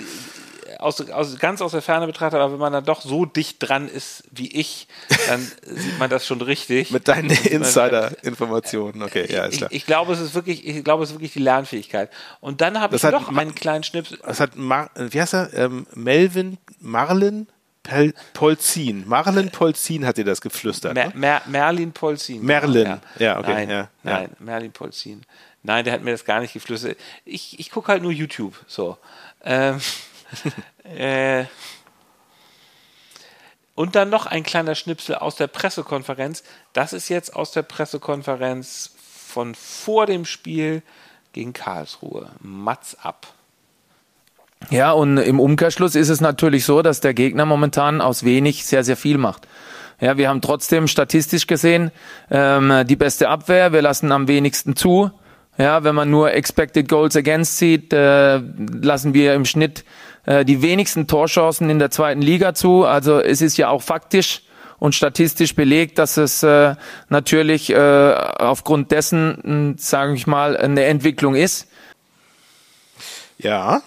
Aus, 0.79 1.01
aus, 1.09 1.37
ganz 1.39 1.61
aus 1.61 1.71
der 1.71 1.81
Ferne 1.81 2.07
betrachtet, 2.07 2.39
aber 2.39 2.53
wenn 2.53 2.59
man 2.59 2.73
dann 2.73 2.85
doch 2.85 3.01
so 3.01 3.25
dicht 3.25 3.57
dran 3.59 3.87
ist 3.87 4.23
wie 4.31 4.51
ich, 4.51 4.87
dann 5.27 5.39
sieht 5.65 5.99
man 5.99 6.09
das 6.09 6.25
schon 6.25 6.41
richtig. 6.41 6.91
Mit 6.91 7.07
deinen 7.07 7.29
Insider-Informationen. 7.29 9.03
Okay, 9.03 9.31
ja, 9.31 9.45
ist 9.45 9.53
ich, 9.53 9.57
klar. 9.59 9.71
ich 9.71 9.85
glaube, 9.85 10.13
es 10.13 10.19
ist 10.19 10.33
wirklich, 10.33 10.67
ich 10.67 10.83
glaube, 10.83 11.03
es 11.03 11.09
ist 11.09 11.15
wirklich 11.15 11.33
die 11.33 11.39
Lernfähigkeit. 11.39 12.09
Und 12.39 12.61
dann 12.61 12.79
habe 12.79 12.95
ich 12.95 13.03
hat 13.03 13.13
noch 13.13 13.35
einen 13.35 13.55
kleinen 13.55 13.83
Schnips. 13.83 14.15
Das 14.25 14.39
hat 14.39 14.55
Mar 14.55 14.89
wie 14.95 15.21
heißt 15.21 15.33
er? 15.33 15.53
Ähm, 15.53 15.87
Melvin 15.93 16.57
Marlin 16.79 17.47
Pel 17.83 18.13
Polzin. 18.33 19.07
Marlin 19.07 19.49
Polzin 19.49 20.05
hat 20.05 20.17
dir 20.17 20.25
das 20.25 20.41
geflüstert. 20.41 20.93
Mer 20.93 21.07
ne? 21.07 21.13
Mer 21.15 21.41
Merlin 21.45 21.91
Polzin. 21.91 22.43
Merlin. 22.43 22.99
Ja, 23.17 23.39
okay, 23.39 23.53
Nein, 23.53 23.69
ja, 23.69 23.75
ja. 23.75 23.89
nein, 24.03 24.29
Merlin 24.39 24.71
Polzin. 24.71 25.23
Nein, 25.63 25.85
der 25.85 25.93
hat 25.93 26.03
mir 26.03 26.11
das 26.11 26.25
gar 26.25 26.39
nicht 26.39 26.53
geflüstert. 26.53 26.97
Ich, 27.25 27.59
ich 27.59 27.71
gucke 27.71 27.89
halt 27.89 28.03
nur 28.03 28.11
YouTube. 28.11 28.53
So. 28.67 28.97
Ähm, 29.43 29.79
äh, 30.83 31.45
und 33.75 33.95
dann 33.95 34.09
noch 34.09 34.25
ein 34.25 34.43
kleiner 34.43 34.73
Schnipsel 34.75 35.15
aus 35.15 35.35
der 35.35 35.47
Pressekonferenz. 35.47 36.43
Das 36.73 36.93
ist 36.93 37.09
jetzt 37.09 37.35
aus 37.35 37.51
der 37.51 37.61
Pressekonferenz 37.61 38.91
von 39.27 39.53
vor 39.53 40.07
dem 40.07 40.25
Spiel 40.25 40.81
gegen 41.33 41.53
Karlsruhe. 41.53 42.31
Mats 42.39 42.97
ab. 42.99 43.27
Ja, 44.71 44.91
und 44.91 45.17
im 45.17 45.39
Umkehrschluss 45.39 45.95
ist 45.95 46.09
es 46.09 46.21
natürlich 46.21 46.65
so, 46.65 46.81
dass 46.81 47.01
der 47.01 47.13
Gegner 47.13 47.45
momentan 47.45 48.01
aus 48.01 48.23
wenig 48.23 48.65
sehr, 48.65 48.83
sehr 48.83 48.97
viel 48.97 49.19
macht. 49.19 49.47
Ja, 49.99 50.17
wir 50.17 50.29
haben 50.29 50.41
trotzdem 50.41 50.87
statistisch 50.87 51.47
gesehen 51.47 51.91
ähm, 52.29 52.83
die 52.87 52.95
beste 52.95 53.29
Abwehr. 53.29 53.73
Wir 53.73 53.81
lassen 53.81 54.11
am 54.11 54.27
wenigsten 54.27 54.75
zu. 54.75 55.11
Ja, 55.57 55.83
wenn 55.83 55.95
man 55.95 56.09
nur 56.09 56.33
Expected 56.33 56.87
Goals 56.87 57.15
Against 57.15 57.57
sieht, 57.57 57.91
äh, 57.93 58.37
lassen 58.37 59.13
wir 59.13 59.33
im 59.33 59.45
Schnitt 59.45 59.85
äh, 60.27 60.45
die 60.45 60.61
wenigsten 60.61 61.07
Torchancen 61.07 61.69
in 61.71 61.79
der 61.79 61.89
zweiten 61.89 62.21
Liga 62.21 62.53
zu. 62.53 62.85
Also 62.85 63.19
es 63.19 63.41
ist 63.41 63.57
ja 63.57 63.69
auch 63.69 63.81
faktisch 63.81 64.43
und 64.77 64.93
statistisch 64.93 65.55
belegt, 65.55 65.97
dass 65.97 66.17
es 66.17 66.43
äh, 66.43 66.75
natürlich 67.09 67.71
äh, 67.71 68.13
aufgrund 68.13 68.91
dessen, 68.91 69.75
sage 69.79 70.13
ich 70.13 70.27
mal, 70.27 70.55
eine 70.55 70.83
Entwicklung 70.83 71.33
ist. 71.33 71.67
Ja. 73.39 73.81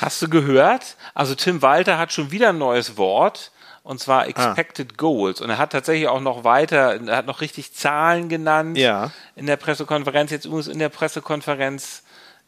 Hast 0.00 0.20
du 0.22 0.28
gehört? 0.28 0.96
Also 1.14 1.34
Tim 1.34 1.62
Walter 1.62 1.98
hat 1.98 2.12
schon 2.12 2.32
wieder 2.32 2.48
ein 2.48 2.58
neues 2.58 2.96
Wort 2.96 3.52
und 3.82 4.00
zwar 4.00 4.26
Expected 4.28 4.96
Goals. 4.98 5.40
Und 5.40 5.50
er 5.50 5.58
hat 5.58 5.72
tatsächlich 5.72 6.08
auch 6.08 6.20
noch 6.20 6.42
weiter, 6.44 6.98
er 7.06 7.16
hat 7.16 7.26
noch 7.26 7.40
richtig 7.40 7.72
Zahlen 7.74 8.28
genannt 8.28 8.78
Ja. 8.78 9.10
in 9.36 9.46
der 9.46 9.56
Pressekonferenz. 9.56 10.30
Jetzt 10.30 10.44
übrigens 10.46 10.68
in 10.68 10.78
der 10.78 10.88
Pressekonferenz 10.88 12.02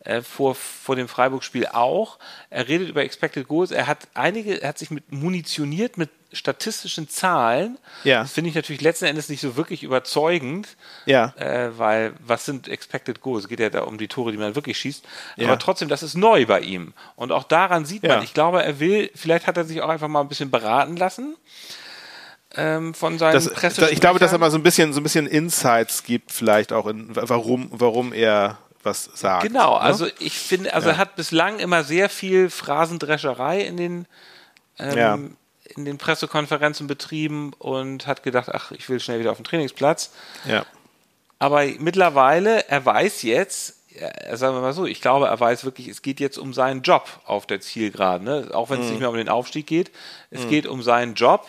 äh, 0.04 0.22
vor, 0.22 0.54
vor 0.54 0.96
dem 0.96 1.08
Freiburg-Spiel 1.08 1.66
auch. 1.66 2.18
Er 2.50 2.68
redet 2.68 2.88
über 2.88 3.02
Expected 3.02 3.46
Goals. 3.48 3.70
Er 3.70 3.86
hat 3.86 4.08
einige, 4.14 4.60
er 4.60 4.70
hat 4.70 4.78
sich 4.78 4.90
mit 4.90 5.10
munitioniert 5.12 5.96
mit 5.98 6.10
statistischen 6.32 7.08
Zahlen. 7.10 7.78
Ja. 8.04 8.22
Das 8.22 8.32
finde 8.32 8.48
ich 8.50 8.56
natürlich 8.56 8.80
letzten 8.80 9.04
Endes 9.04 9.28
nicht 9.28 9.40
so 9.42 9.54
wirklich 9.56 9.82
überzeugend. 9.82 10.76
Ja. 11.06 11.34
Äh, 11.36 11.78
weil 11.78 12.14
was 12.26 12.46
sind 12.46 12.68
Expected 12.68 13.20
Goals? 13.20 13.44
Es 13.44 13.48
geht 13.48 13.60
ja 13.60 13.68
da 13.70 13.82
um 13.82 13.98
die 13.98 14.08
Tore, 14.08 14.32
die 14.32 14.38
man 14.38 14.54
wirklich 14.54 14.78
schießt. 14.78 15.04
Ja. 15.36 15.46
Aber 15.48 15.58
trotzdem, 15.58 15.88
das 15.88 16.02
ist 16.02 16.14
neu 16.16 16.46
bei 16.46 16.60
ihm. 16.60 16.94
Und 17.16 17.32
auch 17.32 17.44
daran 17.44 17.84
sieht 17.84 18.02
man, 18.02 18.12
Ja. 18.12 18.22
ich 18.22 18.32
glaube, 18.34 18.62
er 18.62 18.80
will, 18.80 19.10
vielleicht 19.14 19.46
hat 19.46 19.56
er 19.56 19.64
sich 19.64 19.82
auch 19.82 19.88
einfach 19.90 20.08
mal 20.08 20.20
ein 20.22 20.28
bisschen 20.28 20.50
beraten 20.50 20.96
lassen. 20.96 21.36
Ähm, 22.54 22.92
von 22.92 23.18
seinen 23.18 23.32
Das, 23.34 23.44
da, 23.44 23.50
Pressesprechern. 23.50 23.94
ich 23.94 24.00
glaube, 24.00 24.18
dass 24.18 24.32
er 24.32 24.38
mal 24.38 24.50
so 24.50 24.58
ein 24.58 24.62
bisschen, 24.62 24.92
so 24.92 25.00
ein 25.00 25.02
bisschen 25.02 25.26
Insights 25.26 26.02
gibt, 26.04 26.32
vielleicht 26.32 26.72
auch 26.72 26.86
in, 26.86 27.08
warum, 27.14 27.68
warum 27.72 28.12
er 28.12 28.58
was 28.82 29.04
sagt. 29.14 29.44
Genau, 29.44 29.74
ne? 29.74 29.80
also 29.80 30.06
ich 30.18 30.38
finde, 30.38 30.72
also 30.74 30.90
er 30.90 30.96
hat 30.98 31.16
bislang 31.16 31.58
immer 31.58 31.84
sehr 31.84 32.08
viel 32.08 32.50
Phrasendrescherei 32.50 33.60
in 33.62 33.76
den, 33.76 34.06
ähm, 34.78 34.96
Ja. 34.98 35.18
in 35.76 35.84
den 35.84 35.98
Pressekonferenzen 35.98 36.86
betrieben 36.86 37.52
und 37.58 38.06
hat 38.06 38.22
gedacht, 38.22 38.48
ach, 38.52 38.72
ich 38.72 38.88
will 38.88 39.00
schnell 39.00 39.20
wieder 39.20 39.30
auf 39.30 39.38
den 39.38 39.44
Trainingsplatz. 39.44 40.10
Ja. 40.46 40.64
Aber 41.38 41.64
mittlerweile, 41.78 42.68
er 42.68 42.84
weiß 42.84 43.22
jetzt, 43.22 43.76
sagen 44.32 44.56
wir 44.56 44.60
mal 44.62 44.72
so, 44.72 44.86
ich 44.86 45.00
glaube, 45.00 45.26
er 45.26 45.38
weiß 45.38 45.64
wirklich, 45.64 45.88
es 45.88 46.00
geht 46.02 46.18
jetzt 46.20 46.38
um 46.38 46.54
seinen 46.54 46.82
Job 46.82 47.06
auf 47.26 47.46
der 47.46 47.60
Zielgeraden. 47.60 48.24
Ne? 48.24 48.48
Auch 48.52 48.68
Mhm. 48.68 48.74
wenn 48.74 48.80
es 48.82 48.90
nicht 48.90 49.00
mehr 49.00 49.10
um 49.10 49.16
den 49.16 49.28
Aufstieg 49.28 49.66
geht, 49.66 49.90
es 50.30 50.48
geht 50.48 50.66
um 50.66 50.82
seinen 50.82 51.14
Job. 51.14 51.46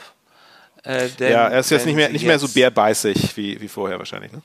Äh, 0.84 1.08
denn, 1.10 1.32
ja, 1.32 1.48
er 1.48 1.60
ist 1.62 1.70
jetzt 1.70 1.86
nicht 1.86 1.96
mehr, 1.96 2.10
nicht 2.10 2.26
mehr 2.26 2.38
so 2.40 2.50
bärbeißig 2.50 3.38
wie, 3.38 3.62
wie 3.62 3.70
vorher 3.70 3.98
wahrscheinlich. 4.00 4.34
Ne? 4.34 4.42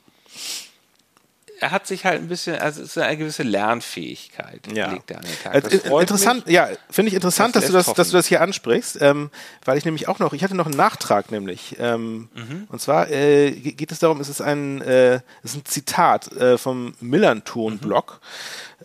Er 1.61 1.71
hat 1.71 1.87
sich 1.87 2.05
halt 2.05 2.21
ein 2.21 2.27
bisschen, 2.27 2.57
also 2.57 2.81
es 2.81 2.89
ist 2.89 2.97
eine 2.97 3.17
gewisse 3.17 3.43
Lernfähigkeit, 3.43 4.61
Ja. 4.73 4.91
legt 4.91 5.11
er 5.11 5.17
an 5.17 5.23
den 5.25 5.63
Tag. 5.63 5.83
Interessant, 6.01 6.45
mich. 6.45 6.55
ja, 6.55 6.69
finde 6.89 7.09
ich 7.09 7.15
interessant, 7.15 7.55
Das 7.55 7.63
dass 7.63 7.71
du 7.71 7.77
das, 7.77 7.93
dass 7.95 8.09
du 8.11 8.17
das 8.17 8.27
hier 8.27 8.41
ansprichst, 8.41 8.97
ähm, 9.01 9.29
weil 9.65 9.77
ich 9.77 9.85
nämlich 9.85 10.07
auch 10.07 10.19
noch, 10.19 10.33
ich 10.33 10.43
hatte 10.43 10.55
noch 10.55 10.67
einen 10.67 10.77
Nachtrag 10.77 11.31
nämlich, 11.31 11.75
ähm, 11.79 12.29
Mhm. 12.33 12.67
und 12.69 12.81
zwar 12.81 13.09
äh, 13.09 13.51
ge- 13.51 13.73
geht 13.73 13.91
es 13.91 13.99
darum, 13.99 14.21
es 14.21 14.29
ist 14.29 14.41
ein, 14.41 14.81
äh, 14.81 15.15
es 15.43 15.51
ist 15.51 15.55
ein 15.57 15.65
Zitat 15.65 16.31
äh, 16.33 16.57
vom 16.57 16.93
Millanton-Blog, 16.99 18.21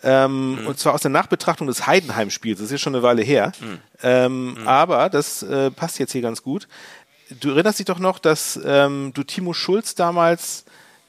ähm, 0.03 0.61
Mhm. 0.63 0.67
und 0.67 0.79
zwar 0.79 0.95
aus 0.95 1.03
der 1.03 1.11
Nachbetrachtung 1.11 1.67
des 1.67 1.87
Heidenheim-Spiels, 1.87 2.59
das 2.59 2.67
ist 2.67 2.73
ja 2.73 2.79
schon 2.79 2.95
eine 2.95 3.03
Weile 3.03 3.23
her, 3.23 3.53
Mhm. 3.61 3.79
ähm, 4.03 4.59
aber 4.67 5.09
das 5.11 5.43
äh, 5.43 5.71
passt 5.71 5.99
jetzt 5.99 6.13
hier 6.13 6.23
ganz 6.23 6.43
gut. 6.43 6.69
Du 7.41 7.51
erinnerst 7.51 7.79
dich 7.79 7.87
doch 7.87 7.99
noch, 7.99 8.19
dass 8.19 8.59
ähm, 8.65 9.13
du 9.15 9.23
Timo 9.23 9.53
Schulz 9.55 9.95
damals 9.95 10.65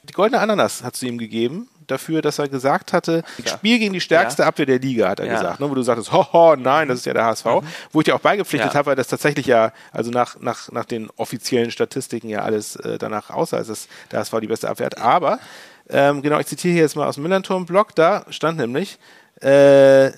die 0.06 0.14
goldene 0.14 0.40
Ananas 0.42 0.84
hast 0.84 1.02
du 1.02 1.06
ihm 1.08 1.18
gegeben 1.18 1.70
dafür, 1.88 2.24
dass 2.24 2.40
er 2.40 2.48
gesagt 2.48 2.94
hatte, 2.94 3.24
Spiel 3.46 3.78
gegen 3.78 3.94
die 3.94 4.02
stärkste 4.02 4.44
Abwehr 4.48 4.66
der 4.66 4.80
Liga, 4.80 5.08
hat 5.10 5.20
er 5.20 5.28
Ja. 5.28 5.34
Mhm. 5.34 5.38
gesagt, 5.38 5.60
ne, 5.60 5.70
wo 5.70 5.76
du 5.76 5.84
sagtest, 5.84 6.12
hoho, 6.12 6.56
nein, 6.56 6.88
das 6.88 7.00
ist 7.00 7.06
ja 7.06 7.14
der 7.14 7.26
HSV, 7.26 7.46
wo 7.92 8.00
ich 8.00 8.06
dir 8.06 8.16
auch 8.16 8.20
beigepflichtet 8.22 8.72
Ja. 8.74 8.78
habe, 8.80 8.88
weil 8.88 8.96
das 8.96 9.08
tatsächlich 9.08 9.46
ja, 9.46 9.72
also 9.92 10.10
nach, 10.10 10.40
nach, 10.40 10.72
nach 10.72 10.86
den 10.86 11.10
offiziellen 11.16 11.70
Statistiken 11.70 12.28
ja 12.30 12.40
alles 12.42 12.76
äh, 12.78 12.98
danach 12.98 13.30
aussah, 13.30 13.58
als 13.58 13.70
es 13.70 13.88
der 14.12 14.20
HSV 14.20 14.34
die 14.42 14.48
beste 14.48 14.68
Abwehr 14.68 14.88
hat. 14.88 14.98
Aber, 14.98 15.38
ähm, 15.90 16.24
genau, 16.24 16.40
ich 16.40 16.48
zitiere 16.48 16.74
hier 16.74 16.82
jetzt 16.82 16.96
mal 16.96 17.06
aus 17.08 17.16
dem 17.16 17.24
Millanturm-Blog, 17.24 17.94
da 17.94 18.26
stand 18.30 18.58
nämlich, 18.58 18.98
äh, 19.42 20.12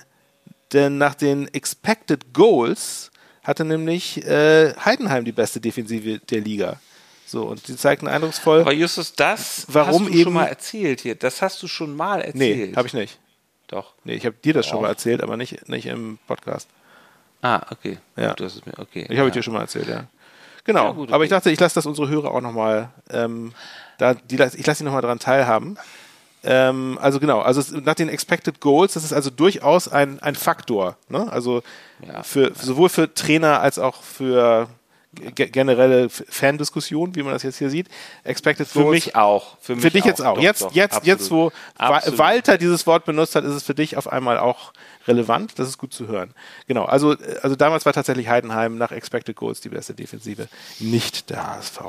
denn 0.72 0.98
nach 0.98 1.16
den 1.16 1.54
Expected 1.54 2.34
Goals 2.34 3.12
hatte 3.44 3.66
nämlich 3.66 4.26
äh, 4.26 4.74
Heidenheim 4.86 5.26
die 5.26 5.32
beste 5.34 5.60
Defensive 5.60 6.20
der 6.20 6.40
Liga. 6.42 6.80
So, 7.30 7.44
und 7.44 7.68
die 7.68 7.76
zeigten 7.76 8.08
eindrucksvoll. 8.08 8.62
Aber 8.62 8.72
Justus, 8.72 9.14
das 9.14 9.66
Warum 9.68 10.06
hast 10.06 10.10
du 10.10 10.14
eben- 10.14 10.24
schon 10.24 10.34
mal 10.34 10.46
erzählt 10.46 11.02
hier. 11.02 11.16
Das 11.16 11.42
hast 11.42 11.62
du 11.62 11.68
schon 11.68 11.94
mal 11.96 12.20
nee, 12.34 12.52
erzählt. 12.52 12.78
habe 12.78 12.88
ich 12.88 12.94
nicht. 12.94 13.20
Doch. 13.68 13.94
Nee, 14.06 14.14
ich 14.14 14.26
habe 14.26 14.36
dir 14.44 14.54
das 14.54 14.66
schon 14.66 14.82
mal 14.82 14.88
erzählt, 14.88 15.22
aber 15.22 15.36
nicht, 15.36 15.68
nicht 15.68 15.88
im 15.88 16.20
Podcast. 16.26 16.70
Ah, 17.42 17.62
okay. 17.70 17.98
Ja. 18.16 18.34
Du 18.34 18.46
hast 18.46 18.56
es 18.56 18.66
mir, 18.66 18.74
okay. 18.80 19.02
Ich 19.10 19.18
habe 19.18 19.28
ja. 19.28 19.34
dir 19.34 19.44
schon 19.44 19.54
mal 19.54 19.62
erzählt, 19.62 19.88
ja. 19.90 20.06
Genau. 20.64 20.86
Ja, 20.86 20.92
gut, 20.92 21.12
Aber 21.12 21.24
ich 21.26 21.30
okay. 21.32 21.38
dachte, 21.38 21.52
ich 21.52 21.60
lasse 21.60 21.76
das 21.76 21.86
unsere 21.86 22.08
Hörer 22.10 22.32
auch 22.32 22.42
nochmal, 22.42 22.90
ähm, 23.10 23.54
da, 23.98 24.14
die, 24.14 24.36
ich 24.36 24.66
lasse 24.66 24.80
sie 24.80 24.84
nochmal 24.86 25.02
dran 25.02 25.20
teilhaben. 25.20 25.78
Ähm, 26.44 26.98
also 27.02 27.20
genau, 27.20 27.42
also 27.42 27.62
nach 27.80 27.96
den 27.96 28.10
Expected 28.10 28.62
Goals, 28.62 28.94
das 28.94 29.04
ist 29.04 29.12
also 29.12 29.30
durchaus 29.30 29.88
ein, 29.90 30.20
ein 30.22 30.36
Faktor. 30.36 30.96
Ne? 31.10 31.30
Also 31.32 31.62
Ja. 32.08 32.24
für, 32.24 32.54
sowohl 32.56 32.90
für 32.90 33.14
Trainer 33.14 33.60
als 33.60 33.80
auch 33.80 34.02
für 34.04 34.70
generelle 35.14 36.10
Fandiskussion, 36.10 37.16
wie 37.16 37.24
man 37.24 37.34
das 37.34 37.44
jetzt 37.44 37.58
hier 37.58 37.70
sieht. 37.70 37.88
Expected 38.24 38.68
Für 38.68 38.84
Goals. 38.84 39.06
mich 39.06 39.16
auch. 39.16 39.58
Für, 39.60 39.76
mich 39.76 39.84
Für 39.84 39.92
dich 39.92 40.06
jetzt 40.06 40.22
auch. 40.22 40.36
Doch, 40.36 40.44
jetzt, 40.44 40.62
doch, 40.62 40.72
jetzt, 40.74 40.98
absolut. 40.98 41.20
jetzt, 41.20 41.32
wo 41.32 41.52
Absolut. 41.78 42.20
Walter 42.20 42.58
dieses 42.58 42.86
Wort 42.86 43.06
benutzt 43.06 43.36
hat, 43.36 43.44
ist 43.44 43.54
es 43.54 43.64
für 43.64 43.74
dich 43.74 43.98
auf 43.98 44.12
einmal 44.12 44.38
auch 44.38 44.74
relevant. 45.08 45.58
Das 45.58 45.68
ist 45.68 45.78
gut 45.78 45.94
zu 45.94 46.08
hören. 46.08 46.34
Genau. 46.68 46.86
Also, 46.86 47.16
also 47.42 47.56
damals 47.56 47.86
war 47.86 47.94
tatsächlich 47.94 48.28
Heidenheim 48.28 48.78
nach 48.78 48.92
Expected 48.92 49.36
Goals 49.36 49.62
die 49.62 49.70
beste 49.70 49.94
Defensive, 49.94 50.48
nicht 50.80 51.30
der 51.30 51.48
HSV. 51.48 51.80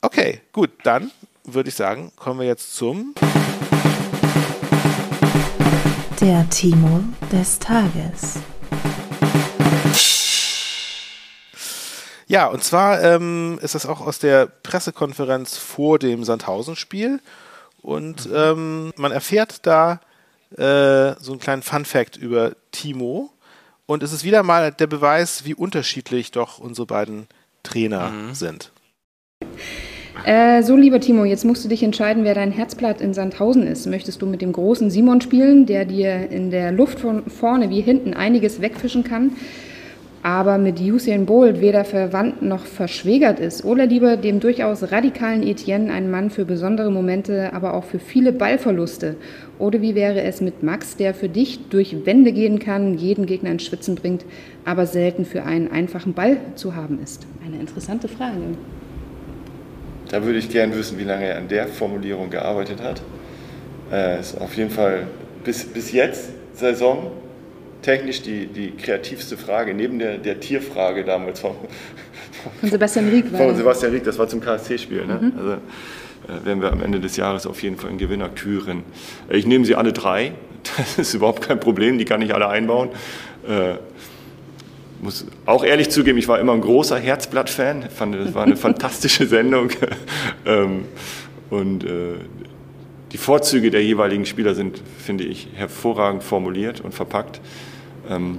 Okay, 0.00 0.40
gut. 0.52 0.70
Dann 0.84 1.10
würde 1.44 1.68
ich 1.68 1.74
sagen, 1.74 2.12
kommen 2.16 2.40
wir 2.40 2.46
jetzt 2.46 2.74
zum 2.74 3.14
Der 6.20 6.48
Timo 6.50 7.02
des 7.32 7.58
Tages. 7.58 8.38
Ja, 12.32 12.46
und 12.46 12.64
zwar 12.64 13.02
ähm, 13.02 13.58
ist 13.60 13.74
das 13.74 13.84
auch 13.84 14.00
aus 14.00 14.18
der 14.18 14.46
Pressekonferenz 14.46 15.58
vor 15.58 15.98
dem 15.98 16.24
Sandhausen-Spiel. 16.24 17.20
Und 17.82 18.26
ähm, 18.34 18.90
man 18.96 19.12
erfährt 19.12 19.66
da 19.66 20.00
äh, 20.52 21.12
so 21.20 21.32
einen 21.32 21.40
kleinen 21.40 21.60
Fun-Fact 21.60 22.16
über 22.16 22.52
Timo. 22.70 23.28
Und 23.84 24.02
es 24.02 24.14
ist 24.14 24.24
wieder 24.24 24.42
mal 24.44 24.72
der 24.72 24.86
Beweis, 24.86 25.44
wie 25.44 25.52
unterschiedlich 25.52 26.30
doch 26.30 26.58
unsere 26.58 26.86
beiden 26.86 27.26
Trainer 27.64 28.10
sind. 28.32 28.72
Äh, 30.24 30.62
so, 30.62 30.74
lieber 30.74 31.00
Timo, 31.00 31.26
jetzt 31.26 31.44
musst 31.44 31.66
du 31.66 31.68
dich 31.68 31.82
entscheiden, 31.82 32.24
wer 32.24 32.34
dein 32.34 32.50
Herzblatt 32.50 33.02
in 33.02 33.12
Sandhausen 33.12 33.66
ist. 33.66 33.84
Möchtest 33.86 34.22
du 34.22 34.26
mit 34.26 34.40
dem 34.40 34.52
großen 34.52 34.90
Simon 34.90 35.20
spielen, 35.20 35.66
der 35.66 35.84
dir 35.84 36.30
in 36.30 36.50
der 36.50 36.72
Luft 36.72 37.00
von 37.00 37.28
vorne 37.28 37.68
wie 37.68 37.82
hinten 37.82 38.14
einiges 38.14 38.62
wegfischen 38.62 39.04
kann, 39.04 39.32
aber 40.22 40.56
mit 40.56 40.80
Usain 40.80 41.26
Bolt 41.26 41.60
weder 41.60 41.84
verwandt 41.84 42.42
noch 42.42 42.64
verschwägert 42.64 43.40
ist? 43.40 43.64
Oder 43.64 43.86
lieber 43.86 44.16
dem 44.16 44.38
durchaus 44.38 44.92
radikalen 44.92 45.42
Etienne, 45.42 45.92
ein 45.92 46.10
Mann 46.10 46.30
für 46.30 46.44
besondere 46.44 46.92
Momente, 46.92 47.52
aber 47.52 47.74
auch 47.74 47.84
für 47.84 47.98
viele 47.98 48.32
Ballverluste? 48.32 49.16
Oder 49.58 49.82
wie 49.82 49.96
wäre 49.96 50.22
es 50.22 50.40
mit 50.40 50.62
Max, 50.62 50.96
der 50.96 51.12
für 51.12 51.28
dich 51.28 51.68
durch 51.70 52.06
Wände 52.06 52.32
gehen 52.32 52.60
kann, 52.60 52.96
jeden 52.96 53.26
Gegner 53.26 53.50
ins 53.50 53.64
Schwitzen 53.64 53.96
bringt, 53.96 54.24
aber 54.64 54.86
selten 54.86 55.24
für 55.24 55.42
einen 55.42 55.70
einfachen 55.70 56.14
Ball 56.14 56.36
zu 56.54 56.76
haben 56.76 57.00
ist? 57.02 57.26
Eine 57.44 57.58
interessante 57.58 58.06
Frage. 58.06 58.36
Da 60.08 60.24
würde 60.24 60.38
ich 60.38 60.50
gern 60.50 60.72
wissen, 60.76 60.98
wie 60.98 61.04
lange 61.04 61.24
er 61.24 61.38
an 61.38 61.48
der 61.48 61.66
Formulierung 61.66 62.30
gearbeitet 62.30 62.80
hat. 62.80 63.02
Äh, 63.90 64.20
ist 64.20 64.40
auf 64.40 64.56
jeden 64.56 64.70
Fall 64.70 65.08
bis, 65.42 65.64
bis 65.64 65.90
jetzt, 65.90 66.30
Saison, 66.54 67.10
technisch 67.82 68.22
die, 68.22 68.46
die 68.46 68.70
kreativste 68.70 69.36
Frage, 69.36 69.74
neben 69.74 69.98
der, 69.98 70.18
der 70.18 70.40
Tierfrage 70.40 71.04
damals 71.04 71.40
vom, 71.40 71.56
Von 72.60 72.70
Sebastian 72.70 73.08
Rieck 73.08 73.26
von 73.28 73.48
das. 73.48 73.56
Sebastian 73.56 73.92
Rieck, 73.92 74.04
das 74.04 74.18
war 74.18 74.28
zum 74.28 74.40
KSC-Spiel. 74.40 75.04
Ne? 75.06 75.32
Also 75.36 75.52
äh, 75.52 76.46
werden 76.46 76.62
wir 76.62 76.72
am 76.72 76.82
Ende 76.82 77.00
des 77.00 77.16
Jahres 77.16 77.46
auf 77.46 77.62
jeden 77.62 77.76
Fall 77.76 77.90
einen 77.90 77.98
Gewinner 77.98 78.28
küren. 78.28 78.84
Äh, 79.28 79.36
Ich 79.36 79.46
nehme 79.46 79.64
sie 79.64 79.74
alle 79.74 79.92
drei, 79.92 80.32
das 80.76 80.98
ist 80.98 81.14
überhaupt 81.14 81.42
kein 81.42 81.60
Problem, 81.60 81.98
die 81.98 82.04
kann 82.04 82.22
ich 82.22 82.34
alle 82.34 82.48
einbauen. 82.48 82.90
Äh, 83.46 83.74
muss 85.00 85.26
auch 85.46 85.64
ehrlich 85.64 85.90
zugeben, 85.90 86.16
ich 86.18 86.28
war 86.28 86.38
immer 86.38 86.52
ein 86.52 86.60
großer 86.60 86.96
Herzblatt-Fan, 86.96 87.90
fand, 87.90 88.14
das 88.14 88.34
war 88.34 88.44
eine 88.44 88.56
fantastische 88.68 89.26
Sendung. 89.26 89.70
ähm, 90.46 90.84
und 91.50 91.84
äh, 91.84 92.14
die 93.10 93.18
Vorzüge 93.18 93.70
der 93.70 93.84
jeweiligen 93.84 94.24
Spieler 94.24 94.54
sind, 94.54 94.80
finde 94.98 95.24
ich, 95.24 95.48
hervorragend 95.54 96.22
formuliert 96.22 96.80
und 96.80 96.94
verpackt. 96.94 97.40
Ähm, 98.08 98.38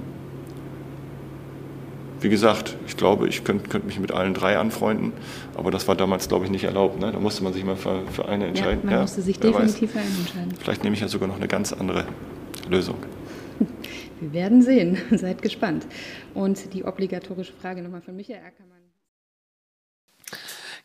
wie 2.23 2.29
gesagt, 2.29 2.77
ich 2.87 2.95
glaube, 2.95 3.27
ich 3.27 3.43
könnte 3.43 3.69
könnt 3.69 3.85
mich 3.85 3.99
mit 3.99 4.11
allen 4.13 4.33
drei 4.33 4.57
anfreunden, 4.57 5.11
aber 5.55 5.71
das 5.71 5.87
war 5.87 5.95
damals, 5.95 6.29
glaube 6.29 6.45
ich, 6.45 6.51
nicht 6.51 6.63
erlaubt. 6.63 6.99
Ne? 6.99 7.11
Da 7.11 7.19
musste 7.19 7.43
man 7.43 7.51
sich 7.53 7.65
mal 7.65 7.75
für, 7.75 8.05
für 8.07 8.27
eine 8.27 8.45
Ja, 8.45 8.49
entscheiden. 8.49 8.89
man 8.89 9.01
musste 9.01 9.21
sich 9.21 9.39
definitiv 9.39 9.91
für 9.91 9.99
einen 9.99 10.19
entscheiden. 10.19 10.55
Vielleicht 10.59 10.83
nehme 10.83 10.95
ich 10.95 11.01
ja 11.01 11.09
sogar 11.09 11.27
noch 11.27 11.35
eine 11.35 11.47
ganz 11.49 11.73
andere 11.73 12.05
Lösung. 12.69 12.97
Wir 14.21 14.31
werden 14.31 14.61
sehen. 14.61 14.97
Seid 15.11 15.41
gespannt. 15.41 15.85
Und 16.33 16.73
die 16.73 16.85
obligatorische 16.85 17.51
Frage 17.53 17.81
nochmal 17.81 18.01
von 18.01 18.15
Michael 18.15 18.39
Ackermann. 18.39 18.73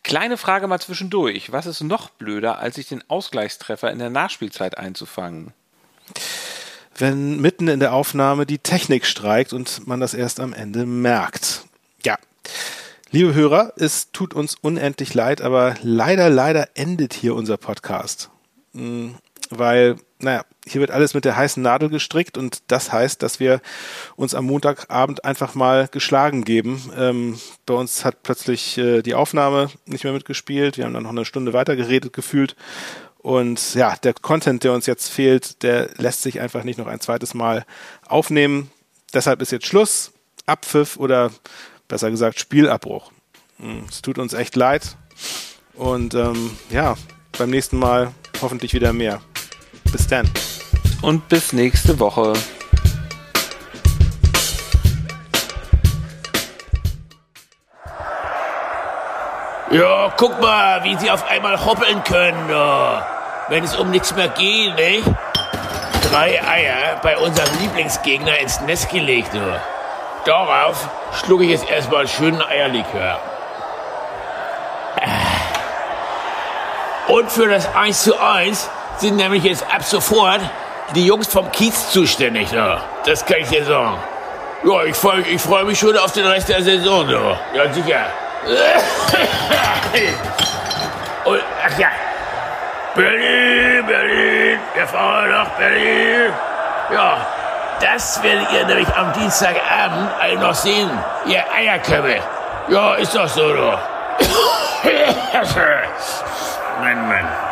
Kleine 0.02 0.36
Frage 0.36 0.66
mal 0.66 0.80
zwischendurch. 0.80 1.52
Was 1.52 1.66
ist 1.66 1.82
noch 1.82 2.10
blöder, 2.10 2.58
als 2.58 2.76
sich 2.76 2.88
den 2.88 3.04
Ausgleichstreffer 3.08 3.92
in 3.92 3.98
der 3.98 4.10
Nachspielzeit 4.10 4.76
einzufangen? 4.76 5.52
Wenn 6.98 7.40
mitten 7.40 7.68
in 7.68 7.78
der 7.78 7.92
Aufnahme 7.92 8.44
die 8.44 8.58
Technik 8.58 9.06
streikt 9.06 9.52
und 9.52 9.86
man 9.86 10.00
das 10.00 10.14
erst 10.14 10.40
am 10.40 10.52
Ende 10.52 10.84
merkt. 10.84 11.64
Ja. 12.04 12.18
Liebe 13.12 13.34
Hörer, 13.34 13.72
es 13.76 14.10
tut 14.10 14.34
uns 14.34 14.56
unendlich 14.60 15.14
leid, 15.14 15.40
aber 15.40 15.76
leider, 15.82 16.28
leider 16.28 16.70
endet 16.74 17.14
hier 17.14 17.36
unser 17.36 17.56
Podcast. 17.56 18.30
Mm, 18.72 19.10
weil, 19.50 19.96
naja, 20.18 20.44
hier 20.66 20.80
wird 20.80 20.90
alles 20.90 21.14
mit 21.14 21.24
der 21.24 21.36
heißen 21.36 21.62
Nadel 21.62 21.88
gestrickt 21.88 22.36
und 22.36 22.62
das 22.66 22.92
heißt, 22.92 23.22
dass 23.22 23.38
wir 23.38 23.60
uns 24.16 24.34
am 24.34 24.46
Montagabend 24.46 25.24
einfach 25.24 25.54
mal 25.54 25.88
geschlagen 25.88 26.44
geben. 26.44 26.82
Ähm, 26.96 27.38
bei 27.64 27.74
uns 27.74 28.04
hat 28.04 28.24
plötzlich 28.24 28.76
äh, 28.76 29.02
die 29.02 29.14
Aufnahme 29.14 29.70
nicht 29.86 30.04
mehr 30.04 30.12
mitgespielt. 30.12 30.76
Wir 30.76 30.84
haben 30.84 30.94
dann 30.94 31.04
noch 31.04 31.10
eine 31.10 31.24
Stunde 31.24 31.52
weiter 31.52 31.76
geredet 31.76 32.12
gefühlt. 32.12 32.56
Und 33.28 33.74
ja, 33.74 33.94
der 33.94 34.14
Content, 34.14 34.64
der 34.64 34.72
uns 34.72 34.86
jetzt 34.86 35.10
fehlt, 35.10 35.62
der 35.62 35.90
lässt 35.98 36.22
sich 36.22 36.40
einfach 36.40 36.64
nicht 36.64 36.78
noch 36.78 36.86
ein 36.86 36.98
zweites 36.98 37.34
Mal 37.34 37.66
aufnehmen. 38.06 38.70
Deshalb 39.12 39.42
ist 39.42 39.52
jetzt 39.52 39.66
Schluss, 39.66 40.12
Abpfiff 40.46 40.96
oder 40.96 41.30
besser 41.88 42.10
gesagt 42.10 42.40
Spielabbruch. 42.40 43.12
Hm, 43.58 43.84
es 43.86 44.00
tut 44.00 44.16
uns 44.16 44.32
echt 44.32 44.56
leid. 44.56 44.96
Und 45.74 46.14
ähm, 46.14 46.56
ja, 46.70 46.96
beim 47.36 47.50
nächsten 47.50 47.78
Mal 47.78 48.12
hoffentlich 48.40 48.72
wieder 48.72 48.94
mehr. 48.94 49.20
Bis 49.92 50.06
dann. 50.06 50.26
Und 51.02 51.28
bis 51.28 51.52
nächste 51.52 51.98
Woche. 51.98 52.32
Ja, 59.70 60.14
guck 60.16 60.40
mal, 60.40 60.82
wie 60.82 60.96
sie 60.96 61.10
auf 61.10 61.28
einmal 61.28 61.62
hoppeln 61.62 62.02
können, 62.04 62.50
oh. 62.50 63.17
Wenn 63.48 63.64
es 63.64 63.76
um 63.76 63.90
nichts 63.90 64.14
mehr 64.14 64.28
geht, 64.28 64.74
nicht? 64.76 65.04
Drei 66.10 66.40
Eier 66.42 67.00
bei 67.02 67.16
unserem 67.18 67.48
Lieblingsgegner 67.60 68.38
ins 68.38 68.60
Nest 68.62 68.90
gelegt, 68.90 69.30
oh. 69.34 69.56
Darauf 70.24 70.88
schlug 71.12 71.42
ich 71.42 71.50
jetzt 71.50 71.70
erstmal 71.70 72.06
schönen 72.06 72.42
Eierlikör. 72.42 73.18
Und 77.08 77.32
für 77.32 77.48
das 77.48 77.74
1 77.74 78.02
zu 78.02 78.20
1 78.20 78.68
sind 78.98 79.16
nämlich 79.16 79.44
jetzt 79.44 79.64
ab 79.72 79.82
sofort 79.82 80.40
die 80.94 81.06
Jungs 81.06 81.28
vom 81.28 81.50
Kiez 81.52 81.90
zuständig. 81.90 82.52
Ja. 82.52 82.82
Das 83.06 83.24
kann 83.24 83.38
ich 83.38 83.48
dir 83.48 83.64
sagen. 83.64 83.96
Ja, 84.64 84.84
ich 84.84 84.96
freue 84.96 85.22
ich 85.22 85.40
freu 85.40 85.64
mich 85.64 85.78
schon 85.78 85.96
auf 85.96 86.12
den 86.12 86.26
Rest 86.26 86.48
der 86.48 86.62
Saison. 86.62 87.08
Ja, 87.08 87.38
ja 87.54 87.72
sicher. 87.72 88.06
Und, 91.24 91.40
ach 91.64 91.78
ja. 91.78 91.88
Berlin, 92.94 93.86
Berlin, 93.86 94.58
wir 94.74 94.86
fahren 94.86 95.30
nach 95.30 95.48
Berlin. 95.50 96.32
Ja, 96.92 97.18
das 97.80 98.22
werdet 98.22 98.50
ihr 98.52 98.66
nämlich 98.66 98.88
am 98.96 99.12
Dienstagabend 99.12 100.10
alle 100.20 100.36
noch 100.36 100.54
sehen. 100.54 100.90
Ihr 101.26 101.44
Eierkömme. 101.54 102.16
Ja, 102.68 102.94
ist 102.94 103.14
doch 103.14 103.28
so, 103.28 103.52
doch. 103.54 103.78
Mann, 106.80 107.08
Mann. 107.08 107.47